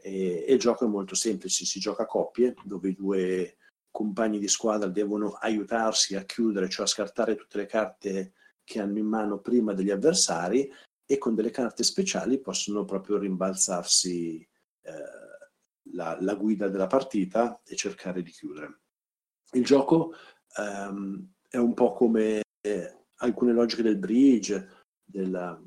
E, 0.00 0.44
e, 0.46 0.52
il 0.52 0.58
gioco 0.58 0.84
è 0.84 0.88
molto 0.88 1.14
semplice, 1.14 1.64
si 1.64 1.80
gioca 1.80 2.04
a 2.04 2.06
coppie, 2.06 2.54
dove 2.64 2.90
i 2.90 2.94
due 2.94 3.56
compagni 3.90 4.38
di 4.38 4.48
squadra 4.48 4.88
devono 4.88 5.32
aiutarsi 5.32 6.16
a 6.16 6.24
chiudere, 6.24 6.68
cioè 6.68 6.84
a 6.84 6.88
scartare 6.88 7.36
tutte 7.36 7.58
le 7.58 7.66
carte 7.66 8.32
che 8.64 8.80
hanno 8.80 8.98
in 8.98 9.06
mano 9.06 9.38
prima 9.40 9.72
degli 9.72 9.90
avversari 9.90 10.70
e 11.06 11.18
con 11.18 11.34
delle 11.34 11.50
carte 11.50 11.82
speciali 11.82 12.40
possono 12.40 12.84
proprio 12.84 13.18
rimbalzarsi 13.18 14.40
eh, 14.82 14.92
la, 15.92 16.16
la, 16.20 16.34
guida 16.34 16.68
della 16.68 16.86
partita 16.86 17.60
e 17.64 17.76
cercare 17.76 18.22
di 18.22 18.30
chiudere. 18.30 18.80
Il 19.52 19.64
gioco 19.64 20.14
ehm, 20.56 21.32
è 21.48 21.58
un 21.58 21.74
po' 21.74 21.92
come 21.92 22.42
eh, 22.62 23.04
alcune 23.16 23.52
logiche 23.52 23.82
del 23.82 23.98
bridge, 23.98 24.83
della, 25.04 25.60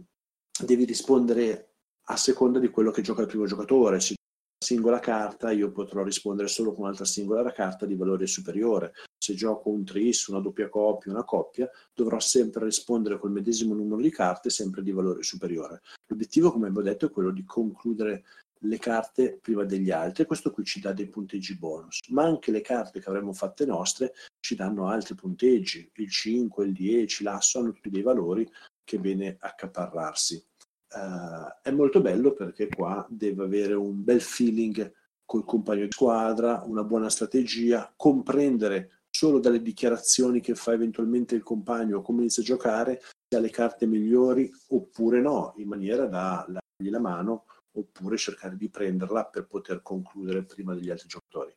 devi 0.64 0.86
rispondere 0.86 1.74
a 2.10 2.18
seconda 2.18 2.60
di 2.60 2.70
quello 2.70 2.92
che 2.92 3.02
gioca 3.02 3.22
il 3.22 3.28
primo 3.28 3.46
giocatore. 3.46 4.00
Se 4.00 4.16
singola 4.60 5.00
carta 5.00 5.52
io 5.52 5.72
potrò 5.72 6.04
rispondere 6.04 6.48
solo 6.48 6.74
con 6.74 6.84
un'altra 6.84 7.06
singola 7.06 7.52
carta 7.52 7.86
di 7.86 7.96
valore 7.96 8.28
superiore. 8.28 8.94
Se 9.18 9.34
gioco 9.34 9.70
un 9.70 9.84
tris, 9.84 10.28
una 10.28 10.40
doppia 10.40 10.70
coppia, 10.70 11.12
una 11.12 11.24
coppia, 11.24 11.70
dovrò 11.94 12.20
sempre 12.20 12.66
rispondere 12.66 13.20
col 13.20 13.32
medesimo 13.32 13.74
numero 13.74 14.02
di 14.02 14.10
carte, 14.10 14.50
sempre 14.50 14.82
di 14.82 14.92
valore 14.92 15.24
superiore. 15.24 15.82
L'obiettivo, 16.08 16.52
come 16.52 16.68
abbiamo 16.68 16.88
detto, 16.88 17.06
è 17.06 17.12
quello 17.12 17.32
di 17.32 17.44
concludere 17.44 18.24
le 18.62 18.80
carte 18.80 19.38
prima 19.40 19.64
degli 19.64 19.92
altri 19.92 20.26
questo 20.26 20.52
qui 20.52 20.64
ci 20.64 20.80
dà 20.80 20.92
dei 20.92 21.08
punteggi 21.08 21.56
bonus, 21.58 22.00
ma 22.10 22.24
anche 22.24 22.52
le 22.52 22.62
carte 22.62 23.00
che 23.00 23.08
avremmo 23.08 23.34
fatte 23.34 23.66
nostre 23.66 24.14
ci 24.40 24.56
danno 24.56 24.88
altri 24.88 25.14
punteggi, 25.14 25.92
il 25.96 26.10
5, 26.10 26.66
il 26.66 26.74
10, 26.74 27.24
l'asso 27.24 27.60
hanno 27.60 27.72
tutti 27.72 27.90
dei 27.90 28.02
valori 28.02 28.50
che 28.88 29.00
bene 29.00 29.36
accaparrarsi. 29.38 30.42
Uh, 30.90 31.52
è 31.62 31.72
molto 31.72 32.00
bello 32.00 32.32
perché 32.32 32.70
qua 32.70 33.06
deve 33.10 33.44
avere 33.44 33.74
un 33.74 34.02
bel 34.06 34.22
feeling 34.22 34.94
col 35.26 35.44
compagno 35.44 35.84
di 35.84 35.92
squadra, 35.92 36.64
una 36.66 36.86
buona 36.86 37.10
strategia, 37.10 37.94
comprendere 37.98 39.02
solo 39.10 39.40
dalle 39.40 39.62
dichiarazioni 39.62 40.40
che 40.40 40.56
fa 40.56 40.72
eventualmente 40.72 41.36
il 41.36 41.44
compagno 41.44 42.02
come 42.02 42.22
inizia 42.22 42.42
a 42.42 42.46
giocare 42.46 43.02
se 43.02 43.38
ha 43.38 43.42
le 43.42 43.50
carte 43.50 43.86
migliori 43.86 44.50
oppure 44.70 45.20
no, 45.20 45.54
in 45.58 45.68
maniera 45.68 46.06
da 46.06 46.46
dargli 46.48 46.90
la 46.90 47.00
mano 47.00 47.44
oppure 47.74 48.16
cercare 48.16 48.56
di 48.56 48.70
prenderla 48.70 49.26
per 49.26 49.48
poter 49.48 49.82
concludere 49.82 50.46
prima 50.46 50.74
degli 50.74 50.90
altri 50.90 51.10
giocatori. 51.10 51.54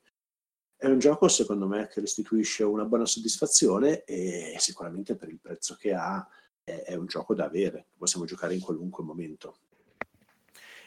È 0.77 0.87
un 0.87 0.99
gioco 0.99 1.29
secondo 1.29 1.69
me 1.69 1.87
che 1.87 2.01
restituisce 2.01 2.65
una 2.65 2.87
buona 2.87 3.07
soddisfazione 3.07 4.03
e 4.03 4.57
sicuramente 4.59 5.15
per 5.15 5.29
il 5.29 5.39
prezzo 5.39 5.77
che 5.77 5.95
ha 5.95 6.27
è, 6.71 6.83
è 6.85 6.95
un 6.95 7.07
gioco 7.07 7.35
da 7.35 7.45
avere, 7.45 7.87
possiamo 7.97 8.25
giocare 8.25 8.55
in 8.55 8.61
qualunque 8.61 9.05
momento. 9.05 9.59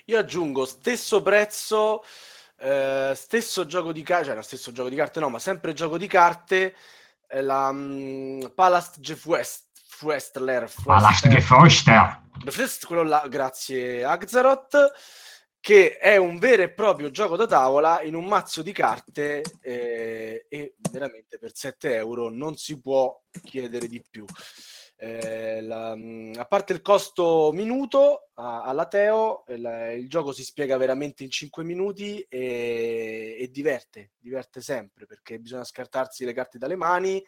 Io 0.06 0.18
aggiungo 0.18 0.66
stesso 0.66 1.22
prezzo, 1.22 2.04
eh, 2.58 3.14
stesso 3.16 3.66
gioco 3.66 3.92
di 3.92 4.04
carte, 4.04 4.26
cioè 4.26 4.36
lo 4.36 4.42
stesso 4.42 4.72
gioco 4.72 4.90
di 4.90 4.96
carte 4.96 5.20
no, 5.20 5.30
ma 5.30 5.40
sempre 5.40 5.74
gioco 5.74 5.98
di 5.98 6.08
carte, 6.08 6.76
eh, 7.28 7.42
la 7.42 7.70
um, 7.70 8.52
Palast 8.54 9.00
Jeff 9.00 9.26
West, 9.26 9.66
Westler. 10.02 10.70
Palast 10.84 11.28
Jeff 11.28 11.50
Westler. 11.52 12.22
Quello 12.86 13.04
là, 13.04 13.26
grazie 13.30 14.04
Axaroth, 14.04 14.92
che 15.62 15.98
è 15.98 16.18
un 16.18 16.38
vero 16.40 16.64
e 16.64 16.72
proprio 16.72 17.10
gioco 17.10 17.38
da 17.38 17.48
tavola 17.48 18.02
in 18.02 18.16
un 18.16 18.26
mazzo 18.26 18.62
di 18.62 18.74
carte 18.74 19.42
eh, 19.62 20.46
e 20.50 20.76
veramente 20.92 21.38
per 21.38 21.52
7 21.54 21.96
euro 21.96 22.30
non 22.30 22.58
si 22.58 22.82
può 22.82 23.18
chiedere 23.42 23.88
di 23.88 24.04
più. 24.10 24.26
Eh, 24.96 25.62
la, 25.62 25.92
a 25.92 26.46
parte 26.46 26.74
il 26.74 26.82
costo 26.82 27.52
minuto 27.52 28.30
a, 28.36 28.64
alla 28.64 28.88
Teo, 28.88 29.44
il, 29.50 29.98
il, 29.98 30.08
gioco 30.08 30.32
si 30.32 30.44
spiega 30.44 30.78
veramente 30.78 31.24
in 31.24 31.30
5 31.30 31.64
minuti 31.64 32.22
e, 32.30 33.36
e, 33.40 33.50
diverte, 33.52 34.12
diverte 34.18 34.62
sempre 34.62 35.06
perché 35.06 35.40
bisogna 35.40 35.64
scartarsi 35.64 36.24
le 36.26 36.34
carte 36.34 36.58
dalle 36.58 36.76
mani, 36.76 37.24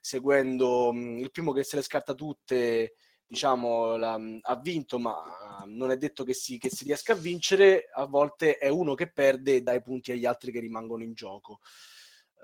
seguendo 0.00 0.92
mh, 0.92 1.18
il 1.18 1.30
primo 1.30 1.52
che 1.52 1.64
se 1.64 1.76
le 1.76 1.82
scarta 1.82 2.14
tutte 2.14 2.94
diciamo, 3.26 3.96
la, 3.96 4.18
ha 4.42 4.56
vinto, 4.56 4.98
ma 4.98 5.64
non 5.66 5.90
è 5.90 5.96
detto 5.96 6.24
che 6.24 6.34
si, 6.34 6.58
che 6.58 6.70
si, 6.70 6.84
riesca 6.84 7.12
a 7.14 7.16
vincere, 7.16 7.88
a 7.92 8.06
volte 8.06 8.58
è 8.58 8.68
uno 8.68 8.94
che 8.94 9.10
perde 9.10 9.56
e 9.56 9.62
dà 9.62 9.72
i 9.72 9.82
punti 9.82 10.12
agli 10.12 10.24
altri 10.24 10.52
che 10.52 10.60
rimangono 10.60 11.02
in 11.02 11.14
gioco. 11.14 11.60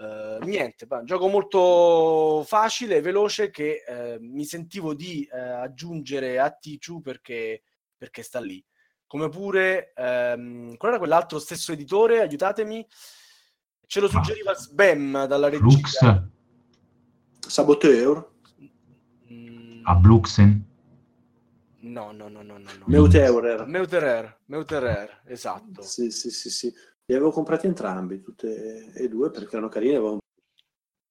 Uh, 0.01 0.43
niente, 0.47 0.87
un 0.89 1.05
gioco 1.05 1.29
molto 1.29 2.43
facile, 2.47 3.03
veloce 3.03 3.51
che 3.51 3.83
uh, 3.87 4.17
mi 4.25 4.47
sentivo 4.47 4.95
di 4.95 5.29
uh, 5.31 5.61
aggiungere 5.61 6.39
a 6.39 6.51
Tichu 6.51 7.03
perché, 7.03 7.65
perché 7.99 8.23
sta 8.23 8.41
lì. 8.41 8.65
Come 9.07 9.29
pure, 9.29 9.93
um, 9.97 10.75
qual 10.79 10.93
era 10.93 10.99
quell'altro 10.99 11.39
stesso 11.39 11.73
editore? 11.73 12.21
Aiutatemi. 12.21 12.87
Ce 13.87 14.01
lo 14.01 14.09
suggeriva 14.09 14.55
Sbam 14.55 15.27
dalla 15.27 15.51
regia. 15.51 16.27
Saboteur. 17.41 18.31
Mm. 19.31 19.83
A 19.85 19.95
Bluxen. 19.97 20.65
No, 21.81 22.13
no, 22.13 22.29
no, 22.29 22.41
no, 22.43 22.57
no. 22.57 22.71
no. 22.79 22.85
Meuterer. 22.87 23.67
Meuterer, 23.67 24.39
Meuterer, 24.47 25.23
esatto. 25.27 25.83
Sì, 25.83 26.11
sì, 26.11 26.31
sì, 26.31 26.49
sì. 26.49 26.75
Li 27.11 27.17
avevo 27.17 27.33
comprati 27.33 27.67
entrambi, 27.67 28.21
tutte 28.21 28.93
e 28.95 29.09
due, 29.09 29.33
perché 29.33 29.57
erano 29.57 29.69
carini. 29.69 29.97
Avevo... 29.97 30.19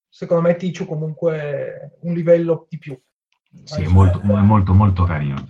Secondo 0.08 0.48
me 0.48 0.56
Ticcio 0.56 0.86
comunque 0.86 1.98
un 2.00 2.14
livello 2.14 2.64
di 2.70 2.78
più. 2.78 2.98
Sì, 3.64 3.82
è 3.82 3.86
molto, 3.86 4.18
è 4.18 4.40
molto, 4.40 4.72
molto 4.72 5.04
carino. 5.04 5.46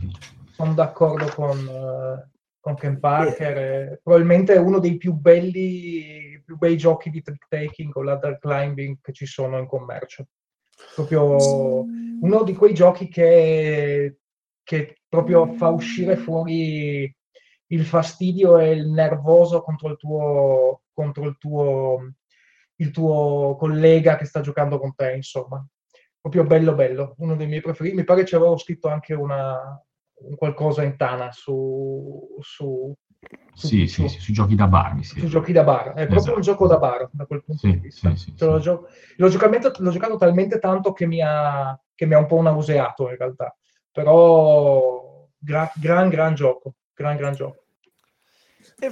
Sono 0.51 0.74
d'accordo 0.74 1.26
con, 1.26 1.57
uh, 1.57 2.38
con 2.59 2.74
Ken 2.74 2.98
Parker. 2.98 3.59
Eh, 3.59 4.01
probabilmente 4.03 4.55
è 4.55 4.59
uno 4.59 4.80
dei 4.80 4.96
più 4.96 5.12
belli, 5.12 6.42
più 6.44 6.57
bei 6.57 6.76
giochi 6.76 7.11
di 7.11 7.22
trick 7.22 7.46
taking 7.46 7.94
o 7.94 8.03
ladder 8.03 8.40
climbing 8.40 8.96
che 9.01 9.12
ci 9.12 9.26
sono 9.26 9.57
in 9.57 9.68
commercio. 9.68 10.26
Proprio 10.96 11.84
uno 11.84 12.42
di 12.42 12.55
quei 12.55 12.74
giochi 12.74 13.07
che 13.07 14.16
che 14.64 15.01
proprio 15.09 15.53
fa 15.55 15.68
uscire 15.68 16.16
fuori 16.16 17.12
il 17.71 17.85
fastidio 17.85 18.59
e 18.59 18.71
il 18.73 18.89
nervoso 18.89 19.62
contro 19.62 19.89
il 19.91 19.97
tuo, 19.97 20.83
contro 20.93 21.27
il 21.27 21.37
tuo, 21.39 22.12
il 22.77 22.91
tuo 22.91 23.57
collega 23.59 24.16
che 24.16 24.25
sta 24.25 24.41
giocando 24.41 24.79
con 24.79 24.95
te, 24.95 25.14
insomma. 25.14 25.64
Proprio 26.21 26.45
bello 26.45 26.75
bello, 26.75 27.14
uno 27.18 27.35
dei 27.35 27.47
miei 27.47 27.62
preferiti. 27.62 27.97
Mi 27.97 28.05
pare 28.05 28.21
che 28.21 28.27
ci 28.29 28.35
avevo 28.35 28.57
scritto 28.59 28.89
anche 28.89 29.14
una, 29.14 29.83
un 30.23 30.37
qualcosa 30.37 30.83
in 30.83 30.97
Tana 30.97 31.33
su, 31.33 32.37
su, 32.41 32.95
su 33.55 33.66
sì, 33.66 33.87
su, 33.87 34.07
sì, 34.07 34.21
sì, 34.21 34.33
giochi 34.33 34.55
da 34.55 34.66
bar, 34.66 34.95
mi 34.95 35.03
Su 35.03 35.27
giochi 35.27 35.53
da 35.53 35.64
bar, 35.64 35.95
è 35.95 36.01
esatto. 36.01 36.14
proprio 36.14 36.35
un 36.35 36.41
gioco 36.43 36.66
da 36.66 36.79
bar 36.79 37.09
da 37.12 37.25
quel 37.25 37.43
punto 37.43 37.66
sì, 37.66 37.73
di 37.73 37.79
vista. 37.79 38.14
Sì, 38.14 38.35
sì, 38.37 38.45
l'ho, 38.45 38.59
gio- 38.59 38.87
l'ho, 39.16 39.29
giocato, 39.29 39.73
l'ho, 39.79 39.91
giocato, 39.91 40.16
talmente 40.16 40.59
tanto 40.59 40.93
che 40.93 41.07
mi, 41.07 41.23
ha, 41.23 41.79
che 41.95 42.05
mi 42.05 42.14
ha 42.14 42.18
un 42.18 42.27
po' 42.27 42.43
nauseato 42.43 43.09
in 43.09 43.16
realtà 43.16 43.55
però 43.93 45.29
gra- 45.37 45.73
gran 45.77 46.09
gran 46.09 46.35
gioco, 46.35 46.75
gran 46.95 47.16
gran 47.16 47.35
gioco. 47.35 47.60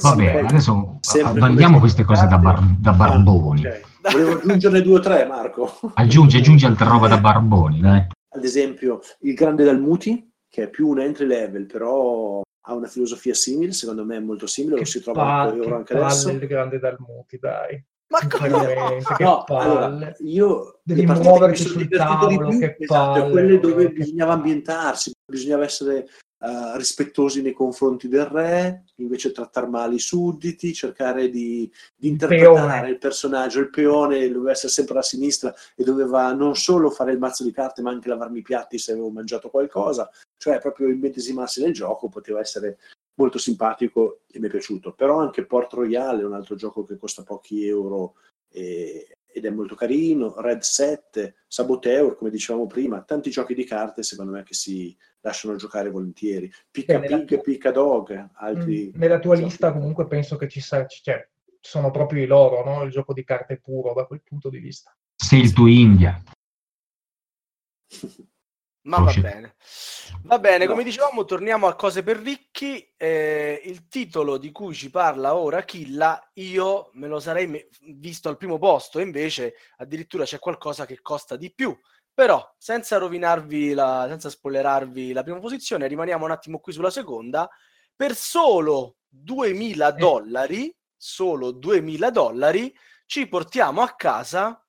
Va 0.01 0.15
bene, 0.15 0.41
adesso 0.41 0.99
abbandiamo 1.25 1.79
queste 1.79 2.05
cose 2.05 2.27
da, 2.27 2.39
bar- 2.39 2.77
da 2.79 2.93
barboni. 2.93 3.67
Ah, 3.67 3.69
okay. 3.69 3.83
Volevo 4.13 4.33
aggiungerne 4.39 4.83
due 4.83 4.99
o 4.99 5.01
tre, 5.01 5.27
Marco. 5.27 5.71
Aggiungi, 5.95 6.37
aggiungi 6.37 6.67
altra 6.67 6.89
roba 6.89 7.09
da 7.09 7.19
barboni, 7.19 7.81
dai. 7.81 8.07
Ad 8.31 8.45
esempio, 8.45 9.01
il 9.21 9.35
Grande 9.35 9.65
Dalmuti, 9.65 10.31
che 10.49 10.65
è 10.65 10.69
più 10.69 10.89
un 10.89 11.01
entry 11.01 11.27
level, 11.27 11.67
però 11.67 12.43
ha 12.67 12.75
una 12.75 12.87
filosofia 12.87 13.35
simile, 13.35 13.73
secondo 13.73 14.05
me 14.05 14.17
è 14.17 14.21
molto 14.21 14.47
simile, 14.47 14.75
che 14.75 14.81
lo 14.81 14.87
si 14.87 15.03
trova 15.03 15.41
a 15.41 15.55
euro 15.55 15.77
anche 15.77 15.95
adesso. 15.95 16.31
il 16.31 16.47
Grande 16.47 16.79
Dalmuti, 16.79 17.39
dai. 17.39 17.83
Ma 18.11 18.21
come? 18.27 19.03
Che 19.17 19.23
no, 19.23 19.45
allora, 19.45 20.15
io 20.21 20.81
devi 20.83 21.05
muoverti 21.05 21.63
sul 21.63 21.89
tavolo, 21.89 22.49
più, 22.49 22.59
che 22.59 22.77
esatto, 22.79 23.21
palle, 23.21 23.31
quelle 23.31 23.61
dove 23.61 23.91
bisognava 23.91 24.33
ambientarsi, 24.33 25.13
bisognava 25.31 25.65
essere 25.65 26.07
uh, 26.39 26.77
rispettosi 26.77 27.43
nei 27.43 27.53
confronti 27.53 28.09
del 28.09 28.27
re, 28.27 28.85
invece 28.97 29.33
trattare 29.33 29.67
male 29.67 29.97
i 29.97 30.01
sudditi, 30.01 30.73
cercare 30.73 31.31
di, 31.31 31.71
di 31.97 32.09
interpretare 32.09 32.81
peone. 32.81 32.89
il 32.89 32.99
personaggio, 32.99 33.61
il 33.61 33.71
peone 33.71 34.31
doveva 34.31 34.53
essere 34.53 34.73
sempre 34.73 34.99
a 34.99 35.03
sinistra 35.03 35.55
e 35.75 35.85
doveva 35.85 36.33
non 36.33 36.55
solo 36.55 36.91
fare 36.91 37.13
il 37.13 37.19
mazzo 37.19 37.45
di 37.45 37.53
carte, 37.53 37.83
ma 37.83 37.91
anche 37.91 38.09
lavarmi 38.09 38.39
i 38.39 38.43
piatti 38.43 38.79
se 38.79 38.93
avevo 38.93 39.11
mangiato 39.11 39.51
qualcosa, 39.51 40.11
cioè 40.37 40.61
proprio 40.61 40.89
immedesimarsi 40.89 41.63
nel 41.63 41.73
gioco 41.73 42.09
poteva 42.09 42.41
essere 42.41 42.79
molto 43.15 43.39
simpatico 43.39 44.21
e 44.31 44.39
mi 44.39 44.47
è 44.47 44.51
piaciuto. 44.51 44.93
Però 44.93 45.19
anche 45.19 45.45
Port 45.45 45.73
Royale 45.73 46.23
è 46.23 46.25
un 46.25 46.35
altro 46.35 46.55
gioco 46.55 46.85
che 46.85 46.97
costa 46.97 47.25
pochi 47.25 47.67
euro 47.67 48.15
e, 48.51 49.18
ed 49.33 49.45
è 49.45 49.51
molto 49.51 49.75
carino. 49.75 50.41
Red 50.41 50.61
7, 50.61 51.35
Saboteur, 51.47 52.17
come 52.17 52.31
dicevamo 52.31 52.67
prima, 52.67 53.03
tanti 53.03 53.31
giochi 53.31 53.55
di 53.55 53.65
carte 53.65 54.03
secondo 54.03 54.33
me 54.33 54.43
che 54.43 54.55
si 54.55 54.97
lasciano 55.21 55.57
giocare 55.57 55.91
volentieri. 55.91 56.51
Picca 56.71 56.99
Pig, 57.01 57.27
tua... 57.27 57.39
Picca 57.39 57.71
Dog, 57.71 58.31
altri... 58.35 58.93
Mm, 58.95 58.99
nella 58.99 59.19
tua 59.19 59.35
giochi. 59.35 59.49
lista 59.49 59.73
comunque 59.73 60.07
penso 60.07 60.37
che 60.37 60.49
ci 60.49 60.61
sia... 60.61 60.87
Cioè, 60.87 61.29
sono 61.61 61.91
proprio 61.91 62.23
i 62.23 62.27
loro, 62.27 62.65
no? 62.65 62.83
il 62.85 62.91
gioco 62.91 63.13
di 63.13 63.25
carte 63.25 63.59
puro 63.59 63.93
da 63.93 64.07
quel 64.07 64.23
punto 64.23 64.49
di 64.49 64.59
vista. 64.59 64.97
Sei 65.15 65.41
il 65.41 65.53
tuo 65.53 65.67
India. 65.67 66.23
Ma 68.89 69.01
va 69.01 69.13
bene. 69.13 69.55
Va 70.23 70.39
bene, 70.39 70.67
come 70.67 70.83
dicevamo, 70.83 71.27
torniamo 71.27 71.67
a 71.67 71.75
cose 71.75 72.03
per 72.03 72.17
ricchi. 72.17 72.95
Eh, 72.97 73.61
il 73.67 73.87
titolo 73.89 74.39
di 74.39 74.51
cui 74.51 74.75
ci 74.75 74.91
parla 74.91 75.37
ora 75.37 75.63
Killa, 75.63 76.31
io 76.35 76.91
me 76.95 77.07
lo 77.07 77.21
sarei 77.21 77.47
me- 77.47 77.69
visto 77.83 78.31
al 78.31 78.39
primo 78.39 78.59
posto, 78.59 78.99
invece 78.99 79.55
addirittura 79.77 80.25
c'è 80.25 80.39
qualcosa 80.39 80.87
che 80.87 81.03
costa 81.03 81.37
di 81.37 81.53
più. 81.53 81.79
Però, 82.15 82.55
senza 82.57 82.97
rovinarvi, 82.97 83.75
la, 83.75 84.07
senza 84.09 84.31
spoilerarvi 84.31 85.13
la 85.13 85.23
prima 85.23 85.39
posizione, 85.39 85.87
rimaniamo 85.87 86.25
un 86.25 86.31
attimo 86.31 86.59
qui 86.59 86.73
sulla 86.73 86.91
seconda. 86.91 87.49
Per 87.95 88.15
solo 88.17 88.97
2000 89.07 89.95
eh. 89.95 89.99
dollari, 89.99 90.77
solo 90.97 91.53
2000 91.53 92.11
dollari, 92.11 92.75
ci 93.05 93.29
portiamo 93.29 93.83
a 93.83 93.95
casa 93.95 94.67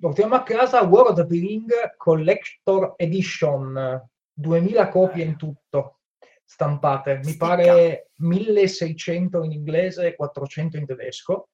portiamo 0.00 0.34
a 0.34 0.42
casa 0.42 0.82
World 0.82 1.18
of 1.18 1.28
the 1.28 1.38
Ring 1.38 1.70
Collector 1.96 2.94
Edition 2.96 4.02
2000 4.32 4.88
copie 4.88 5.24
in 5.24 5.36
tutto 5.36 5.98
stampate. 6.44 7.20
Mi 7.24 7.36
pare 7.36 8.10
1600 8.16 9.44
in 9.44 9.52
inglese 9.52 10.08
e 10.08 10.14
400 10.14 10.76
in 10.76 10.86
tedesco 10.86 11.48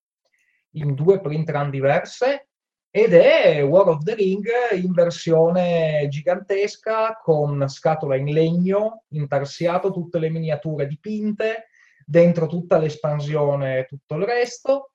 in 0.72 0.94
due 0.94 1.20
print 1.20 1.48
run 1.50 1.70
diverse 1.70 2.48
ed 2.90 3.12
è 3.12 3.64
War 3.64 3.88
of 3.88 4.02
the 4.02 4.14
Ring 4.14 4.46
in 4.72 4.92
versione 4.92 6.06
gigantesca 6.08 7.18
con 7.22 7.68
scatola 7.68 8.16
in 8.16 8.32
legno 8.32 9.04
intarsiato 9.08 9.90
tutte 9.90 10.18
le 10.18 10.30
miniature 10.30 10.86
dipinte 10.86 11.68
dentro 12.04 12.46
tutta 12.46 12.78
l'espansione 12.78 13.78
e 13.78 13.84
tutto 13.84 14.14
il 14.16 14.24
resto 14.24 14.92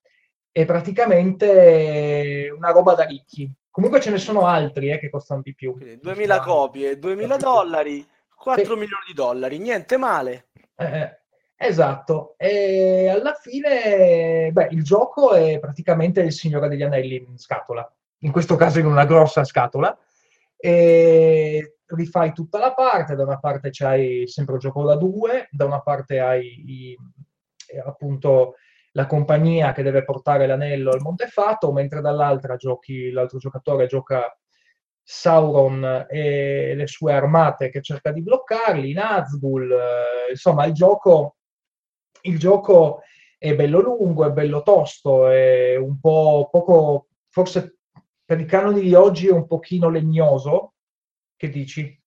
è 0.54 0.66
praticamente 0.66 2.54
una 2.56 2.70
roba 2.70 2.94
da 2.94 3.04
ricchi. 3.06 3.52
Comunque 3.72 4.00
ce 4.00 4.12
ne 4.12 4.20
sono 4.20 4.46
altri 4.46 4.92
eh, 4.92 5.00
che 5.00 5.10
costano 5.10 5.42
di 5.42 5.56
più. 5.56 5.74
Quindi 5.74 5.98
2000 6.00 6.40
copie, 6.42 7.00
2000 7.00 7.38
dollari, 7.38 8.08
4 8.38 8.64
sì. 8.64 8.70
milioni 8.70 9.04
di 9.08 9.14
dollari, 9.14 9.58
niente 9.58 9.98
male. 9.98 10.50
Eh, 10.76 11.00
eh, 11.00 11.20
esatto, 11.56 12.36
e 12.38 13.10
alla 13.10 13.34
fine 13.34 14.52
beh, 14.52 14.68
il 14.72 14.84
gioco 14.84 15.34
è 15.34 15.58
praticamente 15.60 16.22
il 16.22 16.32
Signore 16.32 16.70
degli 16.70 16.84
Anelli 16.84 17.16
in 17.16 17.40
scatola, 17.40 17.92
in 18.20 18.32
questo 18.32 18.56
caso 18.56 18.78
in 18.78 18.86
una 18.86 19.06
grossa 19.06 19.44
scatola, 19.44 19.98
e 20.56 21.78
rifai 21.88 22.32
tutta 22.32 22.60
la 22.60 22.76
parte, 22.76 23.16
da 23.16 23.24
una 23.24 23.40
parte 23.40 23.70
c'hai 23.72 24.28
sempre 24.28 24.56
il 24.56 24.62
gioco 24.62 24.84
da 24.84 24.96
due, 24.96 25.48
da 25.50 25.66
una 25.66 25.82
parte 25.82 26.20
hai 26.20 26.46
i, 26.46 26.98
appunto 27.84 28.56
la 28.96 29.06
compagnia 29.08 29.72
che 29.74 29.84
deve 29.84 30.04
portare 30.04 30.48
l'anello 30.48 30.92
al 30.92 31.02
Montefatto, 31.02 31.72
mentre 31.72 32.02
dall'altra 32.02 32.56
giochi, 32.56 33.12
l'altro 33.12 33.38
giocatore 33.38 33.88
gioca 33.88 34.38
Sauron 35.04 36.06
e 36.10 36.74
le 36.76 36.88
sue 36.88 37.14
armate 37.14 37.70
che 37.70 37.82
cerca 37.82 38.12
di 38.12 38.22
bloccarli, 38.22 38.94
Nazgul, 38.94 39.72
eh, 39.72 40.32
insomma 40.32 40.66
il 40.66 40.74
gioco, 40.74 41.38
il 42.22 42.40
gioco 42.40 43.02
è 43.38 43.54
bello 43.56 43.82
lungo, 43.82 44.26
è 44.26 44.32
bello 44.32 44.62
tosto, 44.64 45.28
è 45.28 45.76
un 45.76 46.00
po' 46.00 46.48
poco, 46.52 47.08
forse 47.30 47.80
per 48.24 48.40
i 48.40 48.46
canoni 48.46 48.82
di 48.82 48.94
oggi 48.94 49.28
è 49.28 49.32
un 49.32 49.48
pochino 49.48 49.90
legnoso, 49.90 50.76
che 51.36 51.50
dici? 51.50 52.02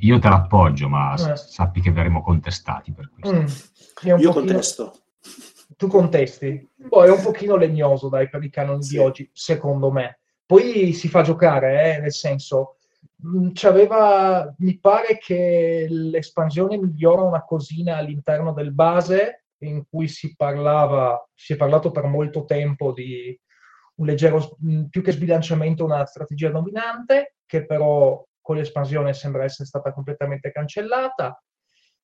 Io 0.00 0.18
te 0.18 0.28
l'appoggio, 0.28 0.88
ma 0.88 1.14
eh. 1.14 1.36
sappi 1.36 1.80
che 1.80 1.90
verremo 1.90 2.22
contestati 2.22 2.92
per 2.92 3.10
questo. 3.10 3.40
Mm, 3.40 4.08
Io 4.08 4.14
pochino... 4.16 4.32
contesto. 4.32 4.94
Tu 5.76 5.86
contesti? 5.86 6.68
Poi 6.88 7.08
è 7.08 7.10
un 7.10 7.22
pochino 7.22 7.56
legnoso, 7.56 8.08
dai, 8.08 8.28
per 8.28 8.42
i 8.42 8.50
canoni 8.50 8.82
sì. 8.82 8.90
di 8.90 8.98
oggi, 8.98 9.30
secondo 9.32 9.90
me. 9.90 10.20
Poi 10.44 10.92
si 10.92 11.08
fa 11.08 11.22
giocare, 11.22 11.94
eh, 11.94 12.00
nel 12.00 12.12
senso, 12.12 12.76
mm, 13.26 13.50
c'aveva, 13.54 14.54
mi 14.58 14.78
pare 14.78 15.16
che 15.18 15.86
l'espansione 15.88 16.76
migliora 16.76 17.22
una 17.22 17.44
cosina 17.44 17.96
all'interno 17.96 18.52
del 18.52 18.72
base 18.72 19.44
in 19.60 19.84
cui 19.88 20.08
si 20.08 20.34
parlava, 20.36 21.26
si 21.34 21.54
è 21.54 21.56
parlato 21.56 21.90
per 21.90 22.06
molto 22.06 22.44
tempo 22.44 22.92
di 22.92 23.38
un 23.96 24.06
leggero, 24.06 24.56
più 24.88 25.02
che 25.02 25.12
sbilanciamento, 25.12 25.84
una 25.84 26.04
strategia 26.06 26.50
dominante, 26.50 27.36
che 27.46 27.64
però 27.64 28.22
con 28.50 28.58
l'espansione 28.58 29.14
sembra 29.14 29.44
essere 29.44 29.68
stata 29.68 29.92
completamente 29.92 30.50
cancellata. 30.50 31.40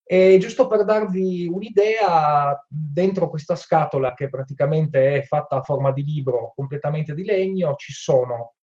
E 0.04 0.38
giusto 0.38 0.68
per 0.68 0.84
darvi 0.84 1.48
un'idea, 1.48 2.64
dentro 2.68 3.28
questa 3.28 3.56
scatola 3.56 4.14
che 4.14 4.28
praticamente 4.28 5.16
è 5.16 5.22
fatta 5.22 5.56
a 5.56 5.62
forma 5.62 5.90
di 5.90 6.04
libro, 6.04 6.52
completamente 6.54 7.14
di 7.14 7.24
legno, 7.24 7.74
ci 7.74 7.92
sono 7.92 8.54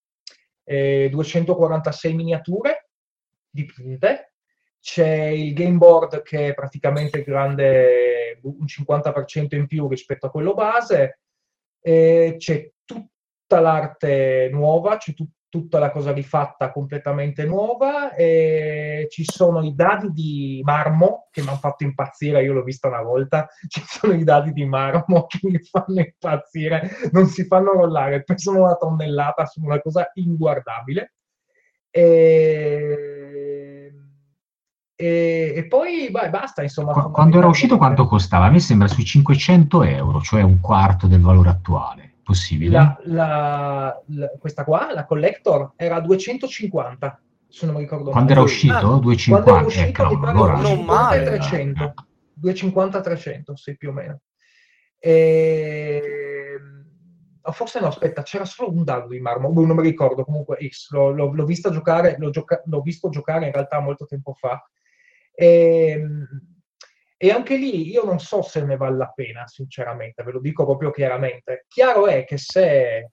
eh, 0.64 1.10
246 1.12 2.14
miniature 2.14 2.88
dipinte, 3.50 4.36
c'è 4.80 5.26
il 5.26 5.54
game 5.54 5.76
board 5.76 6.22
che 6.22 6.48
è 6.48 6.54
praticamente 6.54 7.22
grande 7.24 8.40
un 8.44 8.64
50% 8.66 9.56
in 9.56 9.68
più 9.68 9.90
rispetto 9.90 10.28
a 10.28 10.32
quello 10.32 10.54
base, 10.54 11.20
eh, 11.82 12.36
c'è 12.38 12.72
tutta 12.86 13.60
l'arte 13.60 14.48
nuova, 14.54 14.96
c'è 14.96 15.14
tut- 15.14 15.42
tutta 15.54 15.78
la 15.78 15.91
cosa 15.91 16.12
rifatta 16.12 16.72
completamente 16.72 17.45
nuova, 17.45 18.16
e 18.16 19.06
ci 19.12 19.24
sono 19.24 19.62
i 19.62 19.76
dadi 19.76 20.10
di 20.12 20.62
marmo 20.64 21.28
che 21.30 21.41
mi 21.43 21.49
hanno 21.49 21.58
fatto 21.58 21.84
impazzire, 21.84 22.41
io 22.41 22.54
l'ho 22.54 22.64
vista 22.64 22.88
una 22.88 23.04
volta, 23.04 23.47
ci 23.70 23.84
sono 23.86 24.14
i 24.14 24.24
dadi 24.24 24.51
di 24.51 24.66
marmo 24.66 25.28
che 25.28 25.38
mi 25.43 25.60
fanno 25.60 25.99
impazzire, 25.99 26.89
non 27.12 27.28
si 27.28 27.45
fanno 27.45 27.74
rollare, 27.74 28.24
pesano 28.24 28.64
una 28.64 28.74
tonnellata, 28.74 29.45
sono 29.45 29.68
una 29.68 29.80
cosa 29.80 30.10
inguardabile. 30.16 31.14
E, 31.91 33.12
e, 34.95 35.54
e 35.56 35.68
poi 35.68 36.10
beh, 36.10 36.32
basta, 36.32 36.64
insomma. 36.64 36.93
Quando 36.93 37.38
era 37.38 37.45
uscito 37.45 37.78
quanto 37.78 38.08
costava? 38.08 38.45
A 38.45 38.49
me 38.49 38.60
sembra 38.60 38.88
sui 38.88 39.06
500 39.06 39.84
euro, 39.84 40.20
cioè 40.22 40.41
un 40.41 40.60
quarto 40.60 41.06
del 41.06 41.22
valore 41.22 41.49
attuale 41.49 42.12
possibile? 42.24 42.71
La, 42.71 42.97
la, 43.03 44.01
la, 44.07 44.32
questa 44.39 44.63
qua, 44.63 44.93
la 44.93 45.05
Collector, 45.05 45.74
era 45.76 45.99
250, 45.99 47.21
se 47.47 47.65
non 47.65 47.76
mi 47.76 47.82
ricordo 47.82 48.09
Quando 48.09 48.32
era 48.32 48.41
uscito? 48.41 48.74
Ah, 48.74 48.99
250? 48.99 49.43
Quando 49.43 49.59
era 49.59 49.67
uscito, 49.67 50.01
eh, 50.03 50.30
allora, 50.30 50.55
non 50.55 50.86
male. 50.86 51.24
300, 51.24 51.93
250-300, 52.41 53.53
sì, 53.53 53.78
più 53.78 53.89
o 53.89 53.93
meno. 53.93 54.21
E... 54.97 56.57
forse 57.51 57.80
no, 57.80 57.88
aspetta, 57.88 58.24
c'era 58.24 58.45
solo 58.45 58.71
un 58.71 58.84
dado 58.84 59.09
di 59.09 59.19
marmo, 59.19 59.51
boh, 59.51 59.65
non 59.65 59.76
mi 59.76 59.84
ricordo, 59.84 60.24
comunque 60.24 60.57
X, 60.67 60.91
l'ho, 60.91 61.11
l'ho, 61.11 61.34
l'ho 61.34 61.45
visto 61.45 61.69
giocare, 61.69 62.15
l'ho, 62.17 62.30
gioca- 62.30 62.63
l'ho 62.65 62.82
visto 62.82 63.09
giocare 63.09 63.47
in 63.47 63.51
realtà 63.51 63.80
molto 63.80 64.05
tempo 64.05 64.34
fa. 64.34 64.65
E, 65.36 65.89
ehm, 65.89 66.53
e 67.24 67.32
anche 67.32 67.55
lì 67.55 67.89
io 67.89 68.03
non 68.03 68.19
so 68.19 68.41
se 68.41 68.65
ne 68.65 68.76
vale 68.76 68.97
la 68.97 69.09
pena, 69.15 69.47
sinceramente, 69.47 70.24
ve 70.24 70.34
lo 70.34 70.41
dico 70.41 70.65
proprio 70.65 70.91
chiaramente. 70.91 71.63
Chiaro 71.69 72.07
è 72.07 72.26
che 72.26 72.38
se, 72.38 73.07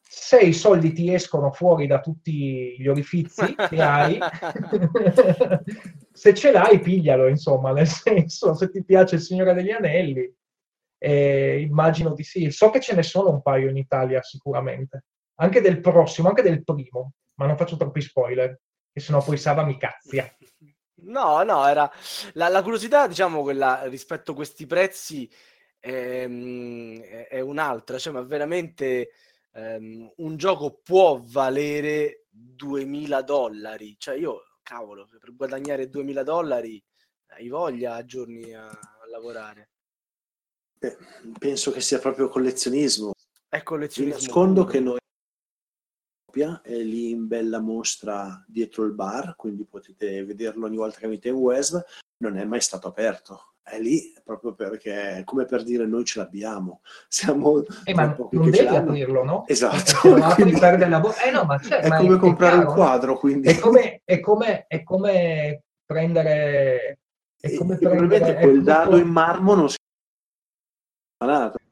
se 0.00 0.38
i 0.38 0.52
soldi 0.52 0.92
ti 0.92 1.12
escono 1.12 1.50
fuori 1.50 1.88
da 1.88 1.98
tutti 1.98 2.76
gli 2.78 2.86
orifizi 2.86 3.52
che 3.68 3.82
hai, 3.82 4.16
se 6.12 6.34
ce 6.34 6.52
l'hai, 6.52 6.78
piglialo, 6.78 7.26
insomma, 7.26 7.72
nel 7.72 7.88
senso, 7.88 8.54
se 8.54 8.70
ti 8.70 8.84
piace 8.84 9.16
il 9.16 9.22
Signore 9.22 9.54
degli 9.54 9.72
Anelli, 9.72 10.32
eh, 10.98 11.62
immagino 11.62 12.14
di 12.14 12.22
sì. 12.22 12.48
So 12.52 12.70
che 12.70 12.78
ce 12.78 12.94
ne 12.94 13.02
sono 13.02 13.30
un 13.30 13.42
paio 13.42 13.70
in 13.70 13.76
Italia 13.76 14.22
sicuramente, 14.22 15.06
anche 15.40 15.60
del 15.60 15.80
prossimo, 15.80 16.28
anche 16.28 16.42
del 16.42 16.62
primo, 16.62 17.14
ma 17.40 17.46
non 17.46 17.56
faccio 17.56 17.76
troppi 17.76 18.00
spoiler, 18.00 18.56
che 18.92 19.00
sennò 19.00 19.20
poi 19.20 19.36
Sava 19.36 19.64
mi 19.64 19.76
cazzia. 19.76 20.32
No, 21.04 21.42
no, 21.42 21.66
era 21.66 21.90
la, 22.34 22.48
la 22.48 22.62
curiosità, 22.62 23.06
diciamo, 23.06 23.42
quella 23.42 23.84
rispetto 23.84 24.32
a 24.32 24.34
questi 24.34 24.66
prezzi 24.66 25.30
ehm, 25.80 27.00
è, 27.00 27.28
è 27.28 27.40
un'altra, 27.40 27.98
cioè, 27.98 28.12
ma 28.12 28.22
veramente 28.22 29.10
ehm, 29.52 30.12
un 30.16 30.36
gioco 30.36 30.80
può 30.82 31.20
valere 31.22 32.26
2000 32.28 33.22
dollari, 33.22 33.96
cioè 33.98 34.16
io, 34.16 34.42
cavolo, 34.62 35.08
per 35.20 35.34
guadagnare 35.34 35.88
2000 35.88 36.22
dollari 36.22 36.82
hai 37.34 37.48
voglia 37.48 37.94
a 37.94 38.04
giorni 38.04 38.54
a, 38.54 38.66
a 38.66 39.08
lavorare. 39.10 39.70
Eh, 40.78 40.96
penso 41.38 41.70
che 41.70 41.80
sia 41.80 41.98
proprio 41.98 42.28
collezionismo. 42.28 43.12
È 43.48 43.62
collezionismo. 43.62 44.18
Mi 44.18 44.24
nascondo 44.24 44.64
che 44.64 44.80
noi 44.80 45.00
è 46.40 46.76
lì 46.76 47.10
in 47.10 47.26
bella 47.26 47.60
mostra 47.60 48.42
dietro 48.46 48.84
il 48.84 48.92
bar, 48.92 49.36
quindi 49.36 49.64
potete 49.64 50.24
vederlo 50.24 50.66
ogni 50.66 50.76
volta 50.76 50.98
che 50.98 51.06
avete 51.06 51.28
in 51.28 51.34
web, 51.34 51.84
non 52.18 52.36
è 52.36 52.44
mai 52.44 52.60
stato 52.60 52.88
aperto. 52.88 53.52
È 53.62 53.78
lì 53.78 54.12
proprio 54.24 54.54
perché, 54.54 55.22
come 55.24 55.44
per 55.44 55.62
dire, 55.62 55.86
noi 55.86 56.04
ce 56.04 56.18
l'abbiamo. 56.18 56.80
Siamo 57.08 57.62
eh, 57.84 57.94
ma 57.94 58.16
non 58.30 58.50
devi 58.50 58.66
aprirlo, 58.66 59.24
no? 59.24 59.46
Esatto. 59.46 60.14
quindi, 60.34 60.58
la 60.58 61.00
bo- 61.00 61.14
eh, 61.24 61.30
no, 61.30 61.44
ma 61.44 61.60
è 61.60 61.88
ma 61.88 61.98
come 61.98 62.16
è, 62.16 62.18
comprare 62.18 62.56
è 62.56 62.58
un 62.58 62.72
quadro, 62.72 63.18
quindi. 63.18 63.48
È 63.48 63.58
come, 63.58 64.00
è 64.04 64.20
come, 64.20 64.66
è 64.66 64.82
come 64.82 65.62
prendere... 65.84 66.98
È 67.38 67.54
come 67.54 67.76
prendere, 67.76 68.40
quel 68.40 68.62
dado 68.62 68.96
in 68.96 69.08
marmo 69.08 69.54
non 69.54 69.68
si 69.68 69.76
è 71.18 71.62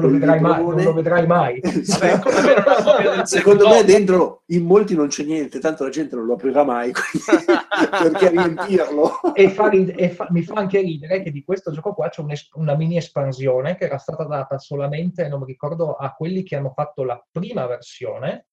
non 0.00 0.10
lo 0.10 0.18
vedrai 0.18 0.40
mai, 0.40 0.64
non 0.64 0.82
lo 0.82 0.92
vedrai 0.92 1.26
mai. 1.26 1.60
Vabbè, 1.62 3.24
Secondo 3.26 3.68
me 3.68 3.84
dentro 3.84 4.42
in 4.46 4.64
molti 4.64 4.94
non 4.94 5.08
c'è 5.08 5.24
niente, 5.24 5.58
tanto 5.58 5.84
la 5.84 5.90
gente 5.90 6.16
non 6.16 6.26
lo 6.26 6.34
aprirà 6.34 6.64
mai, 6.64 6.92
perché 8.02 8.30
riempirlo. 8.30 9.20
E, 9.34 9.50
fa, 9.50 9.70
e 9.70 10.10
fa, 10.10 10.26
mi 10.30 10.42
fa 10.42 10.54
anche 10.54 10.80
ridere 10.80 11.22
che 11.22 11.30
di 11.30 11.44
questo 11.44 11.70
gioco 11.70 11.94
qua 11.94 12.08
c'è 12.08 12.22
una 12.54 12.74
mini 12.74 12.96
espansione 12.96 13.76
che 13.76 13.84
era 13.84 13.98
stata 13.98 14.24
data 14.24 14.58
solamente, 14.58 15.28
non 15.28 15.40
mi 15.40 15.46
ricordo, 15.46 15.94
a 15.94 16.12
quelli 16.12 16.42
che 16.42 16.56
hanno 16.56 16.72
fatto 16.74 17.04
la 17.04 17.22
prima 17.30 17.66
versione, 17.66 18.46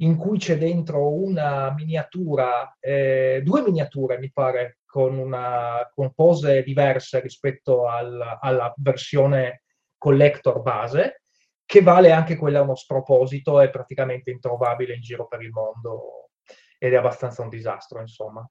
in 0.00 0.16
cui 0.16 0.38
c'è 0.38 0.58
dentro 0.58 1.12
una 1.12 1.72
miniatura, 1.76 2.76
eh, 2.78 3.40
due 3.44 3.62
miniature 3.62 4.18
mi 4.18 4.30
pare, 4.32 4.78
con, 4.84 5.18
una, 5.18 5.90
con 5.94 6.12
pose 6.14 6.62
diverse 6.62 7.20
rispetto 7.20 7.86
al, 7.86 8.38
alla 8.40 8.72
versione 8.78 9.62
collector 9.98 10.62
base, 10.62 11.22
che 11.66 11.82
vale 11.82 12.12
anche 12.12 12.36
quella 12.36 12.62
uno 12.62 12.74
sproposito, 12.74 13.60
è 13.60 13.68
praticamente 13.68 14.30
introvabile 14.30 14.94
in 14.94 15.02
giro 15.02 15.26
per 15.26 15.42
il 15.42 15.50
mondo 15.50 16.30
ed 16.78 16.92
è 16.92 16.96
abbastanza 16.96 17.42
un 17.42 17.48
disastro, 17.48 18.00
insomma. 18.00 18.48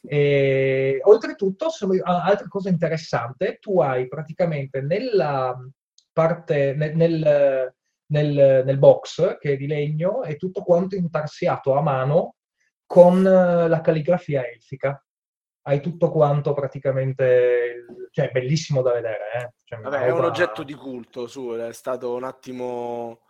E, 0.00 1.00
oltretutto, 1.02 1.68
altra 2.04 2.46
cosa 2.48 2.68
interessante, 2.68 3.58
tu 3.58 3.80
hai 3.80 4.06
praticamente 4.08 4.80
nella 4.80 5.54
parte, 6.12 6.74
nel, 6.74 6.94
nel, 6.94 7.74
nel, 8.06 8.62
nel 8.64 8.78
box 8.78 9.38
che 9.38 9.52
è 9.52 9.56
di 9.56 9.66
legno, 9.66 10.22
è 10.22 10.36
tutto 10.36 10.62
quanto 10.62 10.94
intarsiato 10.94 11.74
a 11.74 11.82
mano 11.82 12.36
con 12.86 13.22
la 13.22 13.80
calligrafia 13.82 14.46
elfica 14.46 15.03
hai 15.66 15.80
tutto 15.80 16.10
quanto 16.10 16.52
praticamente, 16.52 17.86
cioè 18.10 18.30
bellissimo 18.30 18.82
da 18.82 18.92
vedere. 18.92 19.18
Eh? 19.34 19.52
Cioè, 19.64 19.80
Vabbè, 19.80 19.96
roba... 19.96 20.06
è 20.06 20.12
un 20.12 20.24
oggetto 20.24 20.62
di 20.62 20.74
culto, 20.74 21.26
su, 21.26 21.50
è 21.50 21.72
stato 21.72 22.14
un 22.14 22.24
attimo 22.24 23.20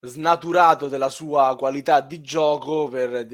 snaturato 0.00 0.88
della 0.88 1.08
sua 1.08 1.56
qualità 1.56 2.00
di 2.00 2.20
gioco 2.20 2.88
per 2.88 3.26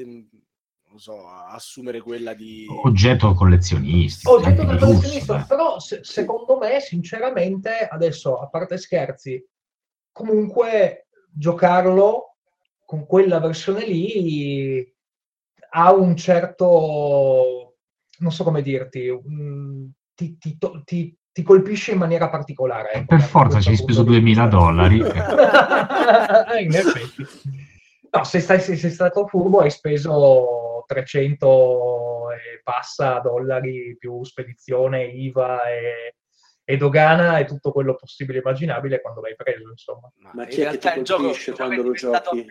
non 0.95 0.99
so, 0.99 1.27
assumere 1.27 1.99
quella 1.99 2.33
di 2.33 2.65
oggetto 2.83 3.33
collezionistico. 3.33 4.35
Oggetto 4.35 4.63
da 4.63 4.77
collezionista, 4.77 5.41
eh. 5.41 5.45
però 5.45 5.77
se, 5.79 5.99
secondo 6.03 6.57
me, 6.57 6.79
sinceramente, 6.79 7.85
adesso 7.89 8.39
a 8.39 8.47
parte 8.47 8.77
scherzi, 8.77 9.45
comunque 10.13 11.07
giocarlo 11.29 12.37
con 12.85 13.05
quella 13.05 13.39
versione 13.39 13.85
lì 13.85 14.93
ha 15.71 15.93
un 15.93 16.15
certo 16.15 17.54
non 18.19 18.31
so 18.31 18.43
come 18.43 18.61
dirti, 18.61 19.07
um, 19.09 19.91
ti, 20.13 20.37
ti, 20.37 20.57
ti, 20.83 21.17
ti, 21.31 21.43
colpisce 21.43 21.91
in 21.91 21.97
maniera 21.97 22.29
particolare. 22.29 22.91
Ecco, 22.93 23.05
per 23.07 23.21
forza 23.21 23.59
ci 23.59 23.69
hai 23.69 23.75
speso 23.75 24.03
2000 24.03 24.47
dollari. 24.47 25.01
Eh, 26.05 26.61
in 26.61 26.75
effetti. 26.75 27.25
No, 28.11 28.23
se, 28.23 28.39
stai, 28.39 28.61
se 28.61 28.75
sei 28.75 28.91
stato 28.91 29.25
furbo 29.27 29.59
hai 29.59 29.71
speso 29.71 30.83
300 30.85 32.31
e 32.31 32.61
passa 32.63 33.19
dollari 33.19 33.95
più 33.97 34.23
spedizione, 34.23 35.05
IVA 35.05 35.63
e, 35.63 36.15
e 36.63 36.77
dogana 36.77 37.39
e 37.39 37.45
tutto 37.45 37.71
quello 37.71 37.95
possibile 37.95 38.37
e 38.37 38.41
immaginabile 38.41 39.01
quando 39.01 39.21
l'hai 39.21 39.35
preso, 39.35 39.69
insomma. 39.69 40.11
Ma, 40.17 40.31
Ma 40.33 40.45
chi 40.45 40.61
è 40.61 40.77
che 40.77 41.01
ti 41.01 41.11
colpisce 41.11 41.51
quando 41.53 41.81
lo 41.81 41.91
giochi? 41.91 42.45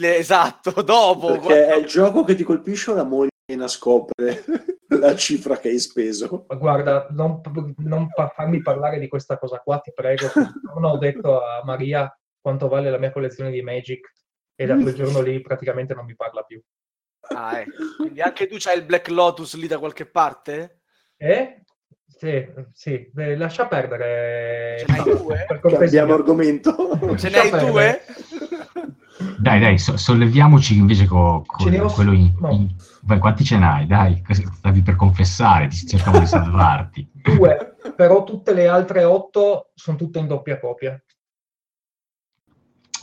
Esatto, 0.00 0.82
dopo. 0.82 1.28
Perché 1.28 1.46
quando... 1.46 1.72
è 1.72 1.76
il 1.76 1.86
gioco 1.86 2.24
che 2.24 2.34
ti 2.34 2.42
colpisce 2.44 2.90
o 2.90 2.94
la 2.94 3.04
moglie 3.04 3.30
scopre 3.68 4.44
la 4.88 5.14
cifra 5.16 5.58
che 5.58 5.68
hai 5.68 5.78
speso. 5.78 6.44
Ma 6.48 6.56
guarda, 6.56 7.06
non, 7.10 7.40
non 7.78 8.08
farmi 8.34 8.60
parlare 8.60 8.98
di 8.98 9.08
questa 9.08 9.38
cosa 9.38 9.58
qua, 9.60 9.78
ti 9.78 9.92
prego. 9.94 10.28
Non 10.74 10.84
ho 10.84 10.98
detto 10.98 11.42
a 11.42 11.62
Maria 11.64 12.12
quanto 12.40 12.68
vale 12.68 12.90
la 12.90 12.98
mia 12.98 13.12
collezione 13.12 13.50
di 13.50 13.62
Magic 13.62 14.12
e 14.54 14.66
da 14.66 14.76
quel 14.76 14.94
giorno 14.94 15.20
lì 15.20 15.40
praticamente 15.40 15.94
non 15.94 16.04
mi 16.04 16.14
parla 16.16 16.42
più. 16.42 16.60
Ah, 17.20 17.60
ecco. 17.60 17.84
Quindi 17.98 18.20
anche 18.20 18.46
tu 18.46 18.56
c'hai 18.58 18.78
il 18.78 18.84
Black 18.84 19.08
Lotus 19.08 19.54
lì 19.56 19.66
da 19.66 19.78
qualche 19.78 20.06
parte? 20.06 20.80
Eh? 21.16 21.62
Sì, 22.06 22.48
sì, 22.72 23.08
Beh, 23.12 23.36
lascia 23.36 23.66
perdere. 23.66 24.78
Ce 24.78 24.86
n'hai 24.88 25.16
due? 25.16 25.46
Cambiamo 25.60 26.14
argomento. 26.14 27.16
Ce 27.16 27.28
n'hai 27.28 27.50
due? 27.50 28.02
Dai, 29.38 29.58
dai, 29.60 29.78
so- 29.78 29.96
solleviamoci 29.96 30.76
invece 30.76 31.06
con 31.06 31.18
ho- 31.44 31.44
quello 31.92 32.12
in, 32.12 32.32
no. 32.38 32.50
in- 32.50 32.74
Vai, 33.02 33.18
quanti 33.18 33.42
ce 33.44 33.56
n'hai? 33.58 33.86
Dai, 33.86 34.22
stavi 34.30 34.82
per 34.82 34.96
confessare, 34.96 35.68
ti- 35.68 35.86
cercavo 35.86 36.18
di 36.18 36.26
salvarti. 36.26 37.10
Due, 37.12 37.76
però 37.96 38.22
tutte 38.24 38.52
le 38.52 38.68
altre 38.68 39.04
otto 39.04 39.70
sono 39.74 39.96
tutte 39.96 40.18
in 40.18 40.26
doppia 40.26 40.60
copia. 40.60 41.00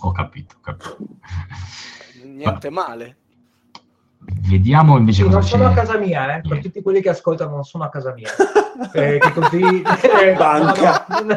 Ho 0.02 0.12
capito, 0.12 0.56
ho 0.58 0.60
capito. 0.62 0.98
Niente 2.24 2.70
male. 2.70 3.18
Vediamo 4.48 4.98
invece 4.98 5.20
Sì, 5.22 5.24
cosa 5.30 5.38
non 5.40 5.48
sono 5.48 5.66
a 5.66 5.70
c'è. 5.70 5.76
casa 5.76 5.98
mia, 5.98 6.38
eh, 6.38 6.42
per 6.42 6.60
tutti 6.62 6.82
quelli 6.82 7.02
che 7.02 7.10
ascoltano 7.10 7.52
non 7.52 7.64
sono 7.64 7.84
a 7.84 7.90
casa 7.90 8.14
mia. 8.14 8.30
Eh, 8.92 9.20
che 9.20 9.32
così 9.32 9.62
eh, 10.22 10.34
Banca. 10.36 11.06
no, 11.08 11.22
no. 11.24 11.36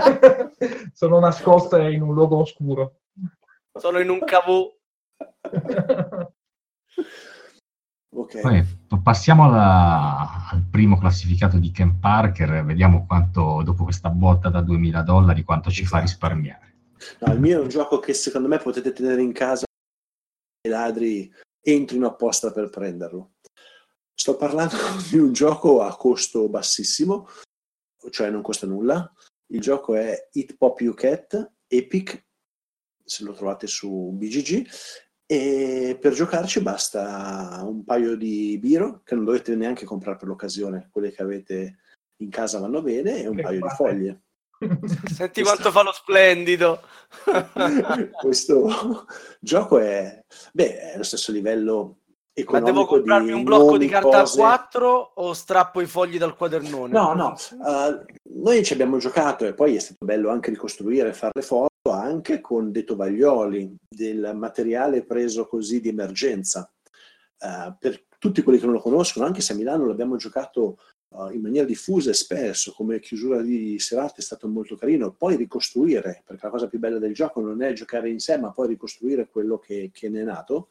sono 0.93 1.21
nascoste 1.21 1.81
in 1.89 2.03
un 2.03 2.13
luogo 2.13 2.39
oscuro. 2.41 2.95
Sono 3.79 3.99
in 4.01 4.09
un 4.11 4.21
cavò. 4.25 4.71
Ok. 8.11 8.41
Poi, 8.41 8.65
passiamo 9.03 9.45
alla- 9.45 10.49
al 10.51 10.65
primo 10.71 10.99
classificato 10.99 11.59
di 11.59 11.71
Ken 11.71 11.99
Parker, 12.01 12.65
vediamo 12.65 13.07
quanto, 13.07 13.63
dopo 13.63 13.85
questa 13.85 14.09
botta 14.11 14.49
da 14.49 14.61
2000 14.63 15.03
dollari, 15.03 15.45
quanto 15.45 15.71
ci 15.71 15.85
fa 15.85 15.99
Esatto. 15.99 16.03
risparmiare. 16.03 16.67
No, 17.21 17.33
il 17.33 17.41
mio 17.41 17.59
è 17.59 17.63
un 17.63 17.69
gioco 17.69 17.99
che 18.01 18.13
secondo 18.15 18.49
me 18.49 18.59
potete 18.59 18.93
tenere 18.93 19.23
in 19.23 19.33
casa 19.33 19.65
e 20.61 20.69
i 20.69 20.71
ladri 20.71 21.33
entrino 21.61 22.07
apposta 22.09 22.51
per 22.51 22.71
prenderlo. 22.71 23.35
Sto 24.15 24.37
parlando 24.37 24.75
di 25.13 25.19
un 25.19 25.33
gioco 25.33 25.83
a 25.83 25.95
costo 25.97 26.49
bassissimo, 26.49 27.29
cioè 28.11 28.31
non 28.31 28.43
costa 28.43 28.67
nulla. 28.67 29.13
Il 29.53 29.61
gioco 29.61 29.95
è 29.95 30.29
Hit 30.33 30.57
Pop 30.57 30.81
You 30.81 30.95
Cat 30.95 31.53
Epic, 31.69 32.27
se 33.09 33.25
lo 33.25 33.33
trovate 33.33 33.67
su 33.67 34.11
BGG. 34.13 34.67
E 35.31 35.99
per 36.01 36.13
giocarci 36.13 36.61
basta 36.61 37.61
un 37.63 37.85
paio 37.85 38.17
di 38.17 38.59
biro, 38.59 39.03
che 39.05 39.15
non 39.15 39.25
dovete 39.25 39.55
neanche 39.57 39.85
comprare 39.85 40.17
per 40.17 40.29
l'occasione, 40.29 40.89
quelle 40.91 41.11
che 41.11 41.23
avete 41.23 41.79
in 42.21 42.31
casa 42.31 42.59
vanno 42.59 42.83
bene, 42.83 43.23
e 43.23 43.29
un 43.29 43.37
Che 43.37 43.43
paio 43.43 43.61
di 43.61 43.69
fate? 43.69 43.75
foglie. 43.75 44.23
Senti 45.15 45.43
quanto 45.43 45.71
fa 45.71 45.83
lo 45.83 45.93
splendido. 45.93 46.81
questo 48.21 49.07
gioco 49.41 49.79
è, 49.79 50.25
beh, 50.53 50.93
è 50.93 50.97
lo 50.97 51.03
stesso 51.03 51.31
livello 51.31 51.99
Ma 52.07 52.43
economico 52.43 52.71
devo 52.73 52.87
comprarmi 52.87 53.27
di 53.27 53.33
un 53.33 53.45
blocco 53.45 53.77
di 53.79 53.87
carta 53.87 54.21
cose. 54.21 54.41
A4 54.43 55.11
o 55.15 55.33
strappo 55.33 55.81
i 55.81 55.87
fogli 55.87 56.19
dal 56.19 56.37
quadernone? 56.37 56.93
No, 56.93 57.13
no, 57.13 57.37
eh, 57.37 58.05
noi 58.35 58.65
ci 58.65 58.73
abbiamo 58.73 58.99
giocato 58.99 59.45
e 59.47 59.55
poi 59.55 59.77
è 59.77 59.79
stato 59.79 60.05
bello 60.05 60.31
anche 60.31 60.51
ricostruire, 60.51 61.13
fare 61.13 61.33
le 61.35 61.43
foto 61.43 61.68
anche 61.83 62.41
con 62.41 62.71
dei 62.71 62.85
tovaglioli, 62.85 63.75
del 63.89 64.33
materiale 64.35 65.05
preso 65.05 65.47
così 65.47 65.81
di 65.81 65.89
emergenza. 65.89 66.71
Eh, 67.39 67.77
per 67.79 68.07
tutti 68.19 68.43
quelli 68.43 68.59
che 68.59 68.65
non 68.65 68.75
lo 68.75 68.81
conoscono, 68.81 69.25
anche 69.25 69.41
se 69.41 69.53
a 69.53 69.57
Milano 69.57 69.87
l'abbiamo 69.87 70.17
giocato 70.17 70.79
eh, 71.11 71.35
in 71.35 71.41
maniera 71.41 71.67
diffusa 71.67 72.11
e 72.11 72.15
spesso, 72.15 72.73
come 72.73 73.01
chiusura 73.01 73.41
di 73.41 73.79
serata 73.79 74.17
è 74.17 74.23
stato 74.23 74.49
molto 74.49 74.77
carino. 74.77 75.13
Poi 75.13 75.37
ricostruire, 75.37 76.23
perché 76.25 76.45
la 76.45 76.51
cosa 76.51 76.69
più 76.69 76.79
bella 76.79 76.99
del 76.99 77.15
gioco 77.15 77.41
non 77.41 77.63
è 77.63 77.73
giocare 77.73 78.11
in 78.11 78.19
sé, 78.19 78.39
ma 78.39 78.53
poi 78.53 78.69
ricostruire 78.69 79.29
quello 79.29 79.59
che, 79.59 79.91
che 79.93 80.09
ne 80.09 80.21
è 80.21 80.25
nato. 80.25 80.69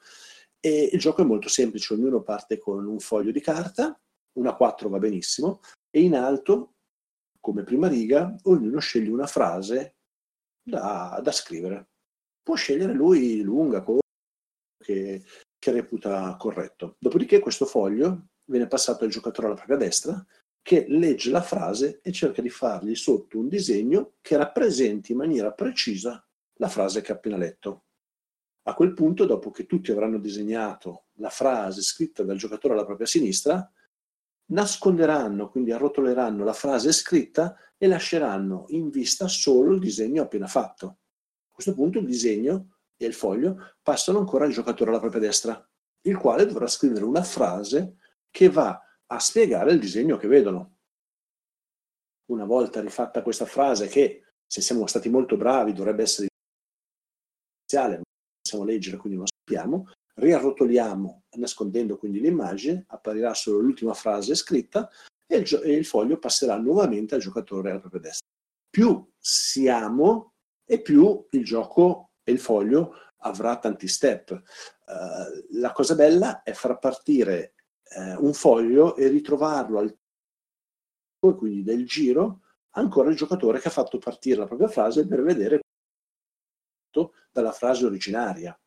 E 0.60 0.90
il 0.92 1.00
gioco 1.00 1.22
è 1.22 1.26
molto 1.26 1.50
semplice, 1.50 1.94
ognuno 1.94 2.22
parte 2.22 2.58
con 2.58 2.86
un 2.86 3.00
foglio 3.00 3.32
di 3.32 3.42
carta, 3.42 3.98
una 4.34 4.56
4 4.56 4.90
va 4.90 4.98
benissimo, 5.00 5.62
e 5.90 6.02
in 6.02 6.16
alto, 6.16 6.74
come 7.40 7.64
prima 7.64 7.88
riga, 7.88 8.36
ognuno 8.44 8.80
sceglie 8.80 9.10
una 9.10 9.28
frase 9.28 9.97
da, 10.68 11.20
da 11.24 11.32
scrivere. 11.32 11.88
Può 12.44 12.56
scegliere 12.56 12.94
lui 12.94 13.42
lunga, 13.42 13.82
corta, 13.82 14.06
che, 14.84 15.24
che 15.58 15.72
reputa 15.72 16.36
corretto. 16.38 16.96
Dopodiché 17.00 17.40
questo 17.40 17.66
foglio 17.66 18.28
viene 18.46 18.68
passato 18.68 19.04
al 19.04 19.10
giocatore 19.10 19.48
alla 19.48 19.56
propria 19.56 19.78
destra, 19.78 20.26
che 20.62 20.86
legge 20.90 21.30
la 21.32 21.42
frase 21.42 22.02
e 22.02 22.12
cerca 22.12 22.42
di 22.42 22.50
fargli 22.50 22.94
sotto 22.96 23.40
un 23.40 23.48
disegno 23.48 24.16
che 24.22 24.36
rappresenti 24.36 25.14
in 25.14 25.20
maniera 25.20 25.54
precisa 25.54 26.26
la 26.56 26.68
frase 26.68 27.02
che 27.02 27.14
ha 27.14 27.16
appena 27.16 27.38
letto. 27.38 27.86
A 28.64 28.74
quel 28.74 28.94
punto, 28.94 29.26
dopo 29.26 29.50
che 29.50 29.66
tutti 29.66 29.92
avranno 29.92 30.18
disegnato 30.18 31.06
la 31.20 31.30
frase 31.30 31.82
scritta 31.82 32.24
dal 32.24 32.36
giocatore 32.36 32.74
alla 32.74 32.86
propria 32.86 33.08
sinistra, 33.08 33.72
nasconderanno, 34.48 35.50
quindi 35.50 35.72
arrotoleranno 35.72 36.44
la 36.44 36.54
frase 36.54 36.92
scritta 36.92 37.56
e 37.78 37.88
lasceranno 37.88 38.66
in 38.70 38.90
vista 38.90 39.28
solo 39.28 39.74
il 39.74 39.80
disegno 39.80 40.24
appena 40.24 40.48
fatto. 40.48 40.88
A 41.50 41.54
questo 41.54 41.74
punto 41.74 42.00
il 42.00 42.06
disegno 42.06 42.78
e 42.96 43.06
il 43.06 43.14
foglio 43.14 43.76
passano 43.82 44.20
ancora 44.20 44.46
al 44.46 44.52
giocatore 44.52 44.90
alla 44.90 45.00
propria 45.00 45.22
destra, 45.22 45.70
il 46.02 46.18
quale 46.18 46.46
dovrà 46.46 46.68
scrivere 46.68 47.04
una 47.04 47.24
frase 47.24 47.98
che 48.30 48.50
va 48.50 48.82
a 49.06 49.20
spiegare 49.20 49.72
il 49.72 49.80
disegno 49.80 50.18
che 50.18 50.28
vedono. 50.28 50.76
Una 52.32 52.46
volta 52.46 52.82
rifatta 52.82 53.22
questa 53.22 53.46
frase, 53.46 53.88
che 53.88 54.24
se 54.46 54.62
siamo 54.62 54.86
stati 54.88 55.10
molto 55.10 55.38
bravi 55.38 55.74
dovrebbe 55.74 56.04
essere 56.04 56.28
iniziale, 57.60 57.96
ma 57.96 58.02
non 58.02 58.42
possiamo 58.42 58.66
leggere, 58.66 58.98
quindi 58.98 59.18
non 59.18 59.28
sappiamo, 59.28 59.92
riarrotoliamo 60.18 61.24
nascondendo 61.38 61.98
quindi 61.98 62.20
l'immagine, 62.20 62.86
apparirà 62.88 63.34
solo 63.34 63.60
l'ultima 63.60 63.94
frase 63.94 64.36
scritta 64.36 64.90
e 65.26 65.38
il, 65.38 65.44
gio- 65.44 65.62
e 65.62 65.74
il 65.74 65.86
foglio 65.86 66.18
passerà 66.18 66.58
nuovamente 66.58 67.16
al 67.16 67.22
giocatore 67.22 67.70
alla 67.70 67.80
propria 67.80 68.02
destra. 68.02 68.28
Più 68.70 69.08
siamo 69.18 70.34
e 70.66 70.82
più 70.82 71.26
il 71.32 71.44
gioco 71.44 72.12
e 72.24 72.32
il 72.32 72.40
foglio 72.40 72.94
avrà 73.20 73.58
tanti 73.58 73.88
step. 73.88 74.32
Eh, 74.32 75.46
la 75.52 75.72
cosa 75.72 75.96
bella 75.96 76.44
è 76.44 76.54
far 76.54 76.80
partire 76.80 77.54
eh, 77.96 78.16
un 78.16 78.34
foglio 78.34 78.96
e 78.96 79.08
ritrovarlo 79.08 79.80
al 79.80 79.96
quindi 81.20 81.64
del 81.64 81.86
giro 81.86 82.42
ancora 82.76 83.10
il 83.10 83.16
giocatore 83.16 83.60
che 83.60 83.68
ha 83.68 83.72
fatto 83.72 83.98
partire 83.98 84.38
la 84.38 84.46
propria 84.46 84.68
frase 84.68 85.06
per 85.06 85.24
vedere 85.24 85.62
dalla 87.32 87.52
frase 87.52 87.86
originaria. 87.86 88.58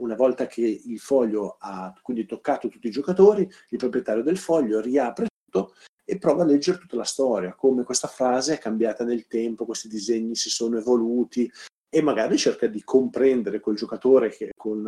Una 0.00 0.14
volta 0.14 0.46
che 0.46 0.62
il 0.62 0.98
foglio 0.98 1.56
ha 1.58 1.92
quindi 2.02 2.24
toccato 2.24 2.68
tutti 2.68 2.86
i 2.86 2.90
giocatori, 2.90 3.48
il 3.68 3.78
proprietario 3.78 4.22
del 4.22 4.38
foglio 4.38 4.80
riapre 4.80 5.28
tutto 5.44 5.74
e 6.04 6.16
prova 6.16 6.42
a 6.42 6.46
leggere 6.46 6.78
tutta 6.78 6.96
la 6.96 7.04
storia, 7.04 7.54
come 7.54 7.84
questa 7.84 8.08
frase 8.08 8.54
è 8.54 8.58
cambiata 8.58 9.04
nel 9.04 9.26
tempo, 9.26 9.66
questi 9.66 9.88
disegni 9.88 10.34
si 10.34 10.48
sono 10.48 10.78
evoluti 10.78 11.50
e 11.88 12.02
magari 12.02 12.38
cerca 12.38 12.66
di 12.66 12.82
comprendere 12.82 13.60
quel 13.60 13.76
giocatore 13.76 14.30
che 14.30 14.50
con 14.56 14.82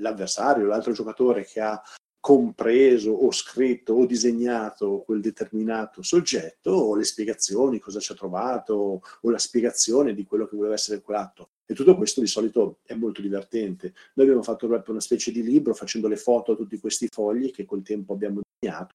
l'avversario, 0.00 0.66
l'altro 0.66 0.92
giocatore 0.92 1.44
che 1.44 1.60
ha 1.60 1.82
compreso 2.26 3.12
o 3.12 3.30
scritto 3.30 3.92
o 3.92 4.04
disegnato 4.04 5.04
quel 5.06 5.20
determinato 5.20 6.02
soggetto 6.02 6.72
o 6.72 6.96
le 6.96 7.04
spiegazioni, 7.04 7.78
cosa 7.78 8.00
ci 8.00 8.10
ha 8.10 8.16
trovato 8.16 9.00
o 9.20 9.30
la 9.30 9.38
spiegazione 9.38 10.12
di 10.12 10.24
quello 10.24 10.48
che 10.48 10.56
voleva 10.56 10.74
essere 10.74 11.00
quell'atto. 11.00 11.50
E 11.64 11.72
tutto 11.72 11.94
questo 11.96 12.20
di 12.20 12.26
solito 12.26 12.78
è 12.84 12.94
molto 12.94 13.20
divertente. 13.22 13.94
Noi 14.14 14.26
abbiamo 14.26 14.42
fatto 14.42 14.66
proprio 14.66 14.90
una 14.90 15.00
specie 15.00 15.30
di 15.30 15.40
libro 15.40 15.72
facendo 15.72 16.08
le 16.08 16.16
foto 16.16 16.50
a 16.50 16.56
tutti 16.56 16.80
questi 16.80 17.06
fogli 17.06 17.52
che 17.52 17.64
col 17.64 17.82
tempo 17.82 18.14
abbiamo 18.14 18.40
disegnato, 18.40 18.94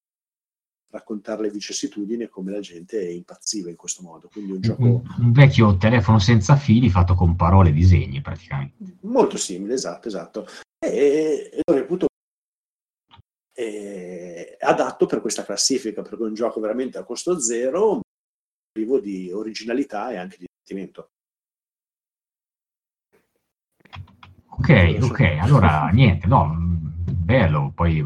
raccontare 0.92 1.44
le 1.44 1.52
vicissitudini 1.52 2.24
e 2.24 2.28
come 2.28 2.52
la 2.52 2.60
gente 2.60 3.02
impazziva 3.02 3.70
in 3.70 3.78
questo 3.78 4.04
modo. 4.04 4.28
Quindi 4.30 4.52
un 4.52 4.60
gioco 4.60 4.84
Un, 4.84 5.02
un 5.20 5.32
vecchio 5.32 5.78
telefono 5.78 6.20
senza 6.20 6.58
fili 6.58 6.90
fatto 6.90 7.14
con 7.14 7.38
parole 7.38 7.70
e 7.70 7.72
disegni 7.72 8.20
praticamente. 8.20 8.98
molto 9.04 9.38
simile, 9.38 9.76
esatto, 9.76 10.10
esatto. 10.10 10.46
E, 10.84 11.50
e 11.54 11.62
lo 11.64 11.76
reputo 11.76 12.10
eh, 13.62 14.58
adatto 14.60 15.06
per 15.06 15.22
questa 15.22 15.46
classifica, 15.46 16.02
perché 16.02 16.24
è 16.24 16.28
un 16.28 16.34
gioco 16.34 16.60
veramente 16.60 16.98
a 16.98 17.04
costo 17.04 17.40
zero, 17.40 18.02
privo 18.72 19.00
di 19.00 19.32
originalità 19.32 20.12
e 20.12 20.18
anche 20.18 20.38
di 20.40 20.46
divertimento. 20.48 21.10
Ok, 24.48 24.98
ok, 25.02 25.38
allora 25.40 25.88
niente, 25.90 26.28
no, 26.28 26.56
bello, 26.56 27.72
poi 27.74 28.00
eh, 28.00 28.04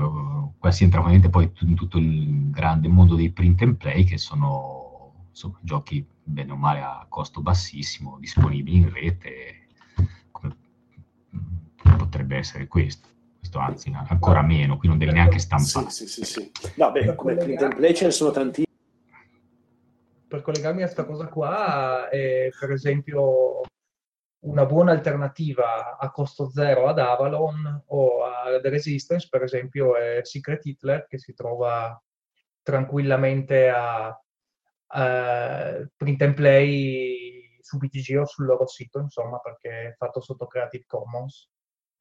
qua 0.58 0.72
si 0.72 0.84
entra 0.84 1.00
ovviamente 1.00 1.30
poi 1.30 1.52
in 1.62 1.76
tutto 1.76 1.98
il 1.98 2.52
grande 2.52 2.88
mondo 2.88 3.16
dei 3.16 3.32
print 3.32 3.62
and 3.64 3.78
play 3.78 4.04
che 4.04 4.18
sono 4.18 5.28
insomma, 5.30 5.58
giochi 5.62 6.06
bene 6.24 6.52
o 6.52 6.56
male 6.56 6.82
a 6.82 7.06
costo 7.10 7.42
bassissimo, 7.42 8.18
disponibili 8.20 8.78
in 8.78 8.94
rete, 8.94 9.68
come 10.32 10.56
potrebbe 11.98 12.38
essere 12.38 12.68
questo, 12.68 13.08
questo 13.56 13.60
anzi 13.60 13.92
ancora 14.08 14.42
meno, 14.42 14.78
qui 14.78 14.88
non 14.88 14.98
devi 14.98 15.12
neanche 15.12 15.40
stampare. 15.40 15.90
Sì, 15.90 16.08
sì, 16.08 16.24
sì, 16.24 16.52
sì. 16.52 16.52
No, 16.76 16.92
beh, 16.92 17.16
come 17.16 17.36
print 17.36 17.62
and 17.62 17.76
play 17.76 17.94
ce 17.94 18.06
ne 18.06 18.12
sono 18.12 18.32
tanti. 18.32 18.64
per 20.28 20.42
collegarmi 20.42 20.82
a 20.82 20.86
questa 20.86 21.06
cosa 21.06 21.28
qua, 21.28 22.10
è 22.10 22.50
per 22.60 22.72
esempio 22.72 23.62
una 24.40 24.66
buona 24.66 24.92
alternativa 24.92 25.98
a 25.98 26.12
costo 26.12 26.50
zero 26.50 26.88
ad 26.88 27.00
Avalon 27.00 27.84
o 27.88 28.26
a 28.26 28.60
The 28.62 28.70
Resistance, 28.70 29.28
per 29.30 29.44
esempio, 29.44 29.96
è 29.96 30.20
Secret 30.24 30.66
Hitler, 30.66 31.08
che 31.08 31.18
si 31.18 31.34
trova 31.34 32.00
tranquillamente 32.62 33.70
a, 33.70 34.10
uh, 34.10 35.88
print 35.96 36.22
and 36.22 36.34
play 36.34 37.58
su 37.62 37.78
BTG 37.78 38.20
o 38.20 38.26
sul 38.26 38.46
loro 38.46 38.68
sito, 38.68 39.00
insomma, 39.00 39.40
perché 39.40 39.88
è 39.88 39.96
fatto 39.96 40.20
sotto 40.20 40.46
Creative 40.48 40.84
Commons. 40.86 41.50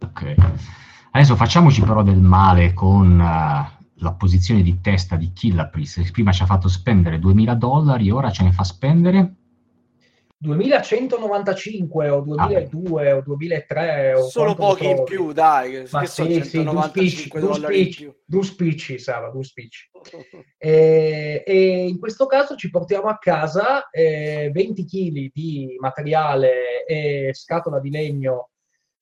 Ok. 0.01 0.94
Adesso 1.17 1.37
facciamoci 1.37 1.81
però 1.81 2.03
del 2.03 2.19
male 2.19 2.73
con 2.73 3.13
uh, 3.13 4.03
la 4.03 4.13
posizione 4.19 4.63
di 4.63 4.81
testa 4.81 5.15
di 5.15 5.33
Killapris. 5.33 6.11
Prima 6.11 6.33
ci 6.33 6.43
ha 6.43 6.47
fatto 6.47 6.67
spendere 6.67 7.21
2000 7.21 7.55
dollari, 7.55 8.11
ora 8.11 8.33
ce 8.33 8.43
ne 8.43 8.51
fa 8.51 8.65
spendere? 8.65 9.35
2195 10.37 12.09
o 12.09 12.21
2002 12.21 13.11
ah, 13.11 13.17
o 13.17 13.23
2003 13.23 14.15
o 14.15 14.29
solo 14.29 14.55
pochi 14.57 14.91
in 14.91 15.05
più 15.05 15.33
dai 15.33 15.87
ma 15.91 16.01
che 16.01 16.07
sì, 16.09 16.43
sì, 16.43 16.65
due 16.65 16.83
spicci, 16.83 17.29
due 17.29 17.55
spicci, 17.55 18.15
due 18.25 18.43
spicci 18.43 18.99
Sara, 18.99 19.31
due 19.31 19.45
spicci. 19.45 19.91
E, 20.59 21.45
e, 21.47 21.87
in 21.87 21.99
questo 21.99 22.27
caso 22.27 22.57
ci 22.57 22.71
portiamo 22.71 23.09
a 23.09 23.19
casa 23.19 23.89
eh, 23.91 24.51
20 24.53 24.85
kg 24.85 25.31
di 25.33 25.77
materiale 25.79 26.85
e 26.87 27.31
scatola 27.35 27.81
di 27.81 27.91
legno 27.91 28.49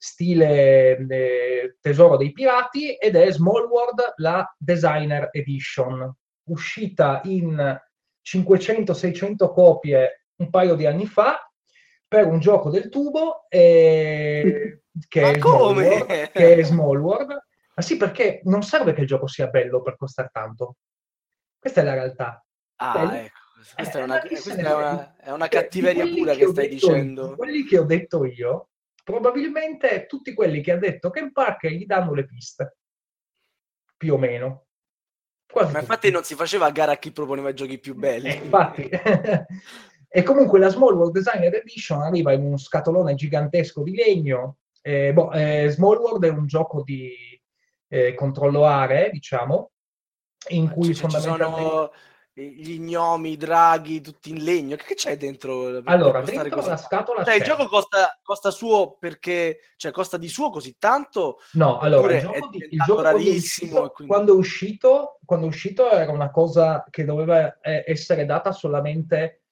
stile 0.05 0.97
eh, 0.97 1.77
tesoro 1.81 2.17
dei 2.17 2.33
pirati 2.33 2.95
ed 2.95 3.15
è 3.15 3.31
Small 3.31 3.69
World 3.69 4.15
la 4.17 4.53
Designer 4.59 5.29
Edition 5.31 6.13
uscita 6.49 7.21
in 7.27 7.81
500-600 8.27 9.53
copie 9.53 10.25
un 10.39 10.51
paio 10.51 10.75
di 10.75 10.87
anni 10.87 11.07
fa 11.07 11.49
per 12.09 12.27
un 12.27 12.41
gioco 12.41 12.69
del 12.69 12.89
tubo 12.89 13.47
eh, 13.49 14.83
che, 15.07 15.23
è 15.23 15.39
Small 15.39 15.77
World, 15.77 16.07
che 16.33 16.55
è 16.57 16.63
Small 16.65 16.99
World. 16.99 17.29
Ma 17.75 17.83
sì, 17.83 17.97
perché 17.97 18.41
non 18.45 18.65
serve 18.65 18.95
che 18.95 19.03
il 19.03 19.07
gioco 19.07 19.29
sia 19.29 19.47
bello 19.47 19.83
per 19.83 19.97
costare 19.97 20.31
tanto. 20.33 20.79
Questa 21.61 21.81
è 21.81 21.85
la 21.85 21.95
realtà. 21.95 22.45
Ah, 22.77 23.07
Beh, 23.07 23.25
ecco. 23.25 23.39
Questa, 23.77 23.99
eh, 23.99 24.01
è, 24.01 24.05
una, 24.05 24.21
questa 24.21 24.55
è, 24.55 24.75
una, 24.75 25.17
è 25.17 25.31
una 25.31 25.49
cattiveria 25.49 26.05
pura 26.05 26.33
che, 26.33 26.45
che 26.45 26.47
stai 26.49 26.69
dicendo. 26.69 27.29
Io, 27.29 27.37
quelli 27.37 27.65
che 27.65 27.79
ho 27.79 27.85
detto 27.85 28.25
io, 28.25 28.72
probabilmente 29.03 30.07
tutti 30.07 30.35
quelli 30.35 30.61
che 30.61 30.73
ha 30.73 30.77
detto 30.77 31.11
Ken 31.11 31.33
Parker 31.33 31.71
gli 31.73 31.87
danno 31.87 32.15
le 32.15 32.27
piste. 32.27 32.77
Più 33.97 34.15
o 34.15 34.19
meno. 34.19 34.67
Quasi 35.51 35.73
Ma 35.73 35.81
infatti 35.81 36.11
non 36.11 36.25
si 36.25 36.35
faceva 36.35 36.67
a 36.67 36.71
gara 36.71 36.93
a 36.93 36.97
chi 36.97 37.13
proponeva 37.13 37.51
i 37.51 37.55
giochi 37.55 37.79
più 37.79 37.95
belli. 37.95 38.29
Eh, 38.29 38.35
infatti. 38.35 38.89
E 40.15 40.23
comunque 40.25 40.59
la 40.59 40.69
Small 40.69 40.95
World 40.95 41.15
Designer 41.15 41.55
Edition 41.55 42.03
arriva 42.03 42.33
in 42.33 42.43
uno 42.43 42.59
scatolone 42.59 43.15
gigantesco 43.15 43.83
di 43.83 43.95
legno. 43.95 44.59
Eh, 44.83 45.11
boh, 45.15 45.33
eh, 45.33 45.71
Small 45.71 45.97
World 45.97 46.27
è 46.27 46.29
un 46.29 46.47
gioco 46.47 46.83
di 46.83 47.11
eh, 47.89 48.13
controllo 48.13 48.67
aree, 48.67 49.09
diciamo, 49.09 49.71
in 50.49 50.71
cui 50.71 50.95
cioè, 50.95 51.09
fondamentalmente... 51.09 51.63
Ci 51.63 51.69
sono 51.71 51.93
gli 52.35 52.79
gnomi, 52.81 53.33
i 53.33 53.37
draghi, 53.37 54.01
tutti 54.01 54.31
in 54.31 54.43
legno. 54.43 54.77
Che 54.77 54.95
c'è 54.95 55.17
dentro? 55.17 55.83
Allora, 55.85 56.23
dentro 56.23 56.49
così? 56.49 56.69
la 56.69 56.77
scatola 56.77 57.25
cioè, 57.25 57.35
il 57.35 57.43
gioco 57.43 57.67
costa, 57.67 58.19
costa, 58.23 58.51
suo 58.51 58.97
perché... 58.99 59.59
Cioè, 59.77 59.93
costa 59.93 60.17
di 60.17 60.29
suo 60.29 60.51
così 60.51 60.77
tanto? 60.79 61.39
No, 61.53 61.79
allora, 61.79 62.15
il 62.15 62.21
gioco, 62.23 62.49
di, 62.49 62.69
il 62.71 62.83
gioco 62.85 63.03
rarissimo. 63.03 63.71
Quando, 63.73 63.91
quindi... 63.91 64.13
quando, 64.15 64.33
è 64.33 64.37
uscito, 64.37 65.19
quando 65.25 65.47
è 65.47 65.49
uscito 65.49 65.91
era 65.91 66.11
una 66.11 66.31
cosa 66.31 66.87
che 66.89 67.05
doveva 67.05 67.59
eh, 67.61 67.85
essere 67.87 68.25
data 68.25 68.53
solamente 68.53 69.43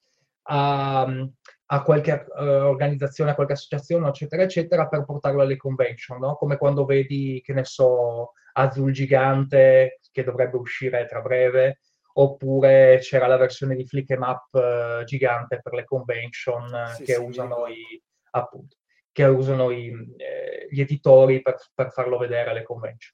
a, 0.43 1.01
a 1.03 1.83
qualche 1.83 2.25
uh, 2.27 2.41
organizzazione, 2.41 3.31
a 3.31 3.35
qualche 3.35 3.53
associazione, 3.53 4.07
eccetera, 4.07 4.41
eccetera, 4.41 4.87
per 4.87 5.05
portarlo 5.05 5.41
alle 5.41 5.57
convention, 5.57 6.19
no? 6.19 6.35
Come 6.35 6.57
quando 6.57 6.85
vedi, 6.85 7.41
che 7.45 7.53
ne 7.53 7.63
so, 7.63 8.31
Azul 8.53 8.91
Gigante, 8.91 9.99
che 10.11 10.23
dovrebbe 10.23 10.57
uscire 10.57 11.05
tra 11.05 11.21
breve, 11.21 11.79
oppure 12.13 12.99
c'era 13.01 13.27
la 13.27 13.37
versione 13.37 13.75
di 13.75 13.85
Flick 13.85 14.11
em 14.11 14.21
Up 14.21 14.53
uh, 14.53 15.03
gigante 15.03 15.59
per 15.61 15.73
le 15.73 15.85
convention 15.85 16.93
sì, 16.95 17.03
che 17.03 17.13
sì, 17.13 17.21
usano 17.21 17.67
i 17.67 18.01
appunto 18.31 18.77
che 19.11 19.25
usano 19.25 19.71
i, 19.71 19.89
eh, 20.17 20.67
gli 20.69 20.79
editori 20.79 21.41
per, 21.41 21.57
per, 21.73 21.91
farlo 21.91 22.17
vedere 22.17 22.51
alle 22.51 22.63
convention. 22.63 23.13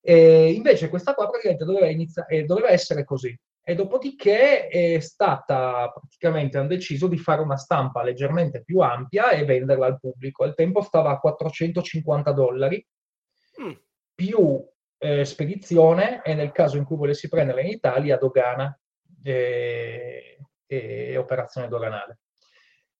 E 0.00 0.50
invece 0.52 0.88
questa 0.88 1.14
qua 1.14 1.28
praticamente 1.28 1.64
doveva, 1.64 1.86
inizia- 1.86 2.26
eh, 2.26 2.44
doveva 2.44 2.70
essere 2.70 3.04
così 3.04 3.38
e 3.64 3.76
dopodiché 3.76 4.66
è 4.66 4.98
stata 4.98 5.88
praticamente 5.92 6.58
hanno 6.58 6.66
deciso 6.66 7.06
di 7.06 7.18
fare 7.18 7.40
una 7.40 7.56
stampa 7.56 8.02
leggermente 8.02 8.64
più 8.64 8.80
ampia 8.80 9.30
e 9.30 9.44
venderla 9.44 9.86
al 9.86 10.00
pubblico. 10.00 10.42
Al 10.42 10.54
tempo 10.54 10.82
stava 10.82 11.10
a 11.10 11.20
450 11.20 12.32
dollari 12.32 12.84
mm. 13.62 13.72
più 14.14 14.60
eh, 15.02 15.24
spedizione 15.24 16.22
e 16.22 16.34
nel 16.34 16.52
caso 16.52 16.76
in 16.76 16.84
cui 16.84 16.96
volessi 16.96 17.28
prenderla 17.28 17.60
in 17.60 17.70
Italia 17.70 18.16
dogana 18.16 18.78
e, 19.22 20.38
e 20.66 21.16
operazione 21.16 21.66
doganale. 21.66 22.20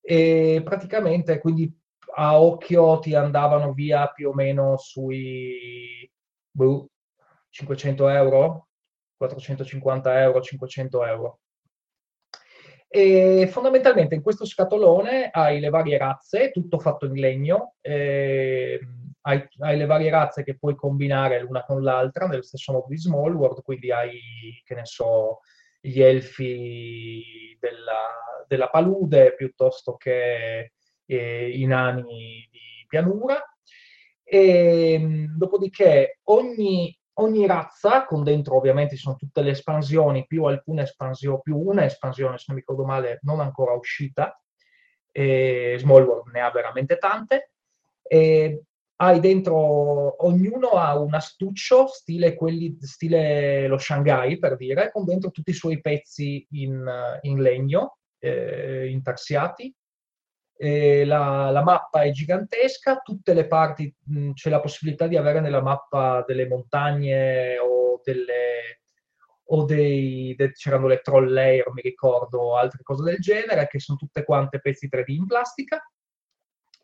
E 0.01 0.63
praticamente 0.65 1.39
quindi 1.39 1.73
a 2.15 2.41
occhio 2.41 2.99
ti 2.99 3.15
andavano 3.15 3.73
via 3.73 4.09
più 4.09 4.31
o 4.31 4.35
meno 4.35 4.77
sui 4.77 6.11
boh, 6.51 6.89
500 7.51 8.09
euro 8.09 8.67
450 9.17 10.21
euro, 10.21 10.41
500 10.41 11.05
euro. 11.05 11.39
E 12.89 13.49
fondamentalmente 13.51 14.15
in 14.15 14.23
questo 14.23 14.45
scatolone 14.45 15.31
hai 15.31 15.61
le 15.61 15.71
varie 15.71 15.97
razze, 15.97 16.51
tutto 16.51 16.79
fatto 16.79 17.07
in 17.07 17.15
legno, 17.15 17.77
eh, 17.81 18.81
hai, 19.23 19.47
hai, 19.59 19.77
le 19.77 19.87
varie 19.87 20.11
razze 20.11 20.45
che 20.45 20.57
puoi 20.57 20.75
combinare 20.75 21.41
l'una 21.41 21.64
con 21.64 21.83
l'altra 21.83 22.27
nello 22.27 22.43
stesso 22.43 22.73
modo 22.73 22.87
di 22.89 22.99
Small 22.99 23.35
World, 23.35 23.62
quindi 23.62 23.91
hai, 23.91 24.20
che 24.64 24.75
ne 24.75 24.85
so, 24.85 25.41
gli 25.81 26.01
elfi 26.01 27.57
della, 27.59 28.45
della 28.47 28.68
palude 28.68 29.35
piuttosto 29.35 29.97
che 29.97 30.73
eh, 31.05 31.51
i 31.51 31.64
nani 31.66 32.49
di 32.51 32.87
pianura. 32.87 33.41
E, 34.25 35.27
dopodiché 35.37 36.20
ogni 36.25 36.97
ogni 37.14 37.47
razza, 37.47 38.05
con 38.05 38.25
dentro 38.25 38.57
ovviamente 38.57 38.97
ci 38.97 39.03
sono 39.03 39.16
tutte 39.16 39.43
le 39.43 39.51
espansioni, 39.51 40.27
più 40.27 40.45
alcune 40.45 40.83
espansioni, 40.83 41.41
più 41.43 41.59
una 41.59 41.85
espansione, 41.85 42.39
se 42.39 42.45
non 42.49 42.57
mi 42.57 42.62
ricordo 42.62 42.85
male, 42.85 43.18
non 43.23 43.41
ancora 43.41 43.73
uscita, 43.73 44.41
e 45.11 45.77
Small 45.79 46.05
World 46.05 46.33
ne 46.33 46.41
ha 46.41 46.51
veramente 46.51 46.97
tante, 46.97 47.53
e 48.03 48.62
hai 48.97 49.20
dentro, 49.20 50.24
ognuno 50.24 50.70
ha 50.70 50.99
un 50.99 51.14
astuccio, 51.14 51.86
stile, 51.86 52.34
quelli, 52.34 52.76
stile 52.80 53.66
lo 53.66 53.78
Shanghai 53.78 54.38
per 54.38 54.57
dire, 54.57 54.90
con 54.93 55.05
dentro 55.05 55.30
tutti 55.30 55.51
i 55.51 55.55
suoi 55.55 55.80
pezzi 55.80 56.47
in, 56.51 57.18
in 57.22 57.40
legno, 57.40 57.99
eh, 58.18 58.88
intarsiati, 58.88 59.74
eh, 60.57 61.05
la, 61.05 61.51
la, 61.51 61.62
mappa 61.62 62.03
è 62.03 62.11
gigantesca, 62.12 62.99
tutte 62.99 63.34
le 63.34 63.49
parti 63.49 63.93
mh, 64.05 64.32
c'è 64.32 64.49
la 64.51 64.61
possibilità 64.61 65.09
di 65.09 65.16
avere 65.16 65.40
nella 65.40 65.61
mappa 65.61 66.22
delle 66.24 66.47
montagne 66.47 67.59
o 67.59 68.01
delle 68.05 68.80
o 69.55 69.64
dei, 69.64 70.34
de, 70.34 70.53
c'erano 70.53 70.86
le 70.86 71.01
troll 71.01 71.30
layer, 71.30 71.70
mi 71.72 71.82
ricordo, 71.82 72.57
altre 72.57 72.82
cose 72.82 73.03
del 73.03 73.18
genere, 73.18 73.66
che 73.66 73.80
sono 73.80 73.99
tutte 73.99 74.24
quante 74.24 74.61
pezzi 74.61 74.88
3D 74.90 75.11
in 75.12 75.26
plastica. 75.26 75.82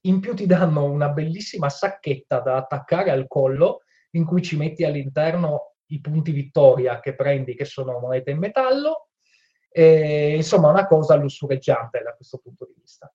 In 0.08 0.20
più 0.20 0.34
ti 0.34 0.46
danno 0.46 0.84
una 0.84 1.10
bellissima 1.10 1.68
sacchetta 1.68 2.40
da 2.40 2.56
attaccare 2.56 3.10
al 3.10 3.26
collo, 3.28 3.82
in 4.12 4.24
cui 4.24 4.42
ci 4.42 4.56
metti 4.56 4.84
all'interno 4.84 5.74
i 5.90 6.00
punti 6.00 6.32
vittoria 6.32 6.98
che 6.98 7.14
prendi, 7.14 7.54
che 7.54 7.66
sono 7.66 7.98
monete 7.98 8.30
in 8.30 8.38
metallo. 8.38 9.08
E, 9.68 10.34
insomma, 10.34 10.70
una 10.70 10.86
cosa 10.86 11.14
lussureggiante 11.14 12.02
da 12.02 12.14
questo 12.14 12.38
punto 12.38 12.64
di 12.66 12.74
vista. 12.80 13.12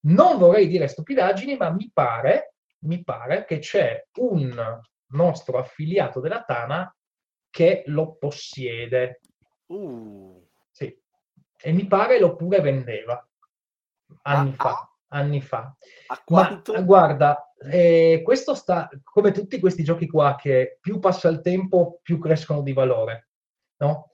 Non 0.00 0.38
vorrei 0.38 0.68
dire 0.68 0.88
stupidaggini, 0.88 1.56
ma 1.56 1.70
mi 1.70 1.90
pare, 1.92 2.54
mi 2.80 3.02
pare 3.02 3.46
che 3.46 3.58
c'è 3.58 4.06
un 4.18 4.80
nostro 5.08 5.58
affiliato 5.58 6.20
della 6.20 6.44
Tana 6.44 6.94
che 7.48 7.82
lo 7.86 8.16
possiede. 8.16 9.20
Uh. 9.66 10.46
Sì. 10.70 10.94
E 11.58 11.72
mi 11.72 11.86
pare 11.86 12.20
lo 12.20 12.36
pure 12.36 12.60
vendeva 12.60 13.26
anni 14.22 14.54
ah, 14.58 14.62
fa. 14.62 14.95
Anni 15.08 15.40
fa. 15.40 15.74
Ma 16.28 16.62
guarda, 16.82 17.52
eh, 17.70 18.22
questo 18.24 18.54
sta 18.54 18.88
come 19.02 19.30
tutti 19.30 19.58
questi 19.58 19.82
giochi 19.82 20.06
qua 20.06 20.36
che 20.38 20.78
più 20.80 20.98
passa 20.98 21.28
il 21.28 21.40
tempo, 21.40 22.00
più 22.02 22.18
crescono 22.18 22.62
di 22.62 22.72
valore. 22.72 23.28
No? 23.78 24.10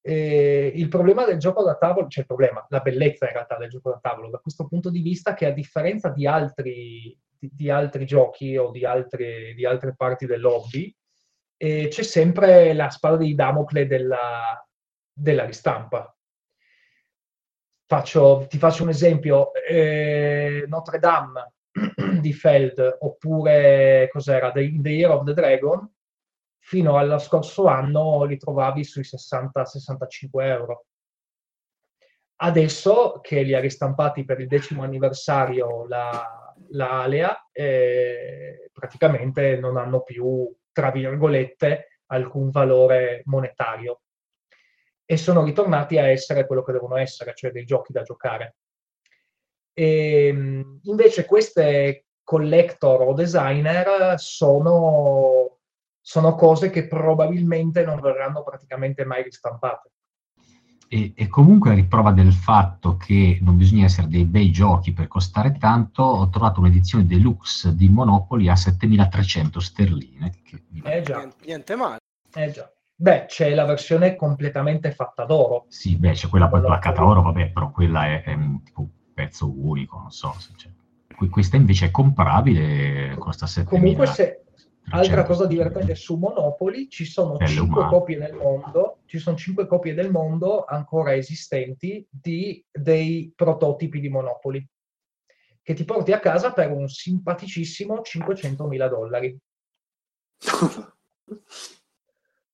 Eh, 0.00 0.72
il 0.74 0.88
problema 0.88 1.24
del 1.24 1.38
gioco 1.38 1.62
da 1.62 1.76
tavolo, 1.76 2.08
cioè 2.08 2.22
il 2.22 2.28
problema, 2.28 2.64
la 2.70 2.80
bellezza 2.80 3.26
in 3.26 3.32
realtà 3.32 3.56
del 3.56 3.68
gioco 3.68 3.90
da 3.90 3.98
tavolo, 4.00 4.30
da 4.30 4.38
questo 4.38 4.66
punto 4.66 4.90
di 4.90 5.00
vista, 5.00 5.34
che 5.34 5.46
a 5.46 5.50
differenza 5.50 6.08
di 6.10 6.26
altri, 6.26 7.16
di, 7.38 7.50
di 7.52 7.70
altri 7.70 8.06
giochi 8.06 8.56
o 8.56 8.70
di 8.70 8.84
altre, 8.84 9.52
di 9.54 9.66
altre 9.66 9.94
parti 9.94 10.24
del 10.24 10.40
lobby, 10.40 10.94
eh, 11.58 11.88
c'è 11.88 12.02
sempre 12.02 12.72
la 12.72 12.88
spada 12.88 13.16
di 13.16 13.34
Damocle 13.34 13.86
della, 13.86 14.64
della 15.12 15.44
ristampa. 15.44 16.16
Faccio, 17.90 18.44
ti 18.50 18.58
faccio 18.58 18.82
un 18.82 18.90
esempio, 18.90 19.50
eh, 19.54 20.66
Notre 20.68 20.98
Dame 20.98 21.54
di 22.20 22.34
Feld, 22.34 22.98
oppure 23.00 24.10
cos'era, 24.12 24.52
The, 24.52 24.78
the 24.82 24.90
Year 24.90 25.10
of 25.10 25.24
the 25.24 25.32
Dragon, 25.32 25.90
fino 26.58 26.98
allo 26.98 27.16
scorso 27.16 27.66
anno 27.66 28.24
li 28.24 28.36
trovavi 28.36 28.84
sui 28.84 29.04
60-65 29.04 30.28
euro. 30.42 30.84
adesso 32.40 33.20
che 33.22 33.40
li 33.40 33.54
ha 33.54 33.60
ristampati 33.60 34.26
per 34.26 34.38
il 34.40 34.48
decimo 34.48 34.82
anniversario 34.82 35.86
la, 35.88 36.54
la 36.72 37.00
Alea, 37.00 37.48
eh, 37.50 38.68
praticamente 38.70 39.56
non 39.56 39.78
hanno 39.78 40.02
più, 40.02 40.46
tra 40.72 40.90
virgolette, 40.90 42.02
alcun 42.08 42.50
valore 42.50 43.22
monetario 43.24 44.02
e 45.10 45.16
sono 45.16 45.42
ritornati 45.42 45.96
a 45.96 46.06
essere 46.06 46.46
quello 46.46 46.62
che 46.62 46.72
devono 46.72 46.98
essere, 46.98 47.32
cioè 47.34 47.50
dei 47.50 47.64
giochi 47.64 47.94
da 47.94 48.02
giocare. 48.02 48.56
E, 49.72 50.26
ehm, 50.26 50.80
invece 50.82 51.24
queste 51.24 52.08
collector 52.22 53.00
o 53.00 53.14
designer 53.14 54.20
sono, 54.20 55.60
sono 55.98 56.34
cose 56.34 56.68
che 56.68 56.86
probabilmente 56.86 57.86
non 57.86 58.00
verranno 58.00 58.42
praticamente 58.42 59.06
mai 59.06 59.22
ristampate. 59.22 59.92
E, 60.88 61.14
e, 61.16 61.26
comunque 61.28 61.70
a 61.70 61.74
riprova 61.74 62.12
del 62.12 62.34
fatto 62.34 62.98
che 62.98 63.38
non 63.40 63.56
bisogna 63.56 63.86
essere 63.86 64.08
dei 64.08 64.26
bei 64.26 64.50
giochi 64.50 64.92
per 64.92 65.08
costare 65.08 65.56
tanto, 65.56 66.02
ho 66.02 66.28
trovato 66.28 66.60
un'edizione 66.60 67.06
deluxe 67.06 67.74
di 67.74 67.88
Monopoli 67.88 68.50
a 68.50 68.56
7300 68.56 69.58
sterline. 69.58 70.34
Che 70.42 70.62
eh 70.82 71.00
già. 71.00 71.26
Niente 71.44 71.76
male. 71.76 71.96
Eh 72.34 72.50
già. 72.50 72.70
Beh, 73.00 73.26
c'è 73.26 73.54
la 73.54 73.64
versione 73.64 74.16
completamente 74.16 74.90
fatta 74.90 75.24
d'oro. 75.24 75.66
Sì, 75.68 75.96
beh, 75.96 76.12
c'è 76.12 76.28
quella 76.28 76.48
poi 76.48 76.60
placcata 76.62 77.06
oro, 77.06 77.22
vabbè, 77.22 77.50
però 77.52 77.70
quella 77.70 78.06
è, 78.06 78.24
è 78.24 78.32
un 78.34 78.60
tipo 78.64 78.88
pezzo 79.14 79.48
unico, 79.48 79.98
non 79.98 80.10
so 80.10 80.34
se 80.38 80.50
c'è. 80.56 80.68
Questa 81.30 81.56
invece 81.56 81.86
è 81.86 81.90
comprabile, 81.92 83.14
costa 83.18 83.46
7 83.46 83.68
Comunque 83.68 84.06
se, 84.06 84.42
Altra 84.90 85.24
cosa 85.24 85.46
divertente 85.46 85.94
su 85.94 86.16
Monopoli, 86.16 86.88
ci 86.88 87.04
sono 87.04 87.36
Belle 87.36 87.50
5 87.50 87.76
umane. 87.76 87.92
copie 87.92 88.16
nel 88.16 88.34
mondo, 88.34 88.98
ci 89.06 89.18
sono 89.18 89.36
5 89.36 89.66
copie 89.66 89.94
del 89.94 90.10
mondo 90.10 90.64
ancora 90.64 91.14
esistenti 91.14 92.04
di, 92.10 92.64
dei 92.70 93.32
prototipi 93.34 94.00
di 94.00 94.08
Monopoli, 94.08 94.66
che 95.62 95.74
ti 95.74 95.84
porti 95.84 96.12
a 96.12 96.20
casa 96.20 96.52
per 96.52 96.72
un 96.72 96.88
simpaticissimo 96.88 98.00
500.000 98.00 98.88
dollari. 98.88 99.38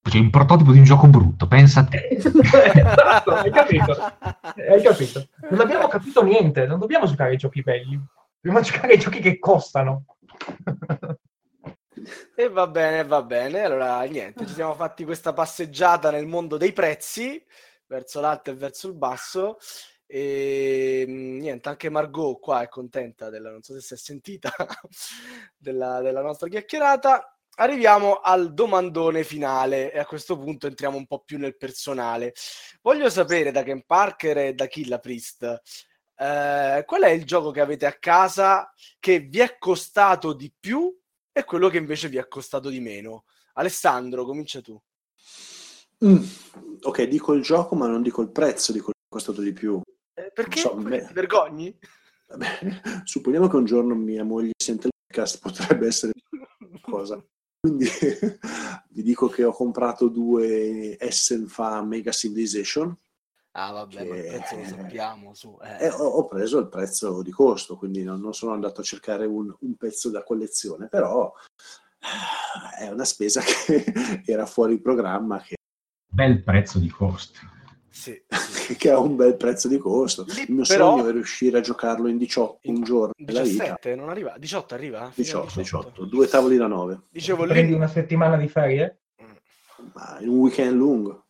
C'è 0.08 0.18
un 0.18 0.30
prototipo 0.30 0.72
di 0.72 0.78
un 0.78 0.84
gioco 0.84 1.06
brutto, 1.06 1.48
pensa 1.48 1.80
a 1.80 1.84
te. 1.84 2.08
esatto, 2.12 3.32
hai 3.32 3.50
capito? 3.50 3.92
Hai 3.92 4.82
capito? 4.82 5.28
Non 5.50 5.60
abbiamo 5.60 5.88
capito 5.88 6.22
niente, 6.22 6.66
non 6.66 6.78
dobbiamo 6.78 7.06
giocare 7.06 7.30
ai 7.30 7.36
giochi 7.36 7.62
belli, 7.62 7.98
dobbiamo 8.40 8.64
giocare 8.64 8.92
ai 8.92 8.98
giochi 8.98 9.20
che 9.20 9.38
costano. 9.38 10.04
E 12.36 12.48
va 12.48 12.66
bene, 12.66 13.04
va 13.04 13.22
bene. 13.22 13.62
Allora, 13.62 14.02
niente, 14.02 14.46
ci 14.46 14.52
siamo 14.54 14.74
fatti 14.74 15.04
questa 15.04 15.32
passeggiata 15.32 16.10
nel 16.10 16.26
mondo 16.26 16.56
dei 16.56 16.72
prezzi, 16.72 17.42
verso 17.86 18.20
l'alto 18.20 18.50
e 18.50 18.54
verso 18.54 18.88
il 18.88 18.94
basso. 18.94 19.58
E 20.06 21.04
niente, 21.08 21.68
anche 21.68 21.88
Margot 21.88 22.38
qua 22.40 22.62
è 22.62 22.68
contenta 22.68 23.30
della, 23.30 23.50
non 23.50 23.62
so 23.62 23.72
se 23.74 23.80
si 23.80 23.94
è 23.94 23.96
sentita, 23.96 24.52
della, 25.56 26.00
della 26.00 26.20
nostra 26.20 26.48
chiacchierata. 26.48 27.33
Arriviamo 27.56 28.20
al 28.20 28.52
domandone 28.52 29.22
finale 29.22 29.92
e 29.92 29.98
a 29.98 30.06
questo 30.06 30.36
punto 30.38 30.66
entriamo 30.66 30.96
un 30.96 31.06
po' 31.06 31.22
più 31.24 31.38
nel 31.38 31.56
personale. 31.56 32.32
Voglio 32.82 33.08
sapere 33.08 33.52
da 33.52 33.62
Ken 33.62 33.84
Parker 33.86 34.38
e 34.38 34.54
da 34.54 34.66
Killa 34.66 34.98
Priest 34.98 35.62
eh, 36.16 36.84
qual 36.86 37.02
è 37.02 37.10
il 37.10 37.24
gioco 37.24 37.50
che 37.50 37.60
avete 37.60 37.86
a 37.86 37.96
casa 37.98 38.72
che 39.00 39.20
vi 39.20 39.40
è 39.40 39.56
costato 39.58 40.32
di 40.32 40.52
più 40.58 40.94
e 41.32 41.44
quello 41.44 41.68
che 41.68 41.78
invece 41.78 42.08
vi 42.08 42.18
è 42.18 42.28
costato 42.28 42.68
di 42.68 42.80
meno. 42.80 43.24
Alessandro, 43.54 44.24
comincia 44.24 44.60
tu. 44.60 44.80
Mm, 46.04 46.22
ok, 46.82 47.02
dico 47.04 47.32
il 47.32 47.42
gioco, 47.42 47.74
ma 47.74 47.86
non 47.86 48.02
dico 48.02 48.22
il 48.22 48.30
prezzo 48.30 48.72
di 48.72 48.78
quello 48.78 48.94
che 48.98 49.06
è 49.06 49.12
costato 49.12 49.40
di 49.40 49.52
più. 49.52 49.80
Eh, 50.14 50.30
perché? 50.32 50.60
So, 50.60 50.76
ti 50.76 51.12
vergogni? 51.12 51.76
Beh, 52.36 52.80
supponiamo 53.04 53.48
che 53.48 53.56
un 53.56 53.64
giorno 53.64 53.94
mia 53.94 54.24
moglie 54.24 54.52
sente 54.56 54.88
il 54.88 54.92
podcast, 55.06 55.40
potrebbe 55.40 55.86
essere 55.86 56.12
cosa. 56.82 57.22
Quindi 57.64 57.88
vi 58.90 59.02
dico 59.02 59.28
che 59.28 59.42
ho 59.42 59.52
comprato 59.52 60.08
due 60.08 60.98
Essen 61.00 61.46
fa 61.46 61.82
Mega 61.82 62.12
Civilization 62.12 62.94
Ah, 63.56 63.70
vabbè, 63.70 64.02
che... 64.02 64.08
ma 64.08 64.16
il 64.16 64.24
prezzo 64.24 64.56
lo 64.56 64.64
sappiamo. 64.64 65.34
Su, 65.34 65.58
eh. 65.62 65.84
Eh, 65.86 65.90
ho, 65.90 66.04
ho, 66.04 66.26
preso 66.26 66.58
il 66.58 66.68
prezzo 66.68 67.22
di 67.22 67.30
costo, 67.30 67.76
quindi 67.76 68.02
non, 68.02 68.20
non 68.20 68.34
sono 68.34 68.52
andato 68.52 68.80
a 68.80 68.84
cercare 68.84 69.26
un, 69.26 69.54
un, 69.60 69.76
pezzo 69.76 70.10
da 70.10 70.24
collezione, 70.24 70.88
però 70.88 71.32
eh, 72.00 72.84
è 72.84 72.90
una 72.90 73.04
spesa 73.04 73.40
che 73.64 74.22
era 74.26 74.44
fuori 74.44 74.80
programma. 74.80 75.40
Che... 75.40 75.54
Bel 76.12 76.42
prezzo 76.42 76.80
di 76.80 76.88
costo. 76.88 77.38
Sì, 78.04 78.20
sì. 78.28 78.76
che 78.76 78.90
ha 78.90 78.98
un 78.98 79.14
bel 79.14 79.36
prezzo 79.36 79.68
di 79.68 79.78
costo. 79.78 80.24
Lì, 80.26 80.42
il 80.42 80.52
mio 80.52 80.64
però, 80.66 80.96
sogno 80.96 81.08
è 81.08 81.12
riuscire 81.12 81.58
a 81.58 81.60
giocarlo 81.60 82.08
in 82.08 82.18
18 82.18 82.58
in, 82.62 82.76
un 82.76 82.82
giorno 82.82 83.12
17 83.16 83.94
non 83.94 84.08
arriva 84.08 84.34
18 84.36 84.74
arriva 84.74 85.12
18, 85.14 85.60
18. 85.60 85.88
18. 85.90 86.04
due 86.04 86.26
tavoli 86.26 86.56
da 86.56 86.66
9 86.66 87.02
dicevo 87.08 87.46
prendi 87.46 87.70
lì... 87.70 87.76
una 87.76 87.86
settimana 87.86 88.36
di 88.36 88.48
ferie 88.48 89.02
Ma 89.92 90.18
in 90.20 90.28
un 90.28 90.38
weekend 90.38 90.74
lungo 90.74 91.24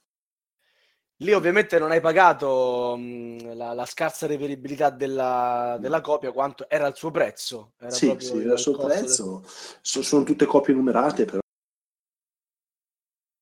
Lì 1.19 1.33
ovviamente 1.33 1.79
non 1.79 1.91
hai 1.91 2.01
pagato 2.01 2.97
mh, 2.99 3.55
la, 3.55 3.73
la, 3.73 3.87
scarsa 3.87 4.27
reperibilità 4.27 4.91
della, 4.91 5.77
della, 5.79 6.01
copia 6.01 6.33
quanto 6.33 6.69
era 6.69 6.89
il 6.89 6.97
suo 6.97 7.13
prezzo. 7.13 7.75
Era 7.79 7.91
sì, 7.91 8.15
sì, 8.19 8.41
era 8.41 8.55
il 8.55 8.59
suo 8.59 8.77
prezzo. 8.77 9.39
Del... 9.39 9.51
So, 9.81 10.03
sono 10.03 10.25
tutte 10.25 10.45
copie 10.45 10.75
numerate, 10.75 11.25
però 11.25 11.39